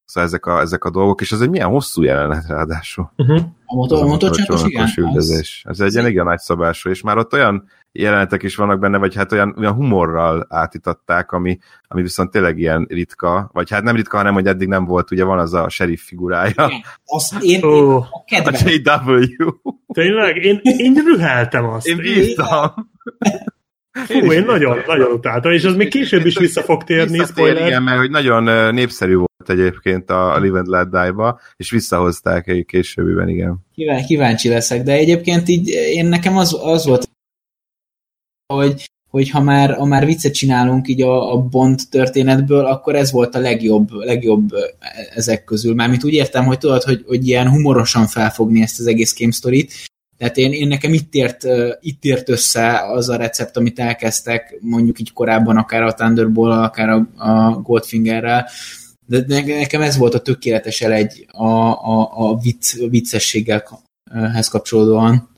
[0.10, 3.11] Szóval ezek a, ezek a dolgok, és ez egy milyen hosszú jelenet ráadásul.
[3.18, 3.41] Uh-huh.
[3.65, 4.81] A motor, a motorcsapos, igen.
[4.81, 5.64] motorcsónakos üldözés.
[5.68, 9.15] Ez egy ilyen igen nagy szabású, és már ott olyan jelenetek is vannak benne, vagy
[9.15, 11.57] hát olyan, olyan humorral átítatták, ami,
[11.88, 15.23] ami viszont tényleg ilyen ritka, vagy hát nem ritka, hanem hogy eddig nem volt, ugye
[15.23, 16.81] van az a sheriff figurája, Igen.
[17.06, 18.61] Azt én, én Ó, a a kedvenc.
[18.61, 19.23] JW.
[19.94, 20.36] tényleg?
[20.36, 21.88] Én, én rüheltem azt.
[21.88, 22.72] Én bíztam.
[23.91, 27.84] Fú, én nagyon, nagyon utáltam, és az még később is vissza fog térni, Visszatér, igen,
[27.84, 33.29] mert hogy nagyon népszerű volt egyébként a Live and Let Die-ba, és visszahozták egy későbbiben,
[33.29, 33.57] igen.
[33.73, 37.09] Kíván, kíváncsi leszek, de egyébként így én nekem az, az volt,
[38.53, 43.11] hogy, hogy ha már, ha már viccet csinálunk így a, a Bond történetből, akkor ez
[43.11, 44.49] volt a legjobb, legjobb
[45.15, 45.73] ezek közül.
[45.73, 49.73] Mármint úgy értem, hogy tudod, hogy, hogy ilyen humorosan felfogni ezt az egész game story-t.
[50.17, 51.43] Tehát én, én nekem itt ért,
[51.79, 56.89] itt ért össze az a recept, amit elkezdtek mondjuk így korábban, akár a Thunderball, akár
[56.89, 58.47] a, a Goldfingerrel,
[59.10, 63.64] de ne- nekem ez volt a tökéletes elegy a, a, a vicc, viccességgel
[64.34, 65.30] hez kapcsolódóan.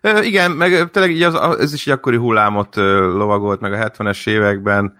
[0.00, 4.28] Ö, igen, meg tényleg így az, ez is egy akkori hullámot lovagolt meg a 70-es
[4.28, 4.96] években,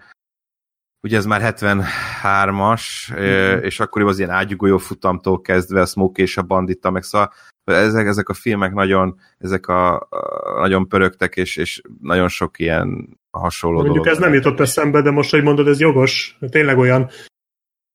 [1.01, 2.81] ugye ez már 73-as,
[3.15, 7.33] ö, és akkoriban az ilyen ágyugójó futamtól kezdve a Smoke és a Bandita, meg szóval
[7.63, 13.19] ezek, ezek a filmek nagyon, ezek a, a nagyon pörögtek, és, és nagyon sok ilyen
[13.31, 14.13] hasonló Mondjuk dolog.
[14.13, 16.37] ez nem jutott eszembe, de most, hogy mondod, ez jogos.
[16.49, 17.09] Tényleg olyan,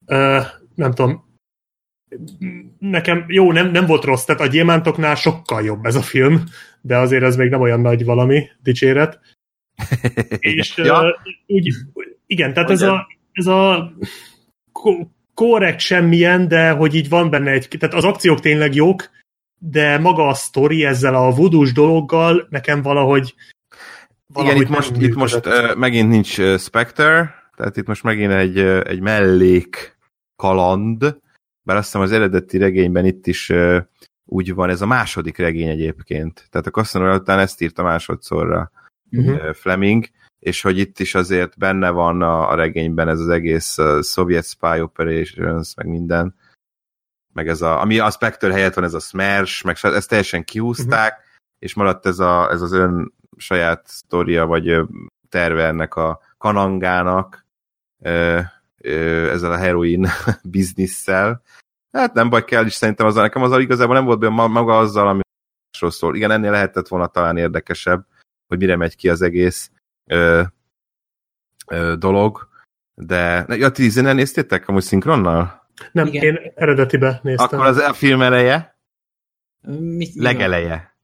[0.07, 0.45] uh,
[0.75, 1.23] nem tudom,
[2.79, 6.43] nekem, jó, nem, nem volt rossz, tehát a gyémántoknál sokkal jobb ez a film,
[6.81, 9.19] de azért ez még nem olyan nagy valami dicséret.
[10.39, 11.07] És ja, uh,
[11.47, 11.73] úgy,
[12.25, 13.91] igen, tehát ez a, ez a
[14.71, 19.09] ko- korrekt semmilyen, de hogy így van benne egy, tehát az akciók tényleg jók,
[19.59, 23.35] de maga a sztori ezzel a vudus dologgal nekem valahogy
[24.35, 28.59] Igen, itt most, itt most uh, megint nincs uh, Spectre, tehát itt most megint egy,
[28.59, 29.94] uh, egy mellék
[30.35, 31.19] kaland,
[31.63, 33.77] bár azt hiszem az eredeti regényben itt is uh,
[34.25, 36.47] úgy van, ez a második regény egyébként.
[36.49, 38.71] Tehát a Casanova után ezt írta másodszorra
[39.09, 39.29] Mhm.
[39.29, 40.05] uh, Fleming,
[40.39, 44.45] és hogy itt is azért benne van a, a regényben ez az egész uh, Soviet
[44.45, 46.35] Spy Operations, meg minden,
[47.33, 51.11] meg ez a, ami a Spectre helyett van, ez a Smash, meg ezt teljesen kihúzták,
[51.11, 51.25] uh-huh.
[51.59, 54.81] és maradt ez, a, ez az ön saját sztoria, vagy
[55.29, 57.45] terve ennek a kanangának,
[58.85, 60.07] ezzel a heroin
[60.43, 61.41] bizniszsel.
[61.91, 65.07] Hát nem baj, kell is szerintem az, nekem az igazából nem volt benne maga azzal,
[65.07, 65.21] ami
[65.71, 66.15] másról szól.
[66.15, 68.05] Igen, ennél lehetett volna talán érdekesebb,
[68.47, 69.71] hogy mire megy ki az egész
[70.05, 70.41] ö,
[71.67, 72.47] ö, dolog,
[72.93, 75.69] de ja, ti innen néztétek amúgy szinkronnal?
[75.91, 76.23] Nem, Igen.
[76.23, 77.45] én eredetibe néztem.
[77.45, 78.77] Akkor az a film eleje?
[79.79, 80.94] Mit, Legeleje.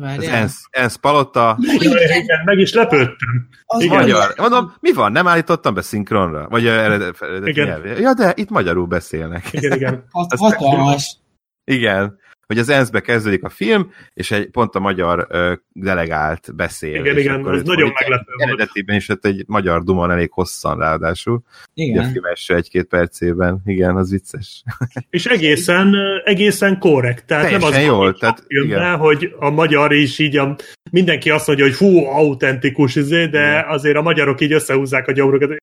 [0.00, 1.58] Az ENSZ, ENSZ palota.
[1.78, 3.48] Igen, meg is lepődtem.
[3.66, 3.96] Az igen.
[4.00, 4.34] magyar.
[4.36, 6.46] Mondom, mi van, nem állítottam be szinkronra?
[6.48, 7.98] Vagy eredeti igen.
[8.00, 9.52] Ja, de itt magyarul beszélnek.
[9.52, 10.04] Igen, igen.
[10.10, 11.16] Hatalmas.
[11.64, 16.94] Igen hogy az ENSZ-be kezdődik a film, és egy pont a magyar ö, delegált beszél.
[16.94, 21.42] Igen, igen, ez nagyon meglepő Eredetiben is egy magyar duma elég hosszan ráadásul.
[21.74, 22.04] Igen.
[22.04, 23.60] A film első egy-két percében.
[23.64, 24.62] Igen, az vicces.
[25.10, 27.26] És egészen, egészen korrekt.
[27.26, 28.14] Tehát Teljesen nem az jól.
[28.14, 28.96] Tehát, igen.
[28.96, 30.56] hogy a magyar is így a,
[30.90, 33.64] mindenki azt mondja, hogy hú, autentikus, izé, de igen.
[33.68, 35.56] azért a magyarok így összehúzzák a gyomrokat,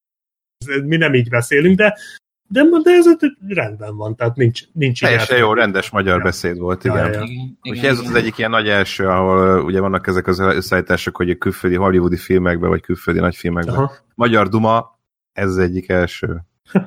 [0.83, 1.97] mi nem így beszélünk, de
[2.53, 3.05] de, de ez
[3.47, 6.23] rendben van, tehát nincs, nincs Teljesen jó, rendes magyar ja.
[6.23, 6.97] beszéd volt, igen.
[6.97, 7.21] Ja, ja.
[7.23, 11.29] igen, igen ez az egyik ilyen nagy első, ahol ugye vannak ezek az összeállítások, hogy
[11.29, 13.75] a külföldi hollywoodi filmekben, vagy külföldi nagyfilmekben.
[13.75, 13.91] Aha.
[14.15, 14.99] Magyar Duma,
[15.31, 16.41] ez az egyik első.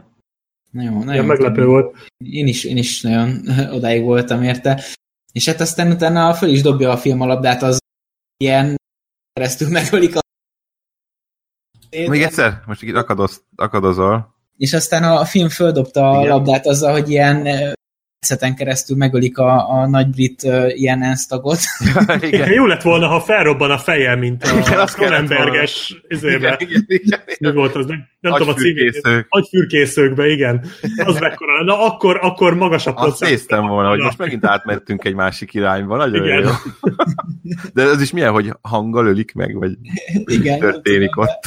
[0.70, 1.97] Nagyon, nagyon ja, meglepő volt.
[2.24, 3.40] Én is, én is nagyon
[3.76, 4.82] odáig voltam érte.
[5.32, 7.78] És hát aztán utána föl is dobja a film alapdát, az
[8.36, 8.76] ilyen
[9.32, 10.20] keresztül megölik a...
[11.90, 12.62] Még egyszer?
[12.66, 16.28] Most itt akadoz, akadozol és aztán a film földobta a Igen.
[16.28, 17.48] labdát azzal, hogy ilyen
[18.26, 21.58] szeten keresztül megölik a, a nagy brit uh, ilyen ENSZ tagot.
[21.94, 22.52] Ja, igen.
[22.52, 26.60] Jó lett volna, ha felrobban a feje, mint a Cronenberges izébe.
[27.38, 27.86] Mi volt az?
[27.86, 29.00] Nem, nem tudom a címét.
[29.28, 30.66] Agyfürkészőkbe, igen.
[31.04, 35.54] Az mekkora Na akkor, akkor magasabb Azt néztem volna, hogy most megint átmentünk egy másik
[35.54, 35.96] irányba.
[35.96, 36.42] Nagyon igen.
[36.42, 36.50] jó.
[37.74, 39.72] De ez is milyen, hogy hanggal ölik meg, vagy
[40.24, 41.44] igen, történik ott.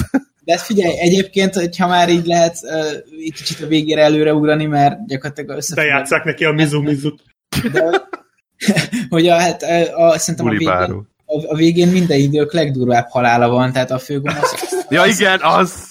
[0.49, 2.85] De ezt figyelj, egyébként, hogyha már így lehet uh,
[3.25, 5.85] egy kicsit a végére előre ugrani, mert gyakorlatilag összefogad.
[5.85, 7.23] Bejátszák neki a mizu-mizut.
[7.71, 8.07] De,
[9.09, 13.49] hogy a, hát, a, a, szerintem a végén, a, a végén minden idők legdurvább halála
[13.49, 14.75] van, tehát a főgonosz.
[14.89, 15.87] ja igen, az!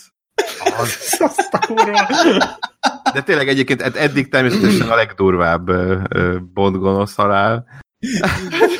[0.79, 1.19] Az.
[3.13, 5.71] De tényleg egyébként eddig természetesen a legdurvább
[6.53, 7.67] Bond gonosz halál.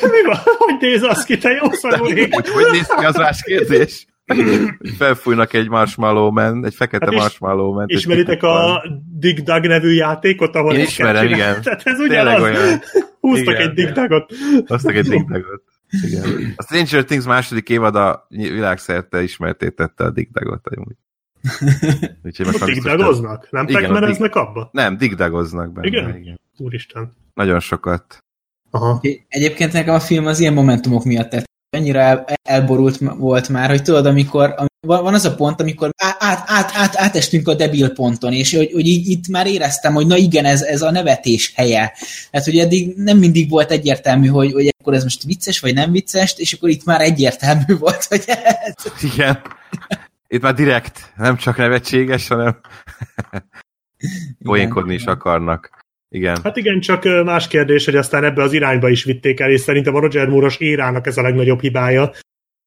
[0.01, 0.39] Mi van?
[0.57, 4.07] Hogy néz az ki, te jó szarul hogy, hogy néz ki az más kérdés?
[4.97, 7.85] Felfújnak egy marshmallow man, egy fekete hát marshmallow man.
[7.87, 8.83] Ismeritek a
[9.19, 11.61] Dig Dug nevű játékot, ahol Én ismerem, igen.
[11.61, 12.41] Tehát ez ugyanaz.
[12.41, 12.79] Olyan.
[13.19, 14.33] Húztak igen, egy Dig Dugot.
[14.65, 15.63] Húztak egy Dig Dugot.
[16.05, 16.53] Igen.
[16.55, 20.67] A Stranger Things második évad a világszerte ismertétette a Dig Dugot.
[22.23, 23.47] Úgyhogy most digdagoznak?
[23.51, 24.69] Nem pekmeneznek abba?
[24.71, 25.87] Nem, digdagoznak benne.
[25.87, 26.17] Igen?
[26.17, 26.39] igen?
[26.57, 27.15] Úristen.
[27.33, 28.23] Nagyon sokat.
[28.71, 29.01] Aha.
[29.27, 33.81] Egyébként nekem a film az ilyen momentumok miatt tett annyira el, elborult volt már, hogy
[33.81, 38.55] tudod, amikor, van az a pont, amikor át, át, át, átestünk a debil ponton, és
[38.55, 41.93] hogy, hogy így, itt már éreztem, hogy na igen, ez, ez a nevetés helye.
[42.31, 45.91] Tehát, hogy eddig nem mindig volt egyértelmű, hogy, hogy akkor ez most vicces, vagy nem
[45.91, 48.73] vicces, és akkor itt már egyértelmű volt, hogy ez...
[49.13, 49.41] Igen.
[50.27, 52.59] Itt már direkt, nem csak nevetséges, hanem
[54.43, 55.78] poénkodni is akarnak.
[56.09, 56.39] Igen.
[56.43, 59.95] Hát igen, csak más kérdés, hogy aztán ebbe az irányba is vitték el, és szerintem
[59.95, 62.11] a Roger Moore-os érának ez a legnagyobb hibája,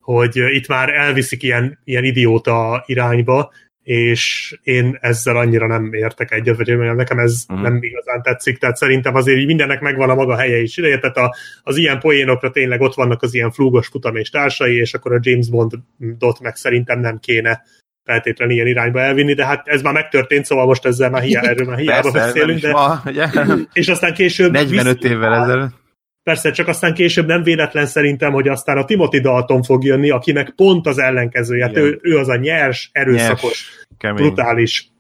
[0.01, 3.53] hogy itt már elviszik ilyen, ilyen idióta irányba,
[3.83, 7.69] és én ezzel annyira nem értek egyet, vagy nekem ez uh-huh.
[7.69, 10.77] nem igazán tetszik, tehát szerintem azért mindennek megvan a maga helye is.
[10.77, 14.77] Ideje, tehát a, az ilyen poénokra tényleg ott vannak az ilyen flúgos futam és társai,
[14.77, 17.63] és akkor a James Bond-dot meg szerintem nem kéne
[18.05, 21.67] feltétlenül ilyen irányba elvinni, de hát ez már megtörtént, szóval most ezzel már hiá, erről
[21.67, 22.61] már hiába Persze, beszélünk.
[22.61, 22.71] De...
[22.71, 23.27] Ma, ugye?
[23.73, 24.53] És aztán később...
[24.53, 25.11] 45 visz...
[25.11, 25.81] évvel ezelőtt.
[26.23, 30.51] Persze, csak aztán később nem véletlen szerintem, hogy aztán a Timothy Dalton fog jönni, akinek
[30.51, 31.65] pont az ellenkezője.
[31.65, 34.91] Hát ő, ő az a nyers, erőszakos, nyers, brutális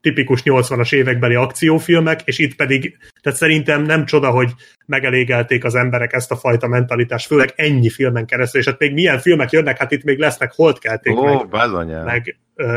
[0.00, 4.52] tipikus 80-as évekbeli akciófilmek, és itt pedig, tehát szerintem nem csoda, hogy
[4.86, 9.18] megelégelték az emberek ezt a fajta mentalitást, főleg ennyi filmen keresztül, és hát még milyen
[9.18, 12.02] filmek jönnek, hát itt még lesznek holdkelték, Ó, meg, bazonyá.
[12.02, 12.76] meg uh,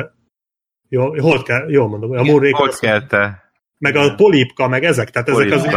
[0.90, 3.50] jó, holt kell, jól mondom, a Murray Holdkelte.
[3.78, 5.76] Meg a polipka, meg ezek, tehát ezek azért,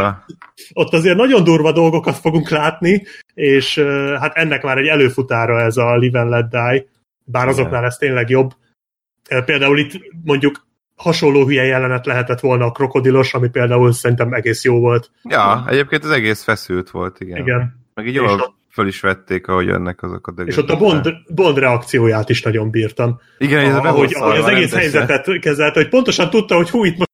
[0.73, 3.03] ott azért nagyon durva dolgokat fogunk látni,
[3.35, 6.85] és uh, hát ennek már egy előfutára ez a Live and Let Die,
[7.25, 8.51] bár azoknál ez tényleg jobb.
[9.45, 9.93] Például itt
[10.25, 10.67] mondjuk
[10.97, 15.11] hasonló hülye jelenet lehetett volna a krokodilos, ami például szerintem egész jó volt.
[15.23, 17.39] Ja, egyébként az egész feszült volt, igen.
[17.39, 17.87] Igen.
[17.95, 20.53] Meg így jól föl is vették, ahogy jönnek azok a dögök.
[20.53, 23.21] És ott a Bond, Bond reakcióját is nagyon bírtam.
[23.39, 27.13] Igen, ez ahogy, ahogy az egész helyzetet kezelte, hogy pontosan tudta, hogy hú, itt most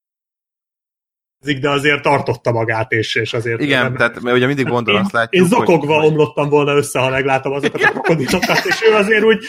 [1.61, 3.61] de azért tartotta magát, és, és azért...
[3.61, 3.97] Igen, nem...
[3.97, 6.07] tehát mert ugye mindig Bondon azt látjuk, Én zokogva hogy...
[6.07, 9.45] omlottam volna össze, ha meglátom azokat a krokodilokat, és ő azért úgy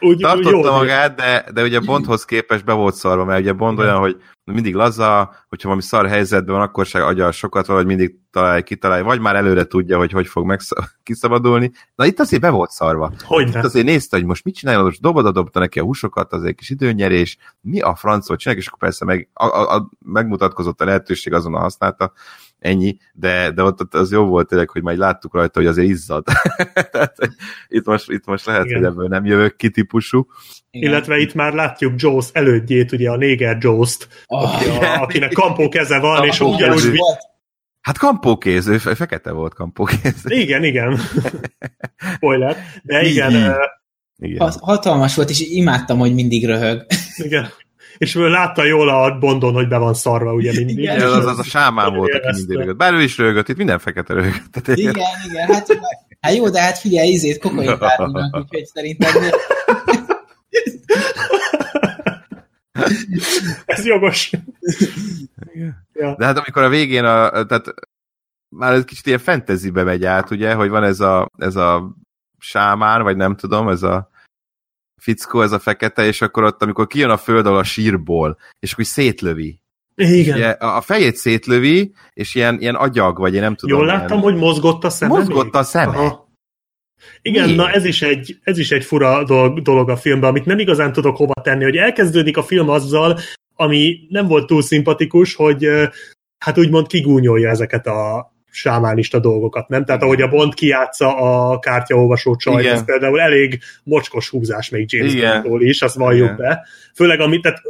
[0.00, 3.78] úgy, Tartotta úgy magát, de, de ugye Bondhoz képest be volt szarva, mert ugye Bond
[3.78, 8.14] olyan, hogy mindig laza, hogyha valami szar helyzetben van, akkor se agyal sokat, vagy mindig
[8.30, 10.60] találja, kitalálja, vagy már előre tudja, hogy hogy fog meg
[11.02, 11.72] kiszabadulni.
[11.94, 13.12] Na itt azért be volt szarva.
[13.24, 16.56] Hogy itt azért nézte, hogy most mit csinálja, most dobod, dobta neki a húsokat, azért
[16.56, 20.84] kis időnyerés, mi a francot csinálják, és akkor persze meg, a, a, a, megmutatkozott a
[20.84, 22.12] lehetőség, azon használta,
[22.60, 25.88] ennyi, de, de ott, ott az jó volt tényleg, hogy majd láttuk rajta, hogy azért
[25.88, 26.24] izzad.
[26.92, 27.16] Tehát
[27.68, 28.78] itt most, itt most lehet, Igen.
[28.78, 30.26] hogy ebből nem jövök ki típusú.
[30.70, 30.90] Igen.
[30.90, 35.68] Illetve itt már látjuk Jaws elődjét, ugye a néger Jaws-t, oh, aki a, akinek kampó
[35.68, 36.98] keze van, és ugyanúgy...
[37.80, 40.22] Hát kampókéz, ő fekete volt kampókéz.
[40.24, 40.98] Igen, igen.
[42.14, 42.56] Spoiler.
[42.82, 43.56] De igen.
[44.16, 44.52] igen.
[44.60, 46.86] Hatalmas volt, és imádtam, hogy mindig röhög.
[47.16, 47.48] Igen
[47.98, 50.78] és ő látta jól a Bondon, hogy be van szarva, ugye mindig.
[50.78, 52.76] Igen, az, az a sámán volt, aki mindig rögött.
[52.76, 54.52] Bár ő is rögött, itt minden fekete rögött.
[54.52, 54.94] Tehát igen,
[55.28, 55.66] igen, hát,
[56.20, 59.12] hát jó, de hát figyelj, izét kokain párulnak, úgyhogy szerintem...
[63.64, 64.30] Ez jogos.
[65.92, 66.14] Ja.
[66.18, 67.74] De hát amikor a végén, a, tehát
[68.48, 71.96] már egy kicsit ilyen fantasybe megy át, ugye, hogy van ez a, ez a
[72.38, 74.09] sámán, vagy nem tudom, ez a
[75.00, 78.84] fickó, ez a fekete, és akkor ott, amikor kijön a föld a sírból, és akkor
[78.84, 79.60] szétlövi.
[79.94, 80.36] Igen.
[80.36, 83.78] Ugye, a fejét szétlövi, és ilyen, ilyen agyag, vagy én nem tudom.
[83.78, 84.30] Jól láttam, ilyen...
[84.30, 85.16] hogy mozgott a szeme.
[85.16, 85.96] Mozgott a szeme.
[85.96, 86.28] Aha.
[87.22, 87.54] Igen, Mi?
[87.54, 90.92] na ez is, egy, ez is egy fura dolog, dolog a filmben, amit nem igazán
[90.92, 93.18] tudok hova tenni, hogy elkezdődik a film azzal,
[93.54, 95.68] ami nem volt túl szimpatikus, hogy
[96.38, 99.84] hát úgymond kigúnyolja ezeket a sámánista dolgokat, nem?
[99.84, 105.14] Tehát ahogy a Bond kiátsza a kártyaolvasó csaj, ez például elég mocskos húzás még James
[105.14, 106.36] Bondtól is, azt valljuk Igen.
[106.36, 106.66] be.
[106.94, 107.62] Főleg, amit, tehát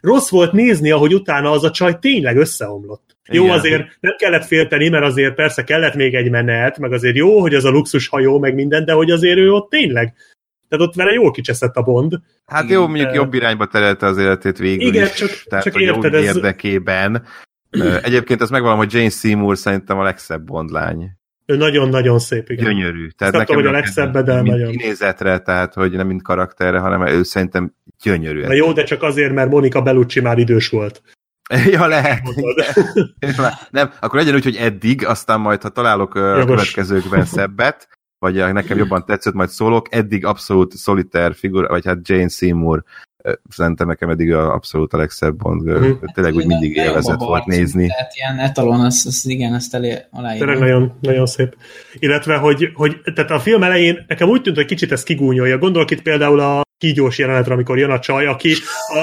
[0.00, 3.16] rossz volt nézni, ahogy utána az a csaj tényleg összeomlott.
[3.28, 3.42] Igen.
[3.42, 7.40] Jó, azért nem kellett félteni, mert azért persze kellett még egy menet, meg azért jó,
[7.40, 10.14] hogy az a luxus hajó, meg minden, de hogy azért ő ott tényleg
[10.70, 12.14] tehát ott vele jól kicseszett a Bond.
[12.46, 15.12] Hát jó, mondjuk jobb irányba terelte az életét végül Igen, is.
[15.12, 16.24] csak, tehát, csak érted, ez...
[16.24, 17.26] érdekében,
[18.02, 21.10] Egyébként ezt megvalom, hogy Jane Seymour szerintem a legszebb bondlány.
[21.46, 22.64] Ő nagyon-nagyon szép, igen.
[22.64, 23.08] Gyönyörű.
[23.08, 24.70] Tehát nekem hogy a legszebb, de mint nagyon.
[24.70, 28.40] kinézetre, tehát hogy nem mint karakterre, hanem ő szerintem gyönyörű.
[28.40, 31.02] Na jó, de csak azért, mert Monika Bellucci már idős volt.
[31.72, 32.22] ja, lehet.
[33.70, 36.42] nem, akkor legyen úgy, hogy eddig, aztán majd, ha találok Jogos.
[36.42, 37.88] a következőkben szebbet,
[38.18, 42.84] vagy nekem jobban tetszett, majd szólok, eddig abszolút szoliter figura, vagy hát Jane Seymour
[43.48, 45.86] szerintem nekem eddig a abszolút a legszebb Bond girl.
[45.86, 45.92] Mm.
[46.14, 47.86] Tényleg úgy mindig élvezett volt nézni.
[47.86, 50.46] Tehát ilyen etalon, az, az igen, ezt elé aláírom.
[50.46, 51.56] Tényleg nagyon, nagyon szép.
[51.98, 55.58] Illetve, hogy, hogy tehát a film elején nekem úgy tűnt, hogy kicsit ez kigúnyolja.
[55.58, 58.52] Gondolok itt például a kígyós jelenetre, amikor jön a csaj, aki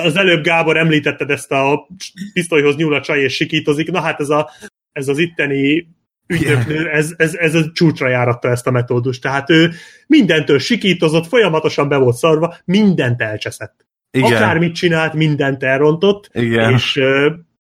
[0.03, 1.87] az előbb Gábor említetted ezt a
[2.33, 3.91] pisztolyhoz nyúl a csaj és sikítozik.
[3.91, 4.49] Na hát ez, a,
[4.91, 5.87] ez az itteni
[6.27, 9.21] ügynöknő, ez, ez, ez a csúcsra járatta ezt a metódust.
[9.21, 9.71] Tehát ő
[10.07, 13.86] mindentől sikítozott, folyamatosan be volt szarva, mindent elcseszett.
[14.17, 14.35] Igen.
[14.35, 16.73] Akármit csinált, mindent elrontott, Igen.
[16.73, 17.01] és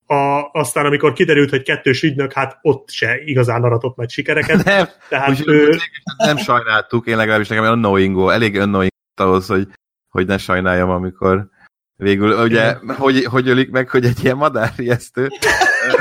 [0.05, 4.63] a, aztán amikor kiderült, hogy kettős ügynök, hát ott se igazán aratott nagy sikereket.
[4.65, 5.77] Nem, Tehát ő...
[6.17, 9.67] nem sajnáltuk, én legalábbis nekem unknowing elég unknowing ahhoz, hogy,
[10.09, 11.47] hogy ne sajnáljam, amikor
[11.95, 15.27] végül, ugye, hogy, hogy ölik meg, hogy egy ilyen madárjesztő,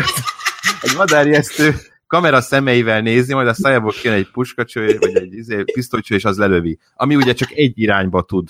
[0.82, 1.74] egy madárjesztő
[2.06, 6.38] kamera szemeivel nézi, majd a szájából kijön egy puskacső, vagy egy izé, pisztolycső, és az
[6.38, 6.78] lelövi.
[6.94, 8.48] Ami ugye csak egy irányba tud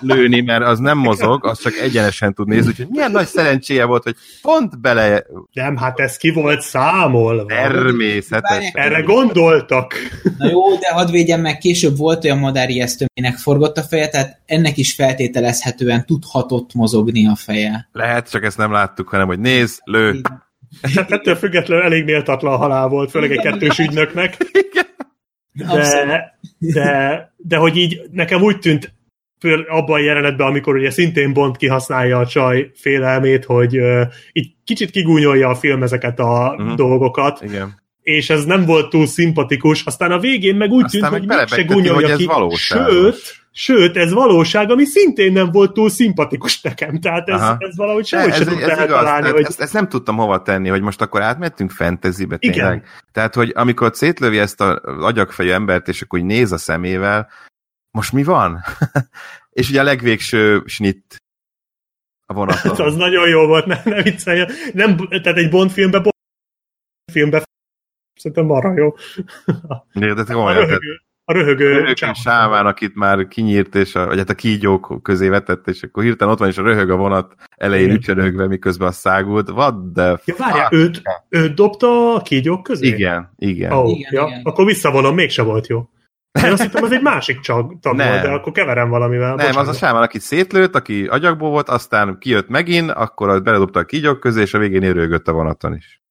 [0.00, 4.02] lőni, mert az nem mozog, az csak egyenesen tud nézni, úgyhogy milyen nagy szerencséje volt,
[4.02, 5.24] hogy pont bele...
[5.52, 7.46] Nem, hát ez ki volt számolva.
[7.46, 8.70] Természetesen.
[8.74, 9.94] Erre gondoltak.
[10.38, 12.80] Na jó, de hadd védjem meg, később volt olyan madári
[13.14, 17.88] aminek forgott a feje, tehát ennek is feltételezhetően tudhatott mozogni a feje.
[17.92, 20.20] Lehet, csak ezt nem láttuk, hanem hogy néz, lő.
[20.94, 24.36] Hát ettől függetlenül elég méltatlan halál volt, főleg egy kettős ügynöknek.
[25.52, 28.92] De, de, de hogy így nekem úgy tűnt
[29.68, 34.02] abban a jelenetben, amikor ugye szintén Bond kihasználja a csaj félelmét, hogy uh,
[34.32, 36.74] így kicsit kigúnyolja a film ezeket a uh-huh.
[36.74, 37.82] dolgokat, Igen.
[38.02, 41.62] és ez nem volt túl szimpatikus, aztán a végén meg úgy aztán tűnt, hogy se
[41.62, 47.40] gúnyolja ki, sőt, sőt, ez valóság, ami szintén nem volt túl szimpatikus nekem, tehát ez,
[47.58, 49.30] ez valahogy sehogy se tudta eltalálni.
[49.30, 49.44] Hogy...
[49.44, 52.76] Ezt, ezt nem tudtam hova tenni, hogy most akkor átmettünk fantasybe tényleg.
[52.76, 52.82] Igen.
[53.12, 57.28] Tehát, hogy amikor szétlövi ezt az agyagfejű embert, és akkor néz a szemével,
[57.92, 58.60] most mi van?
[59.58, 61.16] és ugye a legvégső snit
[62.26, 62.86] a vonaton.
[62.86, 64.44] az nagyon jó volt, nem, nem viccelj.
[64.72, 66.14] Nem, tehát egy Bond filmben, Bond
[67.12, 67.42] filmben
[68.14, 68.94] Szerintem marha jó.
[70.00, 74.06] De, de A komolyan, tehát röhögő, a röhögő, röhögő sáván, akit már kinyírt, és a,
[74.06, 76.96] vagy hát a kígyók közé vetett, és akkor hirtelen ott van, és a röhög a
[76.96, 77.96] vonat elején Igen.
[77.96, 79.50] ücsörögve, miközben a szágult.
[79.50, 82.86] What the Ja, várjál, őt, őt dobta a kígyók közé?
[82.86, 83.72] Igen, igen.
[83.72, 84.40] Oh, Igen, ja, igen.
[84.42, 85.88] Akkor visszavonom, mégse volt jó.
[86.32, 89.34] Én azt hittem, az egy másik tag volt, de akkor keverem valamivel.
[89.34, 89.76] Nem, az a Bocsánat.
[89.76, 94.40] sáván, akit szétlőtt, aki agyagból volt, aztán kijött megint, akkor az beledobta a kígyók közé,
[94.40, 96.02] és a végén érőgött a vonaton is.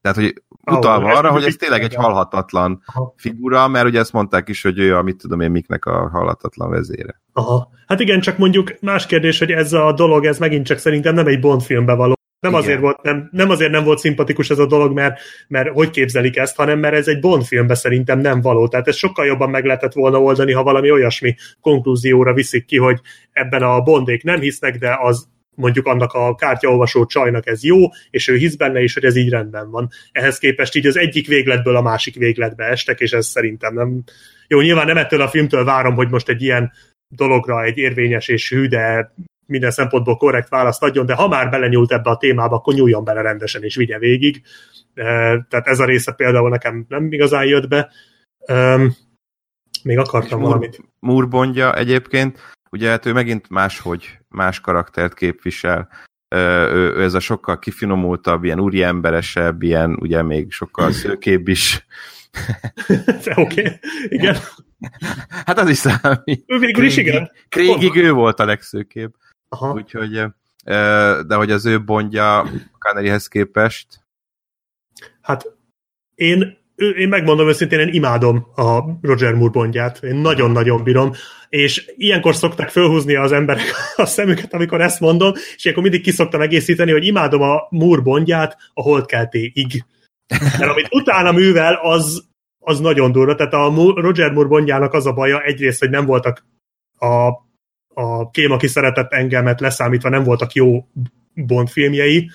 [0.00, 0.42] Tehát, hogy
[0.76, 3.14] utalva arra, hogy ez tényleg egy halhatatlan Aha.
[3.16, 6.70] figura, mert ugye ezt mondták is, hogy ő a, mit tudom én, miknek a halhatatlan
[6.70, 7.20] vezére.
[7.32, 7.68] Aha.
[7.86, 11.26] Hát igen, csak mondjuk más kérdés, hogy ez a dolog, ez megint csak szerintem nem
[11.26, 12.15] egy Bond filmbe való.
[12.50, 12.64] Nem Igen.
[12.64, 16.36] azért, volt, nem, nem azért nem volt szimpatikus ez a dolog, mert, mert hogy képzelik
[16.36, 18.68] ezt, hanem mert ez egy Bond filmbe szerintem nem való.
[18.68, 23.00] Tehát ez sokkal jobban meg lehetett volna oldani, ha valami olyasmi konklúzióra viszik ki, hogy
[23.32, 27.78] ebben a Bondék nem hisznek, de az mondjuk annak a kártyaolvasó csajnak ez jó,
[28.10, 29.88] és ő hisz benne is, hogy ez így rendben van.
[30.12, 34.02] Ehhez képest így az egyik végletből a másik végletbe estek, és ez szerintem nem...
[34.48, 36.72] Jó, nyilván nem ettől a filmtől várom, hogy most egy ilyen
[37.08, 39.12] dologra egy érvényes és hű, de
[39.46, 43.20] minden szempontból korrekt választ adjon, de ha már belenyúlt ebbe a témába, akkor nyúljon bele
[43.22, 44.42] rendesen és vigye végig.
[44.94, 47.90] Eh, Tehát ez a része például nekem nem igazán jött be.
[49.82, 50.78] Még akartam És valamit.
[50.98, 55.88] Moore Bondja egyébként, ugye hát ő megint máshogy, más karaktert képvisel.
[56.28, 56.38] Ő,
[56.96, 61.86] ő ez a sokkal kifinomultabb, ilyen úriemberesebb, ilyen ugye még sokkal szőkébb is.
[63.34, 63.78] Oké, okay.
[64.08, 64.36] igen.
[65.28, 66.44] Hát az is számít.
[66.46, 67.30] Ő végül is igen.
[67.48, 69.14] Krégig ő volt a legszőkébb.
[69.48, 69.72] Aha.
[69.72, 70.22] Úgyhogy,
[71.26, 74.06] de hogy az ő Bondja Conneryhez képest,
[75.26, 75.56] Hát
[76.14, 80.02] én, én megmondom őszintén, én imádom a Roger Moore bondját.
[80.02, 81.12] Én nagyon-nagyon bírom.
[81.48, 83.64] És ilyenkor szokták fölhúzni az emberek
[83.96, 88.56] a szemüket, amikor ezt mondom, és akkor mindig kiszoktam egészíteni, hogy imádom a Moore bondját
[88.74, 89.84] a holdkeltéig.
[90.58, 92.28] Mert amit utána művel, az,
[92.58, 93.34] az nagyon durva.
[93.34, 96.44] Tehát a Roger Moore bondjának az a baja, egyrészt, hogy nem voltak
[96.98, 97.28] a,
[97.98, 100.88] a Kém, aki szeretett engemet leszámítva, nem voltak jó
[101.34, 102.30] Bond filmjei,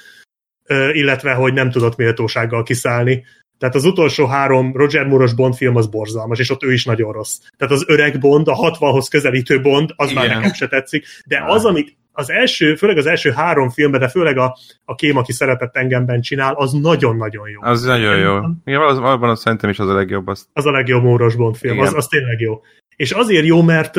[0.91, 3.23] illetve, hogy nem tudott méltósággal kiszállni.
[3.57, 7.11] Tehát az utolsó három Roger Moore-os Bond film az borzalmas, és ott ő is nagyon
[7.11, 7.37] rossz.
[7.57, 10.37] Tehát az öreg Bond, a 60-hoz közelítő Bond, az már Igen.
[10.37, 14.37] nekem se tetszik, de az, amit az első, főleg az első három filmben, de főleg
[14.37, 17.61] a, a Kém, aki szeretett engemben csinál, az nagyon-nagyon jó.
[17.61, 18.37] az nagyon jó.
[18.65, 20.27] Igen, az, abban az szerintem is az a legjobb.
[20.27, 21.87] Azt, Az a legjobb Móros Bond film, Igen.
[21.87, 22.61] az, az tényleg jó.
[22.95, 23.97] És azért jó, mert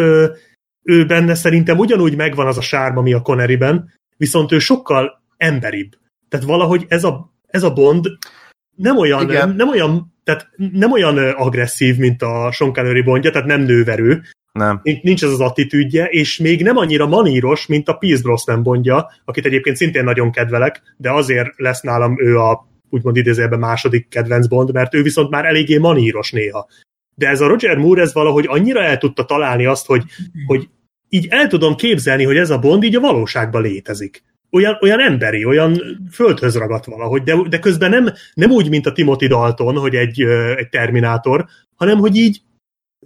[0.83, 5.93] ő benne szerintem ugyanúgy megvan az a sárma, ami a Conneryben, viszont ő sokkal emberibb.
[6.29, 8.07] Tehát valahogy ez a, ez a Bond
[8.77, 9.55] nem olyan, Igen.
[9.57, 14.23] nem olyan, tehát nem olyan agresszív, mint a Sean Connery Bondja, tehát nem nőverő,
[14.53, 14.81] nem.
[14.83, 19.11] nincs nincs ez az attitűdje, és még nem annyira maníros, mint a Pierce Brosnan Bondja,
[19.25, 24.47] akit egyébként szintén nagyon kedvelek, de azért lesz nálam ő a úgymond idézőjelben második kedvenc
[24.47, 26.69] Bond, mert ő viszont már eléggé maníros néha.
[27.15, 30.03] De ez a Roger Moore, ez valahogy annyira el tudta találni azt, hogy,
[30.47, 30.69] hogy
[31.09, 34.23] így el tudom képzelni, hogy ez a Bond így a valóságban létezik.
[34.51, 38.93] Olyan, olyan emberi, olyan földhöz ragadt valahogy, de, de közben nem, nem úgy, mint a
[38.93, 40.23] Timothy Dalton, hogy egy,
[40.57, 42.41] egy terminátor, hanem hogy így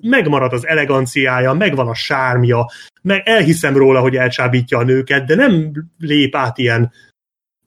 [0.01, 2.67] megmarad az eleganciája, megvan a sármja,
[3.03, 6.93] meg elhiszem róla, hogy elcsábítja a nőket, de nem lép át ilyen,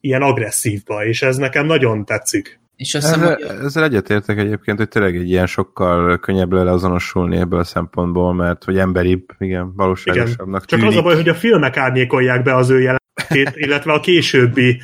[0.02, 2.60] ilyen agresszívba, és ez nekem nagyon tetszik.
[2.80, 7.38] És azt Ezzel, hogy ezzel egyetértek egyébként, hogy tényleg egy ilyen sokkal könnyebb lenne azonosulni
[7.38, 10.93] ebből a szempontból, mert hogy emberibb, igen, valóságosabbnak Csak tűnik.
[10.93, 14.81] az a baj, hogy a filmek árnyékolják be az ő jelenlétét, illetve a későbbi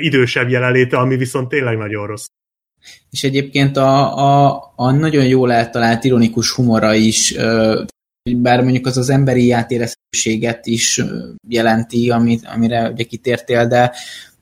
[0.00, 2.26] idősebb jelenléte, ami viszont tényleg nagyon rossz.
[3.10, 7.34] És egyébként a, a, a nagyon jól eltalált ironikus humora is,
[8.36, 11.02] bár mondjuk az az emberi átérezhetőséget is
[11.48, 13.92] jelenti, amit, amire ugye kitértél, de,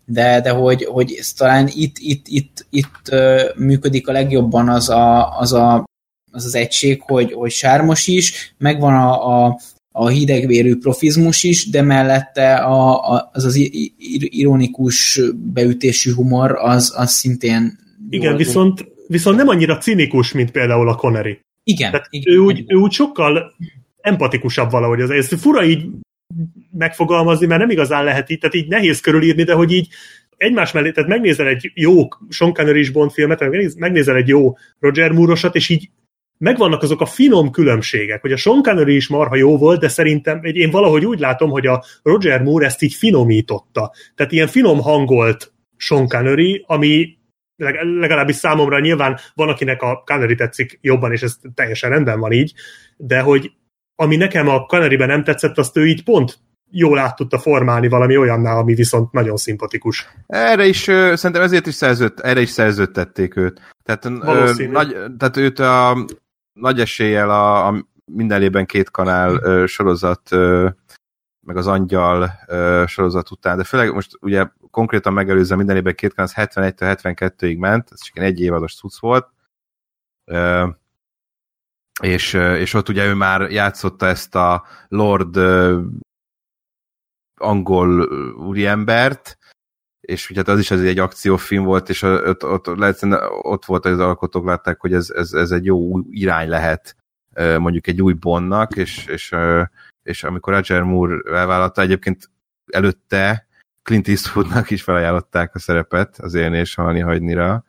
[0.04, 3.14] de, de hogy, hogy ez talán itt, itt, itt, itt
[3.56, 5.84] működik a legjobban az a, az, a,
[6.32, 9.58] az, az egység, hogy, hogy sármos is, megvan a, a,
[9.92, 13.70] a hidegvérű profizmus is, de mellette a, a, az az
[14.18, 17.78] ironikus beütésű humor, az, az szintén
[18.10, 21.40] Igen, jól- viszont, viszont nem annyira cinikus, mint például a Connery.
[21.64, 23.54] igen, Tehát igen, ő úgy, ő úgy sokkal
[24.00, 25.00] empatikusabb valahogy.
[25.00, 25.86] Az, ez fura így
[26.70, 29.88] megfogalmazni, mert nem igazán lehet így, tehát így nehéz körülírni, de hogy így
[30.36, 34.56] egymás mellé, tehát megnézel egy jó Sean connery Bond filmet, meg megnéz- megnézel egy jó
[34.80, 35.90] Roger Moore-osat, és így
[36.38, 40.40] megvannak azok a finom különbségek, hogy a Sean Connery is marha jó volt, de szerintem
[40.42, 43.92] én valahogy úgy látom, hogy a Roger Moore ezt így finomította.
[44.14, 47.18] Tehát ilyen finom hangolt Sean Connery, ami
[47.56, 52.32] leg- legalábbis számomra nyilván van, akinek a Connery tetszik jobban, és ez teljesen rendben van
[52.32, 52.52] így,
[52.96, 53.52] de hogy
[53.96, 56.38] ami nekem a Conneryben nem tetszett, azt ő így pont
[56.70, 60.08] jól át tudta formálni valami olyannál, ami viszont nagyon szimpatikus.
[60.26, 63.60] Erre is, ö, szerintem ezért is szerzőt, erre is szerződtették őt.
[63.82, 66.06] Tehát, ö, nagy, tehát őt a
[66.52, 70.68] nagy eséllyel a, a minden évben két kanál ö, sorozat, ö,
[71.46, 76.14] meg az Angyal ö, sorozat után, de főleg most ugye konkrétan megelőzve minden évben két
[76.14, 79.28] kanál, az 71-től 72-ig ment, ez csak egy évados cucc volt,
[80.24, 80.66] ö,
[82.00, 85.36] és, és ott ugye ő már játszotta ezt a Lord
[87.40, 88.00] angol
[88.32, 89.38] úriembert,
[90.00, 92.78] és ugye hát az is ez egy akciófilm volt, és ott, ott, ott,
[93.42, 96.96] ott volt, hogy az alkotók látták, hogy ez, ez, ez egy jó irány lehet
[97.58, 99.34] mondjuk egy új Bondnak, és, és,
[100.02, 102.30] és amikor Roger Moore elvállalta, egyébként
[102.66, 103.46] előtte
[103.82, 107.64] Clint Eastwoodnak is felajánlották a szerepet az élni és halni hagynira,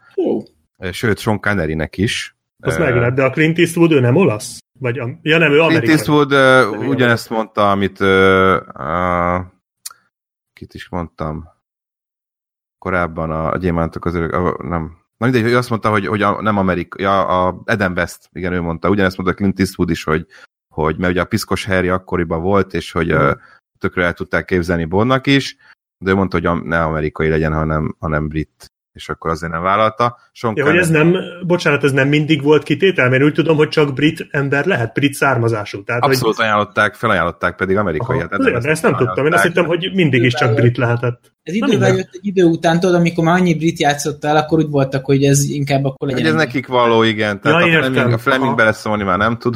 [0.91, 2.35] sőt Sean Connery-nek is.
[2.63, 4.59] Az Ö, meg lett, de a Clint Eastwood ő nem olasz?
[4.79, 5.95] Vagy, am- ja nem, ő Clint amerikai.
[5.95, 9.53] Eastwood ö, Nem, ugyanezt mondta, amit ö, a,
[10.53, 11.51] kit is mondtam
[12.77, 14.81] korábban a, a gyémántok az örök, a, nem,
[15.17, 18.53] na mindegy, hogy azt mondta, hogy, hogy a, nem Amerika, ja, a Eden West, igen,
[18.53, 20.25] ő mondta, ugyanezt mondta Clint Eastwood is, hogy,
[20.73, 23.29] hogy mert ugye a piszkos Harry akkoriban volt, és hogy mm.
[23.79, 25.57] tökre el tudták képzelni Bondnak is,
[25.97, 29.61] de ő mondta, hogy am- ne amerikai legyen, hanem, hanem brit, és akkor azért nem
[29.61, 30.17] vállalta.
[30.31, 31.15] Sean Ja, hogy ez nem,
[31.45, 35.13] bocsánat, ez nem mindig volt kitétel, mert úgy tudom, hogy csak brit ember lehet, brit
[35.13, 35.83] származású.
[35.83, 38.19] Tehát, Abszolút hogy, ajánlották, felajánlották pedig amerikai.
[38.19, 41.31] Aha, azért, de ezt nem tudtam, én azt hittem, hogy mindig is csak brit lehetett.
[41.43, 45.05] Ez idővel jött egy idő után, tudod, amikor már annyi brit játszottál, akkor úgy voltak,
[45.05, 46.23] hogy ez inkább akkor legyen.
[46.23, 47.41] Hogy ez nekik való, igen.
[47.41, 47.83] Tehát Ja, a.
[47.83, 49.55] Fleming, a Fleming beleszólni már nem tud.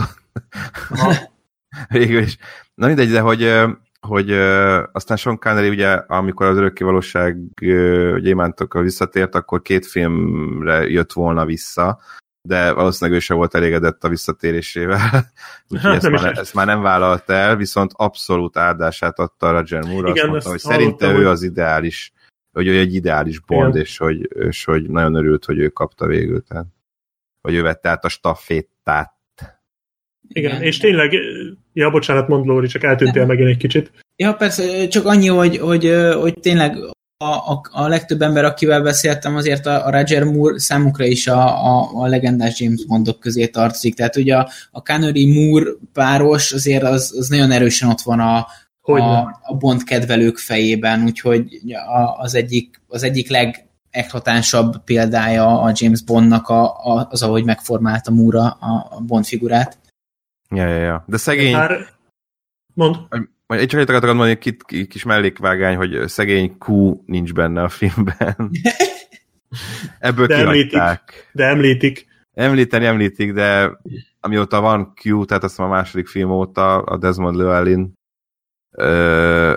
[1.90, 2.38] Végül is.
[2.76, 3.52] Na mindegy, de hogy,
[4.00, 9.86] hogy ö, aztán Sean Connery ugye, amikor az örökké valóság ö, gyémántokkal visszatért, akkor két
[9.86, 12.00] filmre jött volna vissza,
[12.48, 15.32] de valószínűleg ő sem volt elégedett a visszatérésével.
[15.70, 20.18] Úgyhogy ezt, már, ezt már nem vállalta el, viszont abszolút áldását adta Roger Moore, azt
[20.18, 22.14] Igen, mondta, ezt hogy szerinte ő az ideális,
[22.52, 23.82] hogy ő egy ideális Bond, Igen.
[23.82, 26.44] és hogy, és hogy nagyon örült, hogy ő kapta végül.
[26.44, 26.66] Tehát,
[27.42, 29.16] hogy ő vette át a stafétát.
[30.28, 31.12] Igen, és tényleg,
[31.78, 33.92] ja, bocsánat, mond Lóri, csak eltűntél megint egy kicsit.
[34.16, 36.78] Ja, persze, csak annyi, hogy, hogy, hogy tényleg
[37.18, 41.66] a, a, a legtöbb ember, akivel beszéltem, azért a, a Roger Moore számukra is a,
[41.66, 43.96] a, a legendás James Bondok közé tartozik.
[43.96, 48.48] Tehát ugye a, a Connery Moore páros azért az, az nagyon erősen ott van a,
[48.82, 51.62] Hogy a, a Bond kedvelők fejében, úgyhogy
[51.96, 58.12] a, az egyik, az egyik legeklatánsabb példája a James Bondnak a, a, az, ahogy megformálta
[58.12, 59.78] Moore a, a Bond figurát.
[60.50, 61.04] Ja, ja, ja.
[61.08, 61.88] De szegény, Már,
[62.74, 62.96] mond.
[63.48, 67.70] Vagy egy csak egy akartam mondani, ki- kis mellékvágány, hogy szegény Q nincs benne a
[67.70, 68.36] filmben.
[70.00, 70.80] Ebből De említik.
[71.32, 72.08] De említik.
[72.34, 73.78] Említeni említik, de
[74.20, 77.94] amióta van Q, tehát azt a második film óta, a Desmond Llewellyn,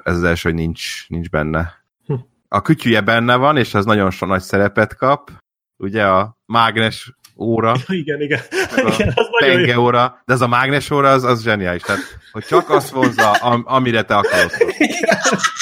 [0.04, 1.84] ez az első, hogy nincs, nincs benne.
[2.06, 2.14] Hm.
[2.48, 5.30] A kütyüje benne van, és az nagyon so nagy szerepet kap,
[5.76, 8.40] ugye a mágnes óra, Igen, igen.
[8.50, 9.64] A igen az nagyon jó.
[9.64, 11.82] penge óra, de ez a mágnes óra, az, az zseniális.
[11.82, 12.00] Tehát,
[12.32, 14.50] hogy csak azt vonza, am, amire te akarod.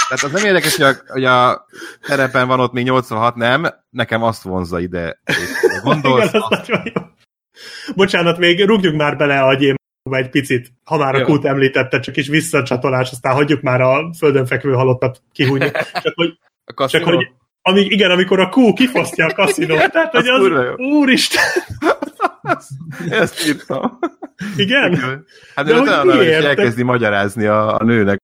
[0.09, 1.66] Tehát az nem érdekes, hogy a, hogy a
[2.06, 5.20] terepen van ott még 86, nem, nekem azt vonza ide.
[5.82, 7.02] Gondolsz, Igen, az jó.
[7.94, 9.76] Bocsánat, még rúgjuk már bele a gyémába
[10.10, 14.46] egy picit, ha már a kút említette, csak is visszacsatolás, aztán hagyjuk már a földön
[14.46, 15.70] fekvő halottat kihújni.
[16.02, 17.28] Csak hogy, a kaszinó, csak hogy
[17.69, 21.45] amíg, igen, amikor a kú kifosztja a kaszinót, tehát hogy Az az, úristen,
[23.11, 23.99] ezt írtam.
[24.57, 25.24] igen?
[25.55, 26.45] Hát De is miért?
[26.45, 28.23] elkezdi magyarázni a, a nőnek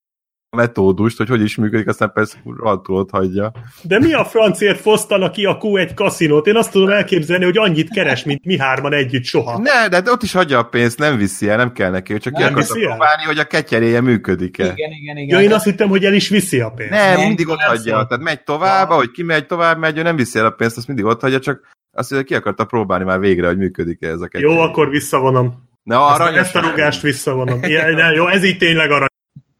[0.55, 3.51] metódust, hogy hogy is működik, aztán persze rohadtul hagyja.
[3.81, 6.47] De mi a francért fosztanak ki a Q egy kaszinót?
[6.47, 9.59] Én azt tudom elképzelni, hogy annyit keres, mint mi hárman együtt soha.
[9.59, 12.41] Ne, de ott is hagyja a pénzt, nem viszi el, nem kell neki, csak ki
[12.41, 12.89] Nem akarta viszi el?
[12.89, 14.63] próbálni, hogy a ketyeréje működik-e.
[14.63, 15.37] Igen, igen, igen.
[15.39, 16.91] Ja, én azt hittem, hogy el is viszi a pénzt.
[16.91, 18.05] Nem, Nem, mindig ott hagyja.
[18.05, 21.05] Tehát megy tovább, ahogy kimegy tovább, megy, ő nem viszi el a pénzt, azt mindig
[21.05, 24.43] ott hagyja, csak azt mondja, ki akarta próbálni már végre, hogy működik-e ez a kettő.
[24.43, 25.63] Jó, akkor visszavonom.
[25.83, 26.39] Ne, Ezt, aranyos.
[26.39, 27.63] ezt a rugást visszavonom.
[27.63, 29.07] Ilyen, jó, ez így tényleg arany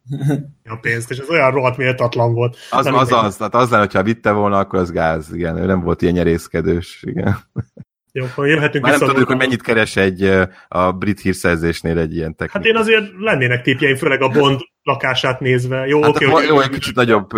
[0.70, 2.58] a pénzt, és ez olyan rohadt méltatlan volt.
[2.70, 3.26] Az, Nem az, mindegy.
[3.28, 6.14] az, tehát az lenne, hogyha vitte volna, akkor az gáz, igen, ő nem volt ilyen
[6.14, 7.38] nyerészkedős, igen.
[8.12, 10.32] Jó, akkor jöhetünk Már nem tudjuk, hogy mennyit keres egy
[10.68, 12.58] a brit hírszerzésnél egy ilyen technika.
[12.58, 15.88] Hát én azért lennének tippjeim, főleg a Bond lakását nézve.
[15.88, 17.30] Jó, Hát oké, okay, jó, egy kicsit nagyobb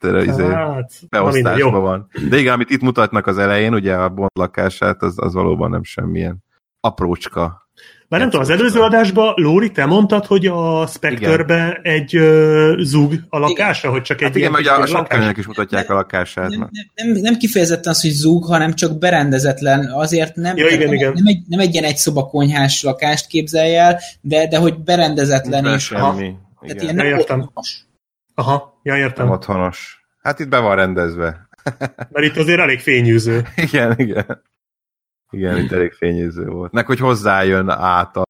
[0.00, 1.80] tere, izé, Hát, beosztásban jó.
[1.80, 2.08] van.
[2.28, 5.82] De igen, amit itt mutatnak az elején, ugye a Bond lakását, az, az valóban nem
[5.82, 6.44] semmilyen
[6.80, 7.65] aprócska.
[8.08, 13.14] Már nem tudom, az előző adásban, Lóri, te mondtad, hogy a Spectre-be egy uh, zug
[13.28, 16.48] a lakása, hogy csak egy Hát igen, mert a sakkönyvnek is mutatják a lakását.
[16.48, 19.90] nem, nem, nem, nem kifejezetten az, hogy zúg, hanem csak berendezetlen.
[19.90, 21.12] Azért nem, Ja, igen, nem, igen.
[21.12, 25.76] nem, egy, nem egy ilyen egy szobakonyhás lakást képzelj el, de, de hogy berendezetlen Nincs
[25.76, 26.14] és ha,
[26.66, 26.82] tehát Igen.
[26.82, 27.50] ilyen nem Értem.
[28.34, 29.24] Aha, ja, értem.
[29.24, 30.06] Nem otthonos.
[30.22, 31.48] Hát itt be van rendezve.
[32.10, 33.46] Mert itt azért elég fényűző.
[33.70, 34.42] Igen, igen.
[35.30, 36.72] Igen, itt elég fényűző volt.
[36.72, 38.22] Nek, hogy hozzájön át a,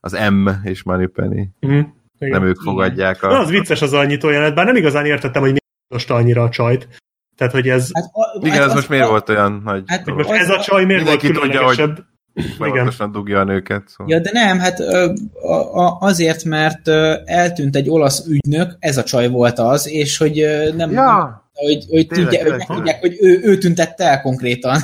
[0.00, 1.42] az M és Moneypenny.
[1.60, 1.80] Mhm.
[2.18, 3.28] Nem ők fogadják a...
[3.28, 5.64] Na, az vicces az annyitó jelenet, bár nem igazán értettem, hogy miért
[5.94, 6.88] most annyira a csajt.
[7.36, 10.04] Tehát, hogy ez, Hát, a, Igen, hát ez az- most miért volt olyan, hogy Hát
[10.04, 12.04] hogy most az- ez a csaj miért volt mindenki tudja, hogy- különlegesebb?
[12.34, 12.50] Igen.
[12.50, 13.82] folyamatosan dugja a nőket.
[13.88, 14.12] Szóval.
[14.14, 15.52] Ja, de nem, hát ö, a,
[15.84, 20.40] a, azért, mert ö, eltűnt egy olasz ügynök, ez a csaj volt az, és hogy
[20.40, 24.20] ö, nem, Ja, hogy, hogy, Tényleg, tudja, hogy tényleg, megtudják, hogy ő, ő tüntette el
[24.20, 24.80] konkrétan.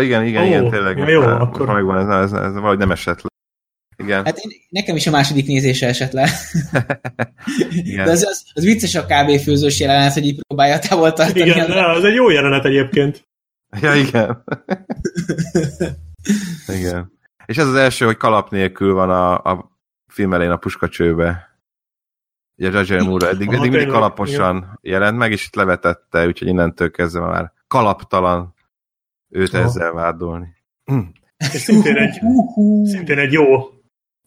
[0.00, 0.96] Igen, igen, Ó, igen, tényleg.
[0.98, 3.28] na jó, most már- akkor- már megvan, ez, ez, ez, valahogy nem esett le.
[3.96, 6.28] Igen, Hát én, nekem is a második nézése esett le.
[7.84, 8.04] igen.
[8.04, 11.40] De az, az, az vicces a kávéfőzős jelenet, hogy így próbálja távol tartani.
[11.50, 13.28] Igen, de az egy jó jelenet egyébként.
[13.80, 14.44] Ja, igen.
[16.78, 17.12] igen.
[17.46, 19.70] És ez az első, hogy kalap nélkül van a, a
[20.06, 21.50] film elején a puskacsőbe.
[22.56, 27.20] Ugye Roger Moore eddig, eddig mindig kalaposan jelent meg, és itt levetette, úgyhogy innentől kezdve
[27.26, 28.51] már kalaptalan
[29.32, 29.64] őt Aha.
[29.64, 30.46] ezzel vádolni.
[31.38, 32.18] És szintén egy,
[32.84, 33.46] szintén egy jó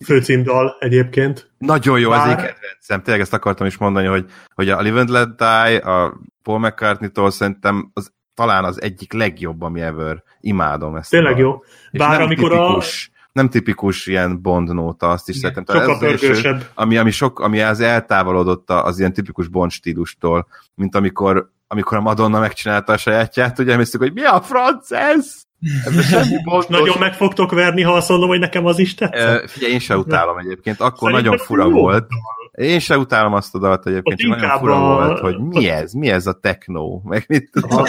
[0.05, 1.51] főcímdal egyébként.
[1.57, 3.01] Nagyon jó, az Bár- én kedvencem.
[3.03, 4.25] Tényleg ezt akartam is mondani, hogy,
[4.55, 9.61] hogy a Live and Let Die, a Paul McCartney-tól szerintem az, talán az egyik legjobb,
[9.61, 10.23] ami ever.
[10.39, 11.09] Imádom ezt.
[11.09, 11.63] Tényleg a- jó.
[11.91, 15.71] Bár nem amikor tipikus, nem tipikus ilyen Bond nóta, azt is Igen, a...
[15.73, 16.69] Sokkal az első, pörgősebb.
[16.73, 22.01] ami, ami, sok, ami az eltávolodott az ilyen tipikus Bond stílustól, mint amikor, amikor a
[22.01, 25.43] Madonna megcsinálta a sajátját, ugye emésztük, hogy mi a franc ez?
[26.67, 29.49] Nagyon meg fogtok verni, ha azt mondom, hogy nekem az is tetszett.
[29.49, 32.07] Figyelj, én se utálom egyébként, akkor Szerintem nagyon fura jó volt.
[32.51, 35.91] Én se utálom azt a dalt egyébként, csak nagyon fura a- volt, hogy mi ez,
[35.91, 37.85] mi ez a techno, meg mit tudom.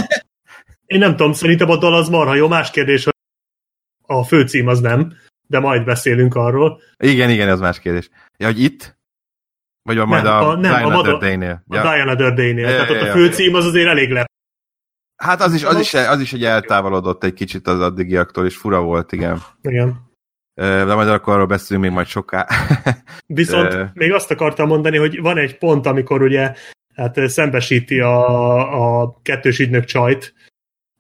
[0.87, 2.49] Én nem tudom, szerintem a dal az marha jó.
[2.49, 3.15] Más kérdés, hogy
[4.07, 5.13] a főcím az nem,
[5.47, 6.81] de majd beszélünk arról.
[6.99, 8.09] Igen, igen, ez más kérdés.
[8.37, 8.96] Ja, hogy itt?
[9.87, 11.63] Vagy van majd Nem, a, a- nem, Diana a Madonna- Day-nél?
[11.69, 12.69] A Diana Dörday-nél.
[12.69, 14.25] Ja, Tehát ja, ott a főcím az azért elég le.
[15.17, 18.81] Hát az is, az, is, az is egy eltávolodott egy kicsit az addigiaktól, és fura
[18.81, 19.43] volt, igen.
[19.63, 20.05] Igen.
[20.55, 22.47] De majd akkor arról beszélünk még majd soká.
[23.27, 26.55] Viszont még azt akartam mondani, hogy van egy pont, amikor ugye
[26.95, 30.35] hát szembesíti a, a kettős ügynök csajt,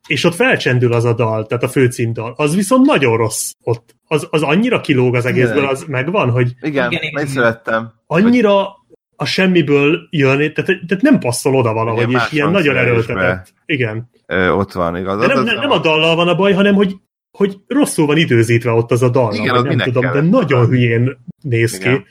[0.08, 2.34] és ott felcsendül az a dal, tehát a főcímdal.
[2.36, 3.95] Az viszont nagyon rossz ott.
[4.08, 7.34] Az, az annyira kilóg az egészből, az megvan, hogy Igen, Igen, igen, igen, meg igen.
[7.34, 7.92] szerettem.
[8.06, 8.84] annyira
[9.16, 10.54] a semmiből jön, tehát,
[10.86, 13.52] tehát nem passzol oda valahogy, Igen, és ilyen nagyon erőltetett.
[13.66, 14.10] Igen.
[14.26, 15.20] Ö, ott van, igaz?
[15.20, 16.96] De nem, nem, nem a dallal van a baj, hanem hogy,
[17.38, 19.34] hogy rosszul van időzítve ott az a dal.
[19.34, 20.30] Igen, az nem tudom, de kellett?
[20.30, 21.96] nagyon hülyén néz Igen.
[21.96, 22.04] ki.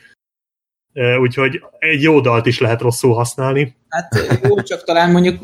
[1.20, 3.76] Úgyhogy egy jó dalt is lehet rosszul használni.
[3.90, 5.40] Hát jó, csak talán mondjuk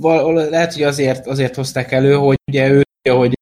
[0.00, 3.35] val- lehet, hogy azért, azért hozták elő, hogy ugye ő hogy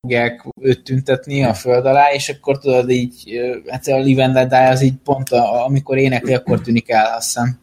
[0.00, 4.48] fogják őt tüntetni a föld alá, és akkor tudod így, hát a Live and Let
[4.48, 7.58] Die az így pont a, amikor énekli, akkor tűnik el, azt hiszem.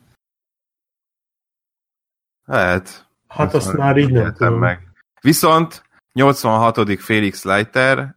[2.46, 3.08] Lehet.
[3.28, 4.60] Hát azt már így nem tudom.
[4.60, 4.80] meg.
[5.22, 5.84] Viszont
[6.14, 7.00] 86.
[7.00, 8.16] Felix Leiter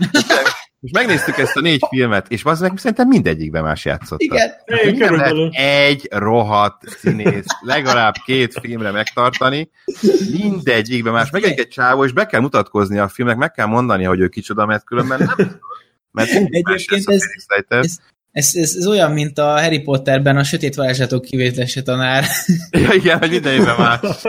[0.86, 4.20] és megnéztük ezt a négy filmet, és az meg szerintem mindegyikben más játszott.
[4.20, 4.50] Igen.
[4.66, 9.70] Lehet egy rohadt színész legalább két filmre megtartani,
[10.30, 11.30] mindegyikben más.
[11.30, 14.66] Megjelenik egy csávó, és be kell mutatkozni a filmnek, meg kell mondani, hogy ő kicsoda,
[14.66, 15.60] mert különben nem.
[16.10, 17.22] Mert Egyébként ez-
[17.68, 18.00] ez-
[18.36, 22.24] Ez, ez, ez olyan, mint a Harry Potterben a sötét varázslatok kivétlese tanár.
[22.70, 24.00] Ja, igen, hogy minden évben más.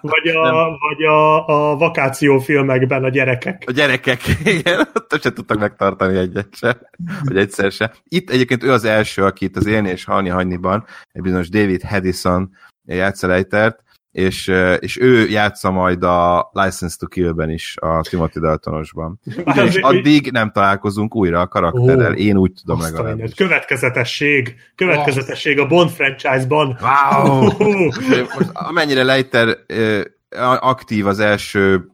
[0.00, 3.62] Vagy a, vagy a, a vakációfilmekben a gyerekek.
[3.66, 4.20] A gyerekek,
[4.58, 6.78] igen, ott sem tudtak megtartani egyet se,
[7.24, 7.92] vagy egyszer se.
[8.08, 11.82] Itt egyébként ő az első, aki itt az Élni és Halni Hagyniban, egy bizonyos David
[11.82, 12.50] Hedison
[12.84, 13.81] játsza Leitert,
[14.12, 19.20] és, és ő játsza majd a License to Kill-ben is, a Timothy Daltonosban.
[19.66, 23.34] És addig nem találkozunk újra a karakterrel, én úgy tudom Azt a legalábbis.
[23.34, 24.54] Következetesség.
[24.74, 26.78] Következetesség a Bond franchise-ban.
[26.80, 27.42] Wow!
[28.38, 29.56] Most amennyire Leiter
[30.60, 31.90] aktív az első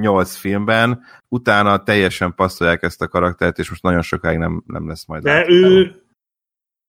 [0.00, 5.06] nyolc filmben, utána teljesen passzolják ezt a karaktert, és most nagyon sokáig nem, nem lesz
[5.06, 5.52] majd De látható.
[5.52, 5.94] ő, ő,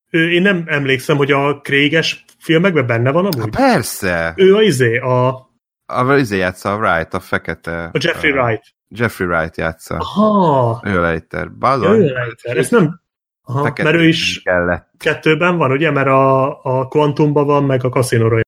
[0.09, 3.49] én nem emlékszem, hogy a Kréges filmekben benne van Há, amúgy.
[3.49, 4.33] persze!
[4.35, 5.49] Ő a izé, a,
[5.85, 7.83] A izé játsza a Wright, a fekete.
[7.83, 8.63] a Jeffrey Wright.
[8.89, 9.95] Jeffrey Wright játsza.
[9.97, 11.43] Aha, Ő a Leiter.
[11.45, 11.99] ja, Bazony.
[11.99, 12.57] ő Leiter.
[12.57, 13.01] Ezt nem...
[13.41, 14.89] Aha, Fekete mert ő is kellett.
[14.97, 15.91] kettőben van, ugye?
[15.91, 17.89] Mert a, a Quantumban van, meg a
[18.27, 18.41] Royale.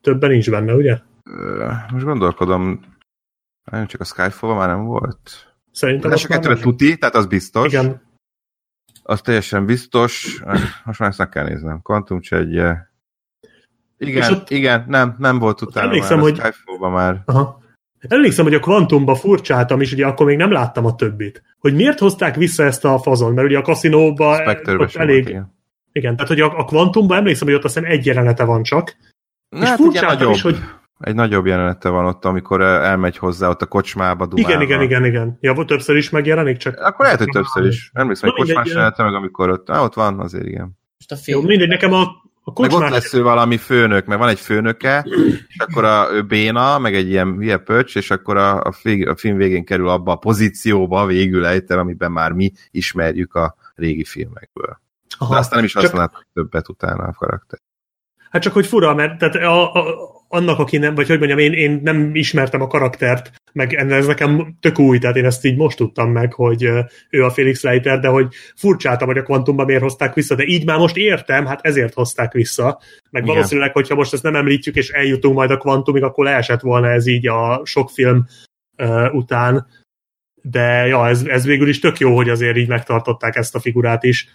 [0.00, 0.98] Többen nincs benne, ugye?
[1.92, 2.80] Most gondolkodom,
[3.64, 5.54] nem csak a Skyfall már nem volt.
[5.72, 6.18] Szerintem De a
[6.54, 6.62] nem.
[6.62, 7.66] tuti, tehát az biztos.
[7.66, 8.02] Igen.
[9.10, 10.42] Az teljesen biztos.
[10.84, 11.82] Most már ezt meg kell néznem.
[11.82, 12.92] Quantum Chedje.
[13.98, 16.30] Igen, ott- igen, nem, nem volt utána emlékszem, már,
[16.64, 17.22] hogy- már.
[17.24, 17.62] Aha.
[18.08, 21.42] Emlékszem, hogy a Quantumba furcsáltam is, ugye akkor még nem láttam a többit.
[21.58, 23.32] Hogy miért hozták vissza ezt a fazon?
[23.34, 25.54] Mert ugye a kaszinóba ott elég, volt, igen.
[25.92, 28.96] Igen, tehát hogy a, a Quantumban emlékszem, hogy ott azt hiszem egy jelenete van csak.
[29.48, 30.58] Na, és hát furcsáltam is, hogy
[31.00, 34.50] egy nagyobb jelenete van ott, amikor elmegy hozzá ott a kocsmába, dumálva.
[34.50, 35.38] igen, igen, igen, igen.
[35.40, 36.78] Ja, volt többször is megjelenik, csak...
[36.78, 37.90] Akkor lehet, hogy többször is.
[37.94, 40.78] Emlékszem, Na hogy kocsmás jelenete, meg amikor ott, ah, ott van, azért igen.
[40.98, 41.50] Most a Jó, film.
[41.50, 42.82] mindegy, nekem a, a Meg kocsmás...
[42.82, 45.06] ott lesz ő valami főnök, mert van egy főnöke,
[45.48, 49.08] és akkor a, ő béna, meg egy ilyen hülye pöcs, és akkor a, a, fig,
[49.08, 54.04] a film végén kerül abba a pozícióba, végül ejtel, amiben már mi ismerjük a régi
[54.04, 54.80] filmekből.
[55.18, 57.58] Aha, De aztán nem is csak- többet utána a karakter.
[58.30, 61.52] Hát csak hogy fura, mert tehát a, a, annak, aki nem, vagy hogy mondjam, én,
[61.52, 65.76] én nem ismertem a karaktert, meg ez nekem tök új, tehát én ezt így most
[65.76, 66.70] tudtam meg, hogy
[67.10, 68.26] ő a Felix Leiter, de hogy
[68.56, 72.32] furcsáltam, hogy a Quantumba miért hozták vissza, de így már most értem, hát ezért hozták
[72.32, 72.80] vissza.
[73.10, 73.34] Meg Igen.
[73.34, 77.06] valószínűleg, hogyha most ezt nem említjük, és eljutunk majd a Quantumig, akkor leesett volna ez
[77.06, 78.26] így a sok film
[78.76, 79.66] uh, után.
[80.42, 84.04] De ja, ez, ez végül is tök jó, hogy azért így megtartották ezt a figurát
[84.04, 84.28] is.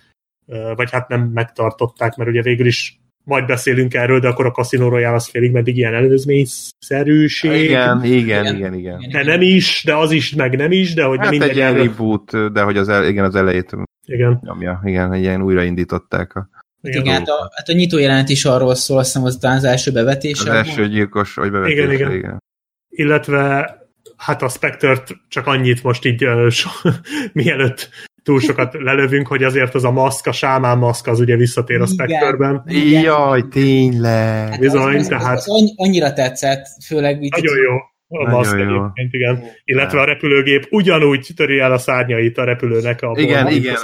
[0.46, 4.52] Uh, vagy hát nem megtartották, mert ugye végül is majd beszélünk erről, de akkor a
[4.52, 7.64] Casino Royale az félig meddig ilyen előzményszerűség.
[7.64, 8.56] Igen, igen, Igen.
[8.56, 9.10] igen, igen.
[9.12, 11.50] De nem is, de az is, meg nem is, de hogy Hát mindegy.
[11.50, 13.72] egy ilyen reboot, de hogy az, el, igen, az elejét
[14.06, 14.40] Igen.
[14.42, 14.82] nyomja.
[14.84, 16.50] Igen, egy ilyen újraindították a,
[16.82, 19.58] Igen, igen hát, a, hát a nyitó jelenet is arról szól, azt hiszem, az talán
[19.58, 20.40] az első bevetés.
[20.40, 21.74] az első gyilkos, vagy bevetés.
[21.74, 22.12] Igen, igen.
[22.12, 22.44] igen.
[22.90, 23.76] Illetve
[24.18, 26.70] hát a Spectre-t csak annyit most így uh, so,
[27.34, 27.90] mielőtt
[28.26, 31.86] túl sokat lelövünk, hogy azért az a maszk, a sámán maszk az ugye visszatér a.
[31.86, 32.64] Spectre-ben.
[33.04, 34.50] Jaj, tényleg.
[34.50, 37.74] Hát Bizony, az, tehát- az, az annyira tetszett, főleg így, Nagyon jó
[38.08, 38.64] a maszk jó.
[38.64, 39.44] egyébként, igen.
[39.64, 43.76] Illetve a repülőgép ugyanúgy töri el a szárnyait a repülőnek a Igen, igen,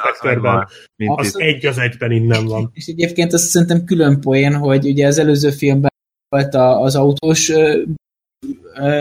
[0.41, 2.71] a az egy az egyben innen van.
[2.73, 5.91] És egyébként azt szerintem külön poén, hogy ugye az előző filmben
[6.29, 7.51] volt a, az autós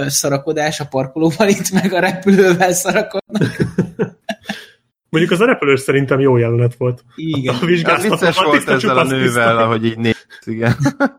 [0.06, 3.56] szarakodás a parkolóval, itt meg a repülővel szarakodnak.
[5.10, 7.04] Mondjuk az a repülős szerintem jó jelenet volt.
[7.14, 7.54] Igen.
[7.54, 9.62] A Hát vicces a volt ezzel a nővel, pisztoly.
[9.62, 10.76] ahogy így néz, igen.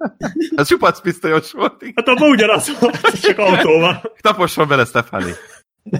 [0.55, 1.93] Az csupac pisztolyos volt, igen.
[1.95, 4.01] Hát abban ugyanaz volt, csak autóval.
[4.21, 5.31] Taposson bele, Stefani.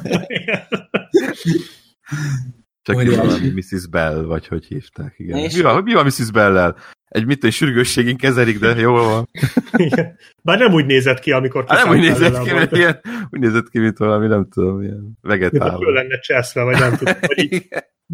[3.00, 3.88] Így valami Mrs.
[3.88, 5.38] Bell, vagy hogy hívták, igen.
[5.38, 6.32] És- Mi van, mi van Mrs.
[6.32, 6.76] Bell-lel?
[7.08, 9.30] Egy mit egy sürgősségén kezelik, de jól van.
[9.88, 10.16] Igen.
[10.44, 13.00] Bár nem úgy nézett ki, amikor Hát nem úgy nézett ki, mert ilyen,
[13.30, 15.78] úgy nézett ki, mint valami, nem tudom, ilyen vegetál.
[15.78, 17.68] föl lenne cseszve, vagy nem tudom, vagy így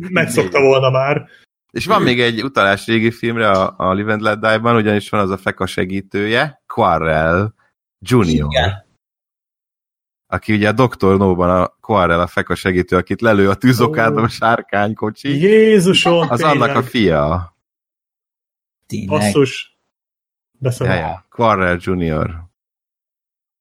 [0.10, 1.28] megszokta volna már.
[1.72, 5.22] És van még egy utalás régi filmre a, a Live and Let Die-ban, ugyanis van
[5.22, 7.54] az a feka segítője, Quarrel
[8.00, 8.48] Junior.
[8.52, 8.86] Igen.
[10.28, 11.18] Aki ugye a Dr.
[11.18, 16.62] No-ban a Quarrel a feka segítő, akit lelő a tűzokádon a sárkánykocsi, Jézusom, az tényleg.
[16.62, 17.56] annak a fia.
[18.86, 19.10] Tényleg.
[19.10, 19.78] Basszus.
[20.60, 21.26] Ja, ja.
[21.30, 22.46] Quarrel Junior.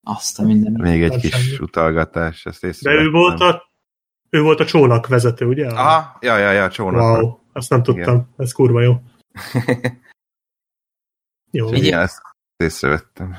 [0.02, 0.72] Azt a minden.
[0.72, 1.58] Még egy kis semmi.
[1.60, 3.70] utalgatás, ezt De ő volt a
[4.30, 5.68] ő volt a csónak vezető, ugye?
[5.68, 7.00] Aha, ja, ja, ja, csónak.
[7.00, 8.34] Wow, azt nem tudtam.
[8.36, 8.94] Ez kurva jó.
[11.50, 11.72] Jó.
[11.72, 12.20] Igen, ezt
[12.56, 13.36] észrevettem.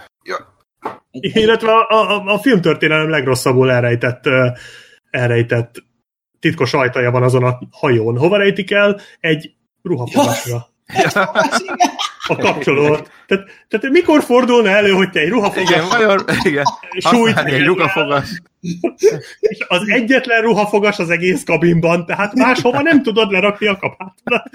[1.19, 4.23] Illetve a, a, a filmtörténelem legrosszabbul elrejtett,
[5.10, 5.84] elrejtett
[6.39, 8.18] titkos ajtaja van azon a hajón.
[8.18, 8.99] Hova rejtik el?
[9.19, 10.68] Egy ruhafogásra.
[12.30, 13.11] A kapcsolót.
[13.27, 16.64] Tehát, tehát mikor fordulna elő, hogy te egy ruhafogás Igen, vajon, igen,
[16.98, 18.41] súlyt egy rugafogas.
[19.39, 24.49] és az egyetlen ruhafogas az egész kabinban, tehát máshova nem tudod lerakni a kabátodat.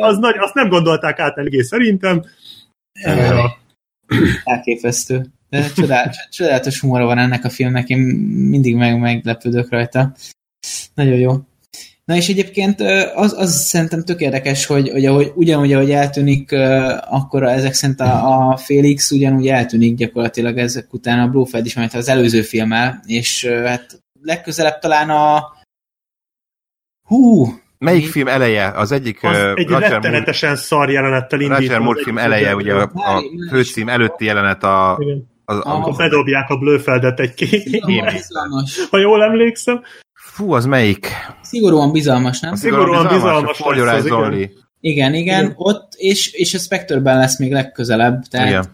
[0.00, 2.24] az nagy, azt nem gondolták át eléggé szerintem.
[3.02, 3.56] Ja.
[4.44, 5.26] Elképesztő.
[5.48, 7.98] De csodál, csodálatos humora van ennek a filmnek, én
[8.48, 10.14] mindig meg meglepődök rajta.
[10.94, 11.32] Nagyon jó.
[12.04, 12.80] Na és egyébként
[13.14, 16.52] az, az szerintem tök érdekes, hogy, hogy ahogy, ugyanúgy, ahogy eltűnik,
[17.08, 21.94] akkor ezek szerint a, a Félix ugyanúgy eltűnik gyakorlatilag ezek után a Blofeld is, mert
[21.94, 25.44] az előző filmmel, és hát legközelebb talán a
[27.02, 27.46] hú,
[27.78, 28.10] Melyik Mi?
[28.10, 28.68] film eleje?
[28.68, 31.58] Az egyik Az uh, egy Roger Moore, rettenetesen szar jelenettel indít.
[31.58, 35.34] Roger Moore film eleje, ugye a, a főcím előtti jelenet a, Igen.
[35.48, 35.66] Az, Ah.
[35.66, 37.64] a, Akkor bedobják a Blöfeldet egy két.
[37.86, 38.86] bizalmas.
[38.90, 39.82] Ha jól emlékszem.
[40.12, 41.08] Fú, az melyik?
[41.42, 42.52] Szigorúan bizalmas, nem?
[42.52, 44.50] A Szigorúan bizalmas Your lesz az, igen.
[44.80, 45.52] Igen, igen, Igen.
[45.56, 48.64] ott, és, és a Spectre-ben lesz még legközelebb, tehát Igen.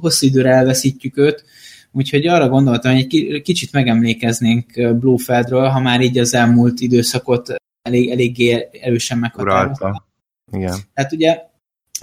[0.00, 1.44] hosszú időre elveszítjük őt,
[1.92, 6.80] úgyhogy arra gondoltam, hogy egy ki- kicsit megemlékeznénk ö, Blofeldről, ha már így az elmúlt
[6.80, 10.06] időszakot elég, eléggé erősen meghatározta.
[10.52, 10.74] Igen.
[10.94, 11.38] Tehát ugye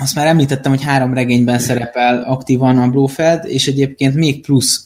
[0.02, 4.86] azt már említettem, hogy három regényben szerepel aktívan a Blofeld, és egyébként még plusz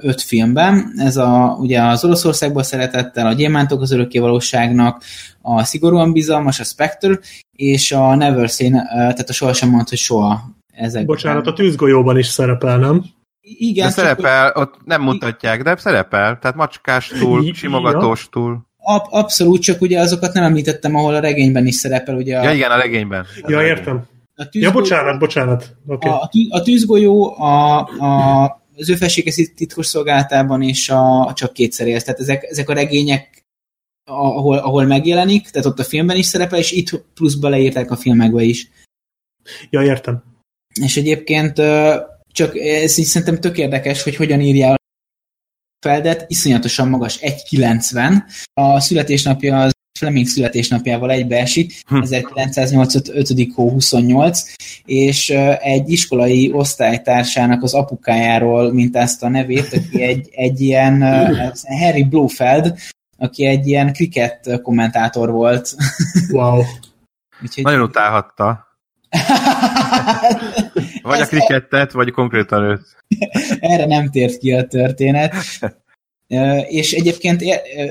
[0.00, 0.92] öt filmben.
[0.98, 5.02] Ez a, ugye az Oroszországból szeretettel, a Gyémántok az örökké valóságnak,
[5.42, 7.18] a Szigorúan bizalmas, a Spectre,
[7.52, 10.40] és a Never ö, tehát a sohasem mond, hogy soha.
[10.72, 13.04] Ezek Bocsánat, a tűzgolyóban is szerepel, nem?
[13.40, 16.38] Igen, De csak szerepel, ott nem mutatják, de szerepel.
[16.38, 17.54] Tehát macskás túl, Ja.
[17.54, 18.66] simogatós túl.
[18.78, 22.14] ab, abszolút, csak ugye azokat nem említettem, ahol a regényben is szerepel.
[22.16, 23.26] Ugye a, Ja, igen, a regényben.
[23.46, 24.04] Ja, értem.
[24.38, 25.76] A Ja, tűzgolyó, bocsánat, bocsánat.
[25.86, 26.08] Oké.
[26.08, 28.44] a, a, tű- a tűzgolyó a, a,
[28.76, 32.04] az ő felséges titkos szolgálatában és a, csak kétszer élt.
[32.04, 33.44] Tehát ezek, ezek a regények,
[34.04, 38.42] ahol, ahol megjelenik, tehát ott a filmben is szerepel, és itt pluszba leírták a filmekbe
[38.42, 38.70] is.
[39.70, 40.22] Ja, értem.
[40.80, 41.54] És egyébként
[42.32, 44.76] csak ez így szerintem tök érdekes, hogy hogyan írja a
[45.86, 48.22] feldet, iszonyatosan magas, 1,90.
[48.52, 52.00] A születésnapja az Fleming születésnapjával egybeesik, Hm.
[52.00, 53.52] 1985.
[53.54, 54.42] hó 28,
[54.84, 61.02] és egy iskolai osztálytársának az apukájáról mintázta a nevét, aki egy, egy ilyen
[61.80, 62.74] Harry Blofeld,
[63.18, 65.74] aki egy ilyen kriket kommentátor volt.
[66.30, 66.62] Wow.
[67.42, 68.64] Úgyhogy Nagyon utálhatta.
[71.02, 72.82] Vagy a krikettet, vagy konkrétan őt.
[73.60, 75.34] Erre nem tért ki a történet.
[76.68, 77.42] És egyébként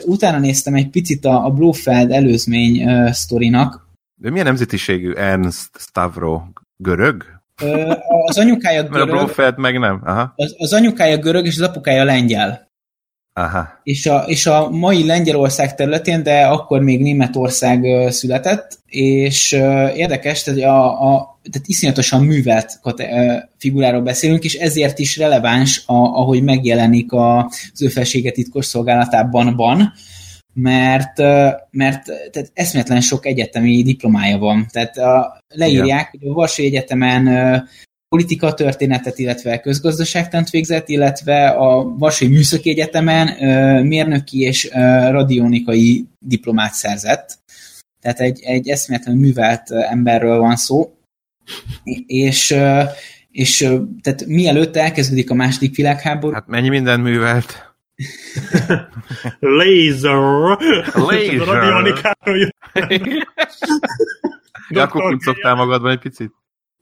[0.06, 3.90] utána néztem egy picit a, Blofeld előzmény sztorinak.
[4.16, 6.42] De milyen nemzetiségű Ernst Stavro?
[6.78, 7.24] Görög?
[8.26, 10.02] Az anyukája Mert a görög, Blofeld meg nem.
[10.04, 10.34] Aha.
[10.36, 12.72] az, az anyukája görög, és az apukája lengyel.
[13.38, 13.80] Aha.
[13.84, 19.52] És a, és a mai Lengyelország területén, de akkor még Németország született, és
[19.96, 22.80] érdekes, tehát, a, a, tehát iszonyatosan művelt
[23.58, 27.38] figuráról beszélünk, és ezért is releváns, a, ahogy megjelenik a,
[27.74, 29.94] az ő felsége titkos szolgálatában van,
[30.54, 31.18] mert,
[31.72, 34.68] mert tehát eszméletlen sok egyetemi diplomája van.
[34.72, 37.28] Tehát a, leírják, hogy a Varsói Egyetemen
[38.16, 46.06] politika történetet, illetve közgazdaságtant végzett, illetve a Varsói Műszaki Egyetemen ö, mérnöki és ö, radionikai
[46.20, 47.40] diplomát szerzett.
[48.02, 50.98] Tehát egy, egy eszméletlenül művelt emberről van szó.
[52.06, 52.82] És, ö,
[53.32, 57.76] és ö, tehát mielőtt elkezdődik a második világháború, Hát mennyi minden művelt?
[59.40, 60.58] Laser!
[60.94, 61.48] Laser.
[61.54, 62.56] Radionikáról jött.
[64.70, 66.32] Akkor kuncogtál magadban egy picit?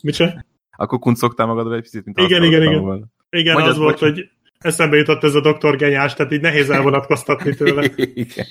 [0.04, 0.52] Micsoda?
[0.78, 2.06] Akkor kuncogtál magadban egy picit?
[2.06, 2.82] Mint Igen, igen, igen.
[2.82, 3.06] volna.
[3.30, 4.10] Igen, Mondjad, az volt, bocs.
[4.10, 4.30] hogy
[4.60, 7.90] eszembe jutott ez a doktor genyás, tehát így nehéz elvonatkoztatni tőle.
[7.96, 8.46] Igen.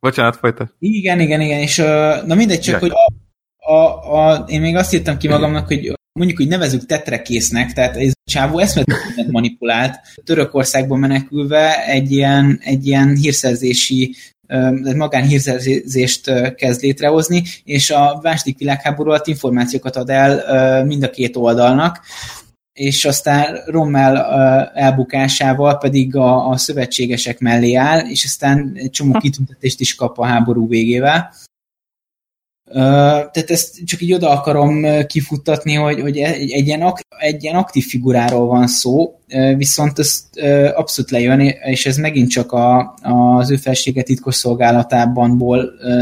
[0.00, 0.74] Bocsánat, folytat.
[0.78, 1.76] Igen, igen, igen, és
[2.26, 2.78] na mindegy, csak, Ja.
[2.80, 7.72] hogy a, a, a, én még azt írtam ki magamnak, hogy mondjuk, hogy nevezük tetrekésznek,
[7.72, 14.14] tehát ez a csávó eszméletlen manipulált, Törökországban menekülve egy ilyen, egy ilyen hírszerzési
[14.96, 22.00] magánhírszerzést kezd létrehozni, és a második világháború alatt információkat ad el mind a két oldalnak,
[22.72, 24.16] és aztán Rommel
[24.74, 30.26] elbukásával pedig a, a szövetségesek mellé áll, és aztán egy csomó kitüntetést is kap a
[30.26, 31.32] háború végével.
[32.72, 37.56] Tehát ezt csak így oda akarom kifuttatni, hogy, hogy egy, egy, ilyen ak, egy ilyen
[37.56, 39.18] aktív figuráról van szó,
[39.56, 40.28] viszont ez
[40.74, 45.38] abszolút lejön, és ez megint csak a, az ő felsége titkos szolgálatában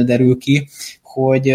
[0.04, 0.68] derül ki,
[1.02, 1.46] hogy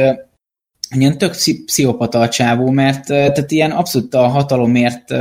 [0.96, 5.14] ilyen tök pszi- pszichopata a csávó, mert tehát ilyen abszolút a hatalomért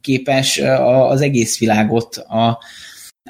[0.00, 0.58] képes
[1.08, 2.58] az egész világot a,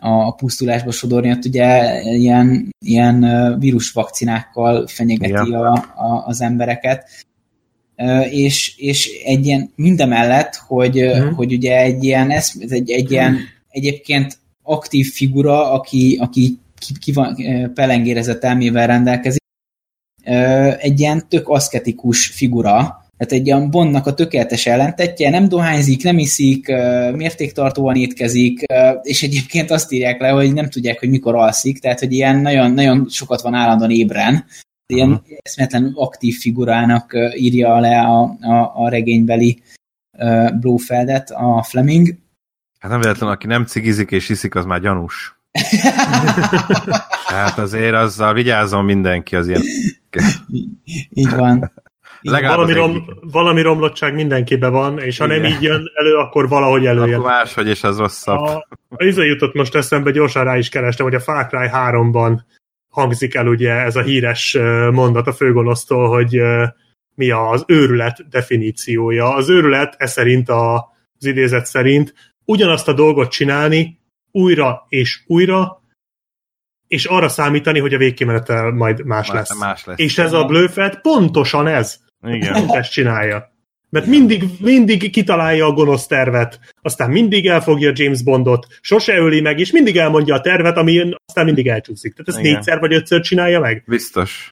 [0.01, 3.21] a pusztulásba sodorni, ott ugye ilyen, ilyen
[3.59, 5.71] vírusvakcinákkal fenyegeti Ja.
[5.73, 7.09] a, a, az embereket.
[8.31, 11.37] És, és egy ilyen mindemellett, hogy, uh-huh.
[11.37, 13.39] hogy ugye egy ilyen, esz- egy, egy ilyen
[13.71, 17.37] egyébként aktív figura, aki, aki ki, ki van,
[17.75, 19.43] pelengérezett elmével rendelkezik,
[20.79, 26.19] egy ilyen tök aszketikus figura, tehát egy ilyen Bondnak a tökéletes ellentetje, nem dohányzik, nem
[26.19, 26.67] iszik,
[27.13, 28.61] mértéktartóan étkezik,
[29.03, 32.73] és egyébként azt írják le, hogy nem tudják, hogy mikor alszik, tehát hogy ilyen nagyon,
[32.73, 34.45] nagyon sokat van állandóan ébren,
[34.87, 35.19] ilyen Mhm.
[35.43, 39.63] eszméletlen aktív figurának írja le a, a, a regénybeli
[40.61, 42.15] Blofeldet, a Fleming.
[42.79, 45.39] Hát nem véletlen, aki nem cigizik és iszik, az már gyanús.
[47.29, 49.63] Tehát azért azzal vigyázzon mindenki az ilyen.
[51.11, 51.73] Így van.
[52.31, 55.51] Legalább Valami, rom, valami romlottság mindenkiben van, és ha nem Igen.
[55.51, 57.19] így jön elő, akkor valahogy előjön.
[57.19, 58.39] Akkor máshogy, és az rosszabb.
[58.39, 62.39] A, ez jutott most eszembe, gyorsan rá is kerestem, hogy a Far Cry 3-ban
[62.89, 64.59] hangzik el ugye ez a híres
[64.93, 66.41] mondat a főgonosztól, hogy
[67.15, 69.35] mi az őrület definíciója.
[69.35, 70.75] Az őrület, ez szerint a,
[71.19, 72.15] az idézet szerint
[72.45, 75.83] ugyanazt a dolgot csinálni újra és újra,
[76.89, 79.59] és arra számítani, hogy a végkimenetel majd más Más, lesz.
[79.59, 79.99] más lesz.
[79.99, 82.04] És ez a Blöfeld pontosan ez.
[82.25, 82.69] Igen.
[82.79, 83.53] Ezt csinálja.
[83.91, 89.59] Mert mindig, mindig kitalálja a gonosz tervet, aztán mindig elfogja James Bondot, sose öli meg,
[89.59, 92.13] és mindig elmondja a tervet, ami aztán mindig elcsúszik.
[92.13, 92.53] Tehát ezt Igen.
[92.53, 93.83] négyszer vagy ötször csinálja meg?
[93.87, 94.51] Biztos.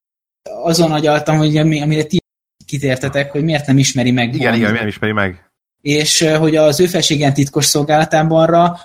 [0.62, 2.18] Azon agyaltam, hogy ami- amire ti
[2.66, 4.62] kitértetek, hogy miért nem ismeri meg Igen, Bond.
[4.62, 5.50] igen, nem ismeri meg.
[5.82, 8.78] És hogy az ő felségen titkos szolgálatában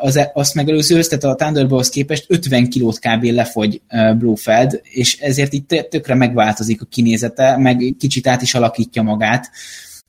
[0.00, 3.24] az, e, azt megelőzőhöz, tehát a Thunderbolthoz képest 50 kilót kb.
[3.24, 3.80] lefogy
[4.18, 9.50] Blofeld, és ezért itt tökre megváltozik a kinézete, meg kicsit át is alakítja magát.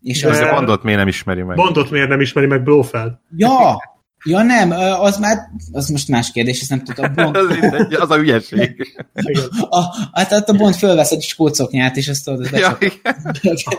[0.01, 0.39] És De az...
[0.39, 1.55] a Bondot miért nem ismeri meg?
[1.55, 3.11] Bondot miért nem ismeri meg Blofeld?
[3.37, 3.77] Ja,
[4.25, 5.37] Ja nem, az már,
[5.71, 7.13] az most más kérdés, ezt nem tudom.
[7.15, 7.35] Bond...
[7.35, 7.47] az,
[7.99, 8.95] az a ügyeség.
[9.69, 9.81] a,
[10.13, 12.77] hát, hát a Bond fölvesz egy skócoknyát, és azt tudod, ja,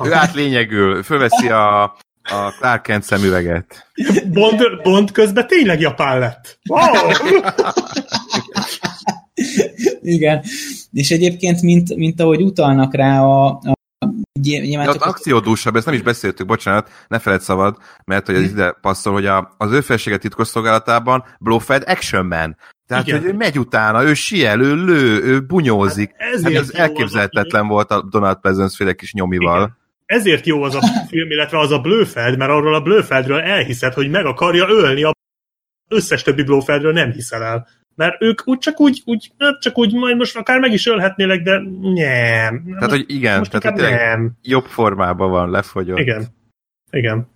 [0.05, 1.97] Ő át lényegül, fölveszi a,
[2.30, 3.86] a Clark Kent szemüveget.
[4.32, 6.59] Bond, Bond közben tényleg japán lett.
[6.68, 7.10] Wow!
[10.02, 10.42] Igen.
[10.92, 13.74] És egyébként, mint, mint ahogy utalnak rá a, a
[14.40, 18.76] Nyilván ja, akciódúsabb, ezt nem is beszéltük, bocsánat, ne feled szabad, mert hogy ez ide
[18.80, 22.56] passzol, hogy a, az ő felséget titkos szolgálatában Blofeld action man.
[22.86, 23.20] Tehát, Igen.
[23.20, 26.10] hogy ő megy utána, ő siel, ő lő, ő bunyózik.
[26.18, 29.56] Hát hát ez elképzelhetetlen volt a Donald Pleasence féle kis nyomival.
[29.56, 29.82] Igen.
[30.06, 34.10] Ezért jó az a film, illetve az a Blöfeld, mert arról a Blöfeldről elhiszed, hogy
[34.10, 35.12] meg akarja ölni a
[35.89, 37.68] összes többi Blöfeldről nem hiszel el.
[37.94, 41.43] Mert ők úgy csak úgy, úgy, hát csak úgy, majd most akár meg is ölhetnélek,
[41.43, 42.64] de nem.
[42.64, 44.32] Tehát, hogy igen, most tehát hogy nem.
[44.43, 45.98] jobb formában van, lefogyott.
[45.98, 46.26] Igen.
[46.90, 47.28] Igen.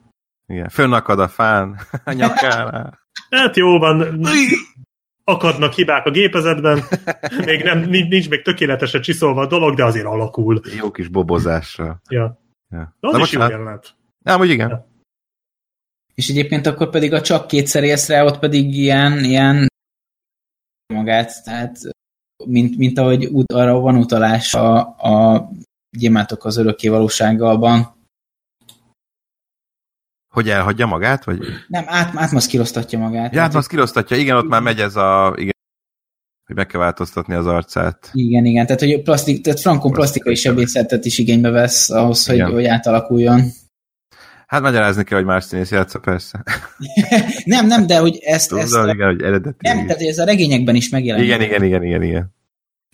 [0.47, 0.69] Igen.
[0.69, 2.99] Fönnakad a fán a nyakánál.
[3.31, 4.27] Hát jó van,
[5.25, 6.83] akadnak hibák a gépezetben,
[7.47, 10.61] még nem, nincs még tökéletesen csiszolva a dolog, de azért alakul.
[10.77, 12.01] Jó kis bobozással.
[12.09, 12.39] Ja.
[12.71, 12.97] Ja.
[13.01, 13.95] De az Na is jó jelenet.
[14.19, 14.69] Nem, hogy igen.
[14.69, 14.87] Ja.
[16.15, 19.67] És egyébként akkor pedig a csak kétszer észre, ott pedig ilyen, ilyen
[20.95, 21.79] magát, tehát
[22.45, 25.49] mint, mint ahogy ut, arra van utalás a, a
[25.97, 27.97] gyémátok az örökké valósággalban.
[30.29, 31.25] Hogy elhagyja magát?
[31.25, 31.39] Vagy?
[31.69, 33.35] Nem, át, átmaszkíroztatja magát.
[33.35, 35.33] Ja, átmaszkíroztatja, igen, ott már megy ez a...
[35.37, 35.55] Igen,
[36.49, 38.11] hogy meg kell változtatni az arcát.
[38.13, 42.65] Igen, igen, tehát hogy plastik, tehát Frankon plastikai sebészetet is igénybe vesz ahhoz, hogy, hogy
[42.65, 43.41] átalakuljon.
[44.47, 46.45] Hát magyarázni kell, hogy más színész játsza, persze.
[47.45, 48.49] nem, nem, de hogy ezt...
[48.49, 49.57] Tudom, ezt igen, hogy eredeti.
[49.59, 51.27] Nem, tehát ez a regényekben is megjelenik.
[51.27, 52.35] Igen, igen, igen, igen, igen.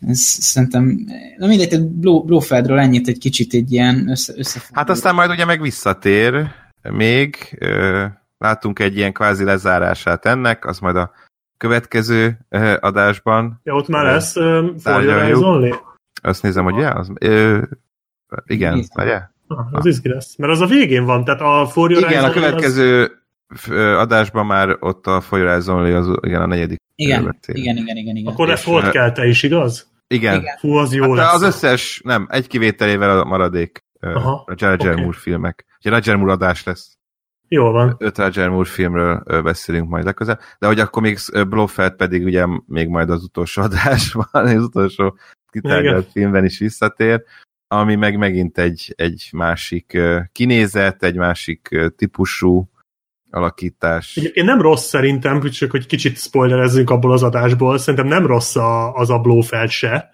[0.06, 0.98] Ez, szerintem,
[1.36, 4.86] na mindegy, Blófeldről ennyit egy kicsit egy ilyen össze, összefoglaló.
[4.86, 6.46] Hát aztán majd ugye meg visszatér
[6.82, 7.58] még,
[8.38, 11.12] látunk egy ilyen kvázi lezárását ennek, az majd a
[11.64, 12.38] következő
[12.80, 13.60] adásban.
[13.62, 15.80] Ja, ott már lesz uh, For
[16.22, 17.62] Azt nézem, hogy ja, az, ö,
[18.46, 19.20] igen, ugye?
[19.46, 20.36] Ah, az izgi lesz.
[20.36, 23.10] Mert az a végén van, tehát a For Your Igen, a következő
[23.48, 23.70] az...
[23.76, 26.78] adásban már ott a For Your az, igen, a negyedik.
[26.94, 28.32] Igen, igen, igen, igen, igen.
[28.32, 29.92] Akkor lesz volt kell te is, igaz?
[30.06, 30.40] Igen.
[30.40, 30.56] igen.
[30.58, 31.34] Fú, az jó hát lesz.
[31.34, 35.02] Az összes, nem, egy kivételével a maradék Aha, a Roger okay.
[35.02, 35.64] Moore filmek.
[35.80, 36.98] Ugye Roger Moore adás lesz.
[37.48, 37.94] Jól van.
[37.98, 41.18] Öt Roger Moore filmről beszélünk majd legközelebb, de hogy akkor még
[41.48, 45.16] Blofeld pedig ugye még majd az utolsó adásban, az utolsó
[45.50, 47.22] kitárgyalt filmben is visszatér,
[47.68, 49.98] ami meg megint egy, egy másik
[50.32, 52.68] kinézet, egy másik típusú
[53.30, 54.16] alakítás.
[54.16, 58.94] Én nem rossz szerintem, csak hogy kicsit spoilerezzünk abból az adásból, szerintem nem rossz a,
[58.94, 60.10] az a Blofeld se.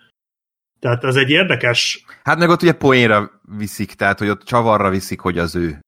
[0.81, 2.05] Tehát ez egy érdekes...
[2.23, 5.81] Hát meg ott ugye poénra viszik, tehát hogy ott csavarra viszik, hogy az ő.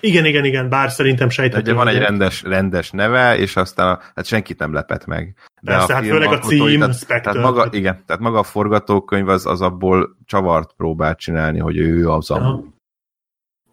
[0.00, 1.60] Igen, igen, igen, bár szerintem sejtető.
[1.60, 5.34] Ugye van egy rendes, rendes neve, és aztán a, hát senkit nem lepett meg.
[5.62, 9.28] De Persze, a hát főleg a cím, tehát, tehát maga, Igen, tehát maga a forgatókönyv
[9.28, 12.72] az, az abból csavart próbál csinálni, hogy ő az a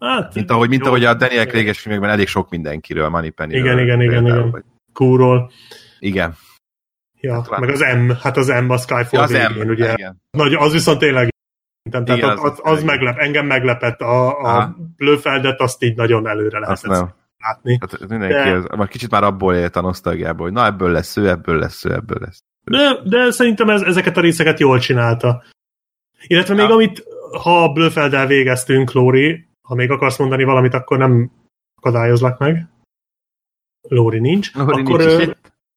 [0.02, 3.50] Hát, mint ahogy, mint ahogy a Daniel craig filmekben elég sok mindenkiről, Moneypenny.
[3.50, 4.50] Igen, igen, igen, igen.
[4.50, 4.62] Vagy...
[4.92, 5.50] Kúról.
[5.98, 6.34] Igen.
[7.20, 9.92] Ja, hát, meg az M, hát az M a Skyfall ja, az végén, M, ugye.
[9.92, 10.22] Igen.
[10.30, 11.31] Nagy, az viszont tényleg
[11.90, 16.58] tehát Igen, az, az, az meglep, engem meglepett, a, a Blöfeldet azt így nagyon előre
[16.58, 17.78] lehetett látni.
[17.80, 18.54] Hát mindenki, de...
[18.54, 21.84] az, már kicsit már abból élt a nosztalgiából, hogy na ebből lesz ő, ebből lesz
[21.84, 22.44] ő, ebből lesz.
[22.64, 25.42] De, de szerintem ez, ezeket a részeket jól csinálta.
[26.26, 26.62] Illetve ja.
[26.62, 27.04] még amit,
[27.42, 31.30] ha a Blöfelddel végeztünk, Lóri, ha még akarsz mondani valamit, akkor nem
[31.74, 32.68] akadályozlak meg.
[33.88, 34.54] Lóri nincs.
[34.54, 35.30] Lóri akkor, nincs ö,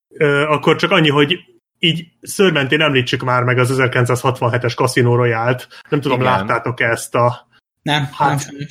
[0.08, 1.55] ö, akkor csak annyi, hogy
[1.86, 5.68] így szörmentén említsük már meg az 1967-es Casino Royale-t.
[5.90, 6.32] Nem tudom, Igen.
[6.32, 7.48] láttátok -e ezt a...
[7.82, 8.68] Nem, hát, nem,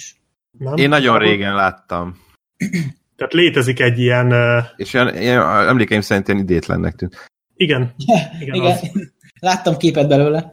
[0.59, 0.77] nem.
[0.77, 2.23] Én nagyon régen láttam.
[3.17, 4.35] Tehát létezik egy ilyen...
[4.77, 7.27] És ilyen, ilyen emlékeim szerint ilyen idétlennek tűnt.
[7.55, 7.95] Igen.
[8.41, 8.71] Igen, Igen.
[8.71, 8.91] Az.
[9.41, 10.53] Láttam képet belőle.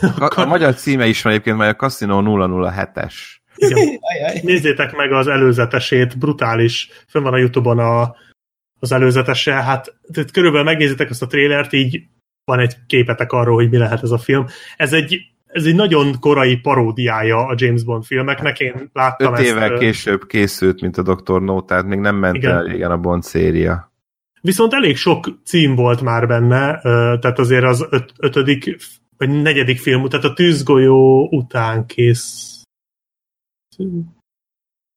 [0.00, 3.14] A, a magyar címe is van egyébként, mert a Casino 007-es.
[3.56, 4.00] Igen.
[4.42, 6.88] Nézzétek meg az előzetesét, brutális.
[7.08, 8.16] Fönn van a Youtube-on a,
[8.80, 9.52] az előzetese.
[9.52, 12.02] Hát tehát körülbelül megnézitek azt a trélert, így
[12.44, 14.46] van egy képetek arról, hogy mi lehet ez a film.
[14.76, 18.60] Ez egy, ez egy nagyon korai paródiája a James Bond filmeknek.
[18.60, 21.42] Én láttam Öt évvel ezt, később készült, mint a Dr.
[21.42, 22.50] No, tehát még nem ment igen.
[22.50, 23.92] el régen a Bond széria.
[24.40, 26.80] Viszont elég sok cím volt már benne,
[27.18, 28.76] tehát azért az öt, ötödik
[29.16, 32.54] vagy negyedik film, tehát a tűzgolyó után kész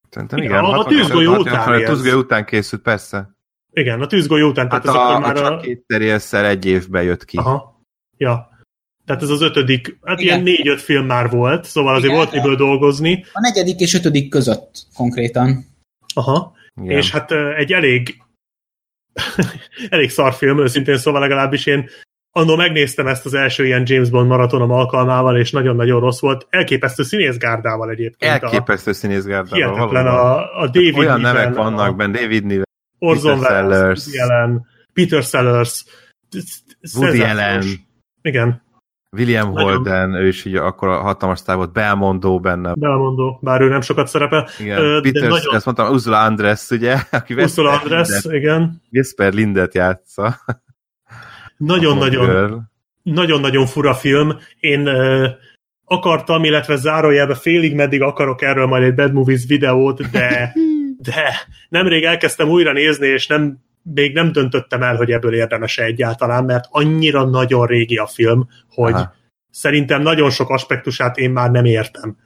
[0.09, 0.63] Szerintem Igen, igen.
[0.63, 3.37] a- a 60 tűzgolyó 60 után A tűzgolyó után készült, persze.
[3.79, 5.49] Igen, a tűzgolyó után, Hát tehát ez a, akkor a már a...
[5.49, 7.37] csak két terjesszel egy évben jött ki.
[7.37, 7.81] Aha.
[8.17, 8.49] Ja.
[9.05, 10.33] Tehát ez az ötödik, hát Igen.
[10.33, 12.17] ilyen négy-öt film már volt, szóval azért Igen.
[12.17, 13.25] volt miből dolgozni.
[13.33, 15.65] A negyedik és ötödik között konkrétan.
[16.13, 16.53] Aha.
[16.81, 16.97] Igen.
[16.97, 18.21] És hát ö, egy elég
[19.89, 21.89] elég szar film, őszintén szóval legalábbis én
[22.31, 26.47] annól megnéztem ezt az első ilyen James Bond maratonom alkalmával, és nagyon-nagyon rossz volt.
[26.49, 28.43] Elképesztő színészgárdával egyébként.
[28.43, 29.57] Elképesztő színészgárdával.
[29.57, 30.25] hihetetlen valóban.
[30.25, 32.67] a, a David Olyan Niven, nevek vannak a benne, David Niven,
[32.99, 34.05] Orson Welles.
[34.05, 35.85] Woody Allen, Peter Sellers,
[36.95, 37.21] Woody.
[37.21, 37.63] Allen.
[38.21, 38.61] Igen,
[39.11, 42.73] William Holden, ő is így akkor a hatalmas sztár volt, Belmondó benne.
[42.73, 44.47] belmondó, bár ő nem sokat szerepel.
[44.59, 48.81] Igen, de Peter, nagyon- ezt mondtam, Ursula Andress, ugye, aki Ursula Andress, igen.
[48.89, 50.35] Vesper Lindet játsza.
[51.57, 52.69] Nagyon-nagyon
[53.03, 54.37] nagyon-nagyon fura film.
[54.59, 55.27] Én ö,
[55.85, 60.53] akartam, illetve zárójelbe félig meddig akarok erről majd egy Bad Movies videót, de,
[61.01, 66.45] de nemrég elkezdtem újra nézni, és nem, még nem döntöttem el, hogy ebből érdemes-e egyáltalán,
[66.45, 69.15] mert annyira nagyon régi a film, hogy Aha.
[69.51, 72.17] szerintem nagyon sok aspektusát én már nem értem.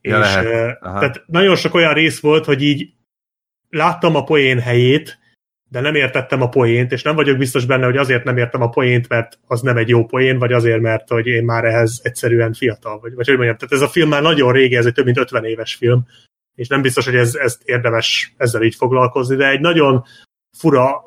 [0.00, 0.82] Ja, és, lehet.
[0.82, 0.98] Aha.
[0.98, 2.92] tehát nagyon sok olyan rész volt, hogy így
[3.70, 5.18] láttam a poén helyét,
[5.68, 8.68] de nem értettem a poént, és nem vagyok biztos benne, hogy azért nem értem a
[8.68, 12.52] poént, mert az nem egy jó poén, vagy azért, mert hogy én már ehhez egyszerűen
[12.52, 13.14] fiatal vagy.
[13.14, 15.44] Vagy hogy mondjam, tehát ez a film már nagyon régi, ez egy több mint 50
[15.44, 16.06] éves film,
[16.56, 20.04] és nem biztos, hogy ez, ezt érdemes ezzel így foglalkozni, de egy nagyon
[20.58, 21.04] fura,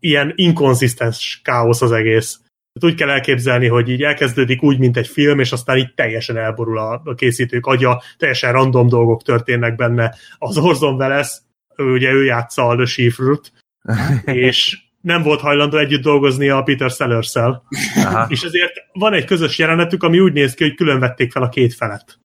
[0.00, 2.40] ilyen inkonzisztens káosz az egész.
[2.72, 6.36] Tehát úgy kell elképzelni, hogy így elkezdődik úgy, mint egy film, és aztán így teljesen
[6.36, 10.14] elborul a, a készítők agya, teljesen random dolgok történnek benne.
[10.38, 11.38] Az Orson Welles,
[11.76, 13.52] ő, ugye ő játsza a Le Chiffre-t,
[14.24, 17.62] és nem volt hajlandó együtt dolgozni a Peter Sellers-szel.
[17.96, 18.26] Aha.
[18.28, 21.48] És ezért van egy közös jelenetük, ami úgy néz ki, hogy külön vették fel a
[21.48, 22.18] két felet.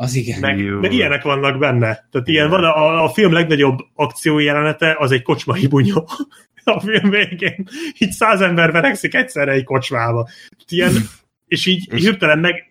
[0.00, 0.40] Az igen.
[0.40, 0.78] Meg, Jó.
[0.80, 2.08] meg ilyenek vannak benne.
[2.10, 2.60] Tehát ilyen Igen.
[2.60, 6.08] van a, a film legnagyobb akció jelenete, az egy kocsmai bunyó.
[6.64, 7.68] A film végén
[7.98, 10.22] így száz ember verekszik egyszerre egy kocsmába.
[10.24, 10.92] Tehát Ilyen,
[11.46, 12.68] és így És- hirtelen meg,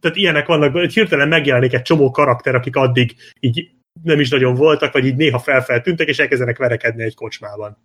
[0.00, 3.70] tehát ilyenek vannak, hogy hirtelen megjelenik egy csomó karakter, akik addig így
[4.02, 7.76] nem is nagyon voltak, vagy így néha felfeltűntek, és elkezdenek verekedni egy kocsmában.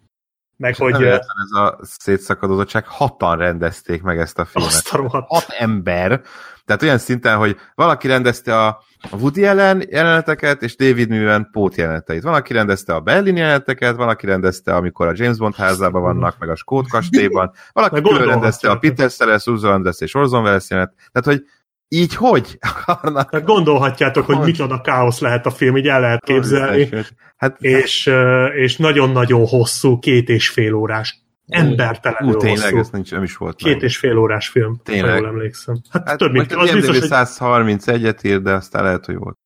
[0.58, 4.72] Meg Nem hogy véletlen ez a szétszakadozottság, hatan rendezték meg ezt a filmet.
[4.72, 5.28] azt a rohadt.
[5.28, 6.22] hat ember,
[6.68, 12.24] tehát olyan szinten, hogy valaki rendezte a Woody Allen jeleneteket, és David Niven pót jeleneteit.
[12.24, 16.36] Van, aki rendezte a Berlin jeleneteket, van, aki rendezte, amikor a James Bond házában vannak,
[16.40, 18.78] meg a Skót kastélyban, valaki külön rendezte a.
[18.78, 20.94] Peter Sellers, Andress és Orson Welles jelenet.
[21.12, 21.48] Tehát, hogy
[21.88, 24.46] így hogy akarnak Tehát gondolhatjátok, hogy Hogy?
[24.46, 26.90] micsoda káosz lehet a film, így el lehet képzelni.
[27.38, 28.12] Hát, És,
[28.56, 32.78] és nagyon-nagyon hosszú, két és fél órás, embertelenül ú, tényleg, hosszú.
[32.78, 33.84] ez nincs, nem is volt Két meg.
[33.84, 35.10] és fél órás film, Tényleg.
[35.12, 35.76] ha jól emlékszem.
[35.90, 39.38] Hát, Hát több mint, az biztos, hogy 131-et ír, de aztán lehet, hogy volt.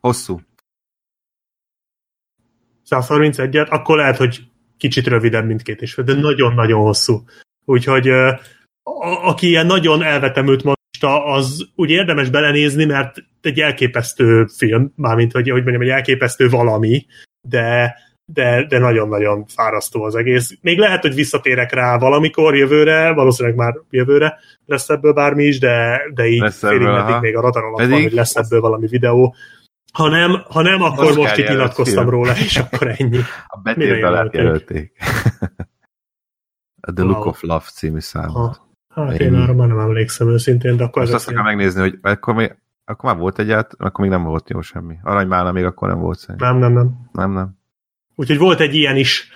[0.00, 0.40] Hosszú.
[2.90, 4.40] 131-et, akkor lehet, hogy
[4.76, 7.24] kicsit rövidebb, mint két és fél, de nagyon-nagyon hosszú.
[7.64, 8.40] Úgyhogy a,
[9.22, 15.50] aki ilyen nagyon elvetemült magista, az úgy érdemes belenézni, mert egy elképesztő film, mármint, hogy,
[15.50, 17.06] hogy mondjam, egy elképesztő valami,
[17.48, 17.96] de
[18.32, 20.58] de, de nagyon-nagyon fárasztó az egész.
[20.60, 26.00] Még lehet, hogy visszatérek rá valamikor jövőre, valószínűleg már jövőre lesz ebből bármi is, de,
[26.14, 28.86] de így Lesz félig meddig még a radar alatt Pedig- van, hogy lesz ebből valami
[28.86, 29.34] videó.
[29.92, 32.08] Ha nem, ha nem akkor Oscar most itt nyilatkoztam film.
[32.14, 33.18] róla, és akkor ennyi.
[33.46, 34.92] A betétbe jelölték?
[36.94, 37.28] The Look Wow.
[37.28, 38.60] of Love című számot.
[38.94, 39.34] Ha, hát Ennyi.
[39.36, 42.56] én arra már nem emlékszem őszintén, de akkor ezek azt akarom megnézni, hogy akkor még,
[42.84, 44.94] akkor már volt egyet, akkor még nem volt jó semmi.
[45.02, 46.58] Aranymála még akkor nem volt szerintem.
[46.58, 47.08] Nem, nem, nem.
[47.12, 47.55] Nem, nem.
[48.18, 49.28] Úgyhogy volt egy ilyen is,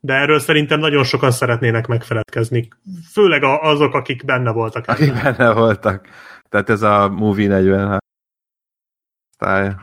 [0.00, 2.68] de erről szerintem nagyon sokan szeretnének megfeledkezni.
[3.12, 4.86] Főleg a, azok, akik benne voltak.
[4.88, 6.08] Akik benne voltak.
[6.48, 7.98] Tehát ez a Movie 40
[9.30, 9.76] sztár.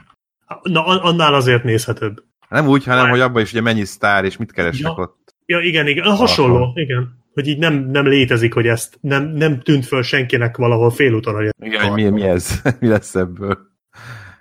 [0.61, 2.23] Na, an- annál azért nézhetőbb.
[2.49, 5.03] Nem úgy, hanem Már- hogy abban is ugye mennyi sztár, és mit keresnek Ja.
[5.03, 5.33] ott.
[5.45, 6.15] Ja, igen, igen.
[6.15, 7.21] Hasonló, igen.
[7.33, 11.49] Hogy így nem, nem létezik, hogy ezt nem, nem tűnt föl senkinek valahol félúton, hogy
[11.61, 12.61] Igen, hogy mi, mi ez?
[12.79, 13.57] mi lesz ebből?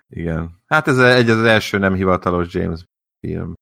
[0.08, 0.50] Igen.
[0.66, 2.80] Hát ez egy az első nem hivatalos James
[3.20, 3.52] film.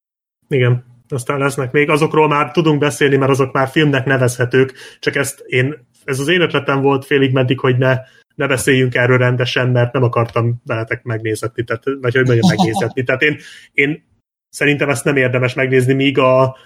[0.55, 1.89] Igen, aztán lesznek még.
[1.91, 6.41] Azokról már tudunk beszélni, mert azok már filmnek nevezhetők, csak ezt én, ez az én
[6.41, 7.97] ötletem volt félig meddig, hogy ne,
[8.35, 13.05] ne beszéljünk erről rendesen, mert nem akartam veletek megnézetni, tehát, vagy hogy mondjam, megnézetni.
[13.05, 13.39] Tehát én,
[13.73, 14.05] én
[14.49, 16.57] szerintem ezt nem érdemes megnézni, míg a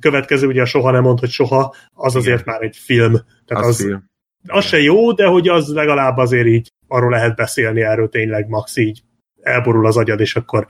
[0.00, 3.12] következő, ugye a soha nem mond, hogy soha, az azért már egy film.
[3.44, 4.04] Tehát Az, az, film.
[4.46, 8.76] az se jó, de hogy az legalább azért így arról lehet beszélni, erről tényleg max
[8.76, 9.02] így
[9.42, 10.66] elborul az agyad, és akkor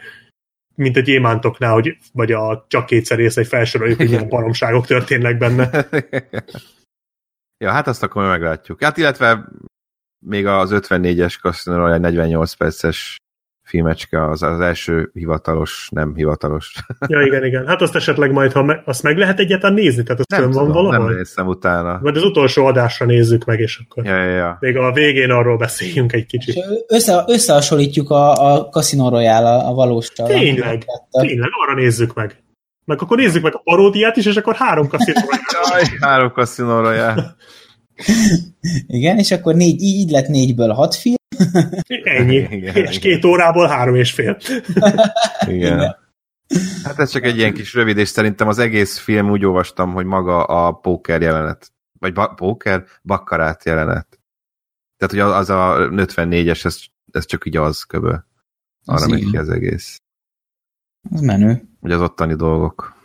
[0.74, 5.38] mint a gyémántoknál, hogy, vagy a csak kétszer rész, egy felsoroljuk, hogy milyen baromságok történnek
[5.38, 5.86] benne.
[7.64, 8.82] ja, hát azt akkor meglátjuk.
[8.82, 9.48] Hát illetve
[10.26, 13.16] még az 54-es Casino Royale 48 perces
[13.70, 16.74] filmecske, az, az első hivatalos, nem hivatalos.
[17.06, 17.66] Ja, igen, igen.
[17.66, 20.50] Hát azt esetleg majd, ha me, azt meg lehet egyáltalán nézni, tehát azt Nem van
[20.50, 21.06] tudom, valahol?
[21.08, 21.98] nem néztem utána.
[22.02, 24.56] Vagy az utolsó adásra nézzük meg, és akkor Ja, ja, ja.
[24.60, 26.64] még a végén arról beszéljünk egy És kicsit.
[26.88, 30.26] össze, összehasonlítjuk a, a Casino Royale a, a valóssal.
[30.26, 30.84] Tényleg,
[31.20, 32.42] tényleg, arra nézzük meg.
[32.84, 35.36] Meg akkor nézzük meg a paródiát is, és akkor három kaszinóra.
[35.70, 37.18] Jaj, három kaszinóra jár.
[38.86, 41.14] Igen, és akkor négy, így lett négyből hat film.
[42.04, 42.34] Ennyi.
[42.34, 43.00] Igen, és igen.
[43.00, 44.36] két órából három és fél.
[45.46, 45.96] Igen.
[46.82, 50.06] Hát ez csak egy ilyen kis rövid, és szerintem az egész film úgy olvastam, hogy
[50.06, 54.20] maga a póker jelenet, vagy ba- póker, bakkarát jelenet.
[54.96, 56.78] Tehát, hogy az a 54-es, ez,
[57.12, 58.08] ez csak így az köbö.
[58.08, 58.24] Arra
[58.84, 59.30] Az megy igen.
[59.30, 60.00] ki az egész.
[61.10, 61.62] Az menő.
[61.80, 63.00] Vagy az ottani dolgok.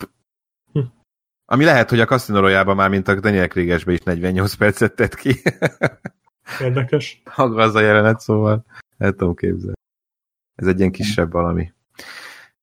[1.46, 5.16] Ami lehet, hogy a Casino Royale-ban már, mint a Daniel Kriegesbe is 48 percet tett
[5.16, 5.42] ki.
[6.62, 7.22] Érdekes.
[7.36, 8.66] Maga az a jelenet, szóval
[8.98, 9.78] el tudom képzelni.
[10.56, 11.72] Ez egy ilyen kisebb valami.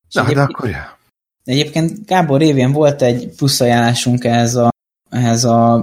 [0.08, 0.98] És Na, de akkor ja.
[1.44, 4.68] Egyébként Gábor révén volt egy plusz ajánlásunk ehhez a,
[5.10, 5.74] ehhez a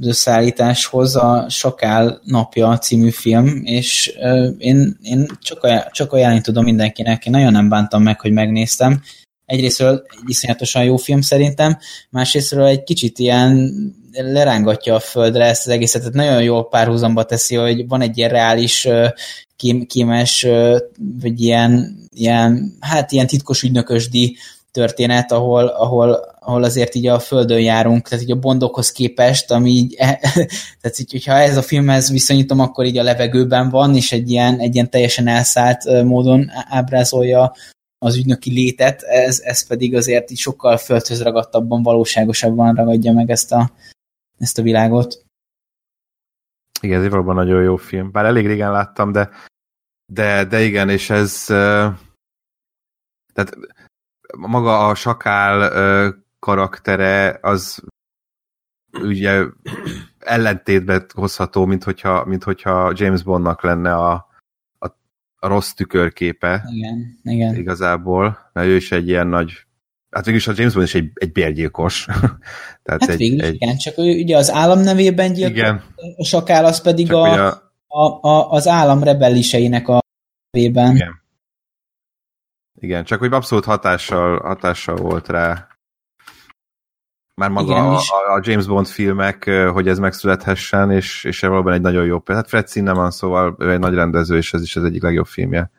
[0.00, 6.40] az összeállításhoz a Sakál napja című film, és ö, én, én csak, ajánl, csak ajánlani
[6.40, 9.02] tudom mindenkinek, én nagyon nem bántam meg, hogy megnéztem.
[9.50, 11.78] Egyrésztről egy iszonyatosan jó film szerintem,
[12.10, 13.72] másrésztről egy kicsit ilyen
[14.12, 18.30] lerángatja a földre ezt az egészet, tehát nagyon jól párhuzamba teszi, hogy van egy ilyen
[18.30, 18.88] reális
[19.86, 20.78] kémes, ö,
[21.20, 24.36] vagy ilyen, ilyen, hát ilyen titkos ügynökösdi
[24.72, 29.70] történet, ahol, ahol, ahol azért így a földön járunk, tehát így a bondokhoz képest, ami
[29.70, 29.94] így,
[30.80, 34.58] tehát így, hogyha ez a filmhez viszonyítom, akkor így a levegőben van, és egy ilyen,
[34.58, 37.52] egy ilyen teljesen elszállt módon ábrázolja
[38.02, 43.52] az ügynöki létet, ez, ez pedig azért így sokkal földhöz ragadtabban, valóságosabban ragadja meg ezt
[43.52, 43.70] a,
[44.38, 45.24] ezt a világot.
[46.80, 48.10] Igen, ez valóban nagyon jó film.
[48.10, 49.30] Bár elég régen láttam, de,
[50.12, 51.44] de, de igen, és ez
[53.32, 53.56] tehát
[54.36, 57.82] maga a sakál karaktere az
[58.92, 59.44] ugye
[60.18, 64.29] ellentétbe hozható, mint hogyha, mint hogyha James Bondnak lenne a
[65.40, 67.54] rossz tükörképe Igen, igen.
[67.54, 69.52] igazából, mert ő is egy ilyen nagy
[70.10, 72.04] hát végülis a James Bond is egy, egy bérgyilkos.
[72.82, 75.82] Tehát Hát egy, végül egy, igen, csak ő ugye az állam nevében gyilkol, igen,
[76.16, 80.00] a sakál az pedig csak a, a, a, a, az állam rebelliseinek a
[80.50, 80.94] nevében.
[80.94, 81.18] Igen.
[82.80, 85.68] Igen, csak hogy abszolút hatással, hatással volt rá.
[87.40, 91.72] Már maga Igen, a, és- a James Bond filmek, hogy ez megszülethessen, és, és valóban
[91.72, 92.40] egy nagyon jó példa.
[92.40, 95.70] Hát Fred Zinnemann, szóval ő egy nagy rendező, és ez is az egyik legjobb filmje.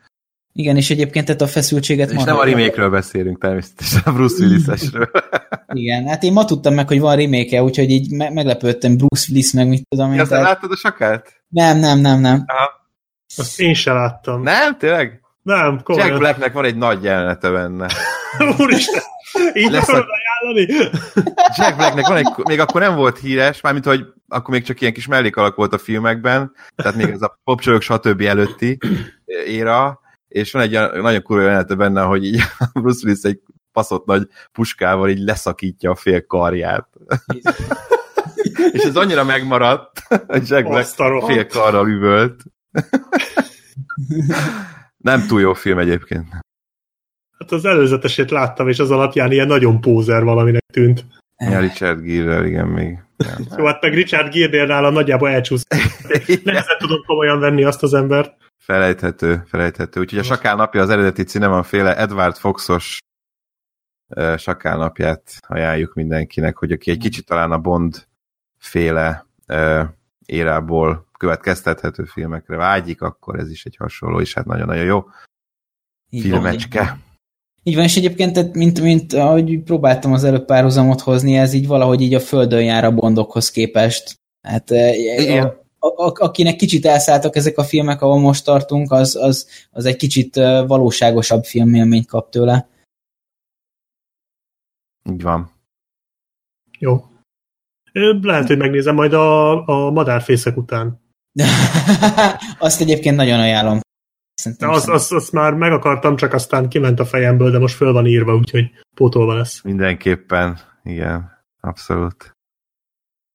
[0.52, 5.10] Igen, és egyébként tehát a feszültséget És nem a remake-ről beszélünk természetesen, a Bruce Willis-esről.
[5.72, 9.52] Igen, hát én ma tudtam meg, hogy van remake ugyanúgy így me- meglepődtem Bruce Willis,
[9.52, 10.16] meg mit tudom én.
[10.16, 11.32] Nem tehát- láttad a sakát?
[11.48, 12.44] Nem, nem, nem, nem.
[13.36, 14.42] Azt én se láttam.
[14.42, 15.20] Nem, tényleg?
[15.42, 16.18] Nem, Jack komolyan.
[16.18, 17.86] Blacknek van egy nagy jelenete benne.
[18.58, 19.02] Úristen,
[19.54, 20.06] így Lesz a-
[20.42, 20.90] ajánlani?
[21.56, 24.92] Jack Blacknek van egy, még akkor nem volt híres, mármint, hogy akkor még csak ilyen
[24.92, 28.20] kis mellékalak volt a filmekben, tehát még ez a popcsolók stb.
[28.20, 28.78] előtti
[29.46, 32.42] éra, és van egy olyan nagyon kurva jelenete benne, hogy így
[32.80, 33.40] Bruce Willis egy
[33.72, 36.88] baszott nagy puskával így leszakítja a fél karját.
[38.72, 42.42] és ez annyira megmaradt, hogy Jack Black fél karral üvölt.
[44.96, 46.41] nem túl jó film egyébként.
[47.42, 51.04] Hát az előzetesét láttam, és az alapján ilyen nagyon pózer valaminek tűnt.
[51.36, 52.98] Ja, Richard Gere, igen, még.
[53.16, 53.46] Nem.
[53.58, 55.68] Jó, hát meg Richard Gere nálam nagyjából elcsúszott.
[56.44, 58.36] Nehezen tudom komolyan venni azt az embert.
[58.58, 60.00] Felejthető, felejthető.
[60.00, 62.98] Úgyhogy a Sakál napja az eredeti féle Edward Foxos
[64.08, 68.06] uh, Sakál napját ajánljuk mindenkinek, hogy aki egy kicsit talán a Bond
[68.58, 69.82] féle uh,
[70.26, 75.04] érából következtethető filmekre vágyik, akkor ez is egy hasonló, és hát nagyon-nagyon jó
[76.10, 76.98] Így van, filmecske.
[77.62, 81.66] Így van, és egyébként, tehát mint, mint ahogy próbáltam az előbb párhuzamot hozni, ez így
[81.66, 84.20] valahogy így a földön jár a bondokhoz képest.
[84.42, 85.46] Hát Igen.
[85.46, 89.84] a, a, a, akinek kicsit elszálltak ezek a filmek, ahol most tartunk, az, az, az
[89.84, 92.68] egy kicsit ö, valóságosabb filmélményt kap tőle.
[95.10, 95.50] Így van.
[96.78, 97.04] Jó.
[98.22, 101.00] Lehet, hogy megnézem majd a, a madárfészek után.
[102.58, 103.80] Azt egyébként nagyon ajánlom.
[104.42, 107.92] Szerintem azt, azt, azt már meg akartam, csak aztán kiment a fejemből, de most föl
[107.92, 109.62] van írva, úgyhogy pótolva lesz.
[109.62, 112.36] Mindenképpen, igen, abszolút.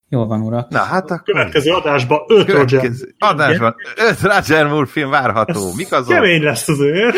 [0.09, 0.69] Jól van, urak.
[0.69, 1.23] Na, hát akkor...
[1.23, 2.67] Következő adásban öt Roger.
[2.67, 3.75] Következő adásban
[4.09, 5.73] öt Roger Moore film várható.
[5.75, 6.13] Mik azok?
[6.13, 7.15] Kemény lesz azért.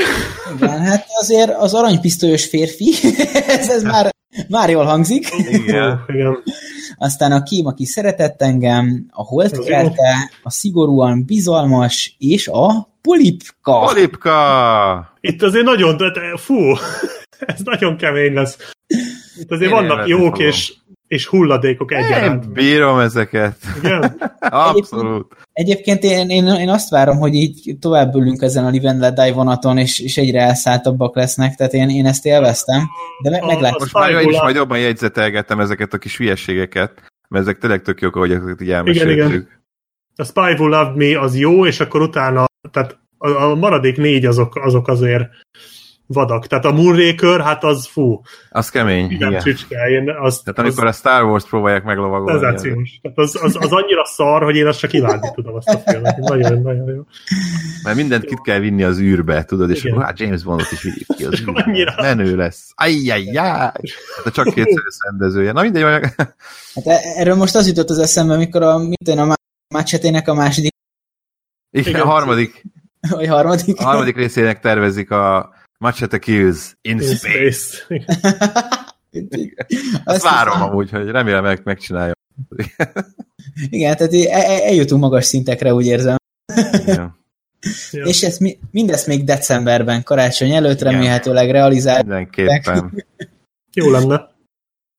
[0.56, 2.94] Igen, hát azért az aranypisztolyos férfi,
[3.60, 4.10] ez, ez már,
[4.48, 5.28] már jól hangzik.
[5.38, 6.04] Igen.
[6.08, 6.44] Igen.
[6.98, 13.80] Aztán a Kím, aki szeretett engem, a Holdkerte, a szigorúan bizalmas, és a Polipka.
[13.80, 15.14] Polipka!
[15.22, 16.56] Itt azért nagyon, de- fú,
[17.40, 18.74] ez nagyon kemény lesz.
[19.40, 20.46] Itt azért Én vannak jók fogom.
[20.48, 20.74] és,
[21.08, 22.44] és hulladékok egyaránt.
[22.44, 23.56] Én bírom ezeket.
[23.84, 24.22] Igen?
[24.40, 25.36] Abszolút.
[25.54, 29.16] Egyébként én, én, én azt várom, hogy így tovább ülünk ezen a Live and Let
[29.16, 32.84] Die vonaton, és, és egyre elszálltabbak lesznek, tehát én, én ezt élveztem,
[33.24, 33.80] de me, meglátjuk.
[33.80, 36.94] Most már én is majd jobban jegyzetelgettem ezeket a kis hülyeségeket,
[37.30, 39.14] mert ezek tényleg tök jók, ahogy ezeket így Igen, elmeséltük.
[39.16, 39.50] igen.
[40.16, 44.26] A Spy Who Loved Me az jó, és akkor utána, tehát a, a maradék négy
[44.26, 45.24] azok, azok azért
[46.08, 46.48] vadak.
[46.48, 49.12] Tehát a Moonraker, hát az fú, Az kemény.
[49.12, 49.40] Igen.
[49.40, 52.32] csücske, én az, Tehát amikor a Star Wars próbálják az meglovagolni.
[52.32, 53.00] az- szenzációs.
[53.02, 56.18] Tehát az, az, az, annyira szar, hogy én azt csak imádni tudom azt a filmet.
[56.18, 57.02] Nagyon, nagyon jó.
[57.84, 59.92] Mert mindent kit kell vinni az űrbe, tudod, és Igen.
[59.94, 61.64] akkor hát James Bondot is vigyük ki az űrbe.
[61.68, 61.94] annyira.
[62.02, 62.72] Menő lesz.
[62.76, 63.46] Ajjajjaj!
[64.16, 65.52] Hát a csak kétszeres rendezője.
[65.52, 66.02] Na mindegy, olyan-
[66.76, 69.34] Hát e- erről most az jutott az eszembe, amikor a, mit én, a
[69.74, 70.74] Machetének a második,
[71.72, 72.02] igen, Igen.
[72.02, 72.64] a harmadik,
[73.10, 73.80] vagy harmadik.
[73.80, 77.22] a harmadik részének tervezik a Machete Kills in In Space.
[77.52, 77.84] Space.
[80.04, 82.14] Azt Azt várom hiszem- amúgy, hogy remélem meg, megcsinálja.
[83.70, 86.16] Igen, tehát így e- eljutunk magas szintekre, úgy érzem.
[86.72, 87.18] Igen.
[87.92, 88.04] Ja.
[88.04, 90.92] És ezt, mi- mindezt még decemberben, karácsony előtt Igen.
[90.92, 91.98] remélhetőleg realizál.
[92.04, 93.04] Mindenképpen
[93.74, 94.30] Jó lenne.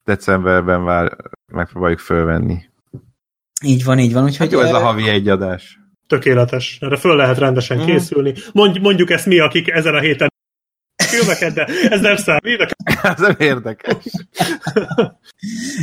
[0.04, 1.16] decemberben már
[1.52, 2.62] megpróbáljuk fölvenni.
[3.64, 4.22] Így van, így van.
[4.22, 5.79] Hát Úgyhogy jó, ez a havi egy adás.
[6.10, 6.78] Tökéletes.
[6.80, 7.86] Erre föl lehet rendesen Mhm.
[7.86, 8.34] készülni.
[8.52, 10.28] Mondj, mondjuk ezt mi, akik ezen a héten
[10.96, 12.76] filmeket, de ez nem számít.
[13.02, 14.04] Ez nem érdekes.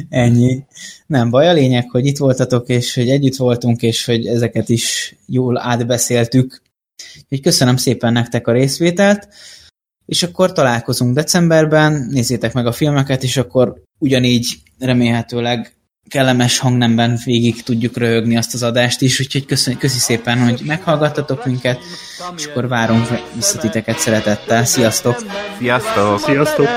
[0.09, 0.65] ennyi.
[1.05, 5.15] Nem baj, a lényeg, hogy itt voltatok, és hogy együtt voltunk, és hogy ezeket is
[5.25, 6.61] jól átbeszéltük.
[7.23, 9.27] Úgyhogy köszönöm szépen nektek a részvételt,
[10.05, 14.47] és akkor találkozunk decemberben, nézzétek meg a filmeket, és akkor ugyanígy
[14.79, 15.76] remélhetőleg
[16.09, 21.45] kellemes hangnemben végig tudjuk röhögni azt az adást is, úgyhogy köszön, köszi szépen, hogy meghallgattatok
[21.45, 21.79] minket,
[22.37, 24.65] és akkor várunk vissza titeket szeretettel.
[24.65, 25.25] Sziasztok!
[25.59, 26.19] Sziasztok!
[26.19, 26.67] Sziasztok!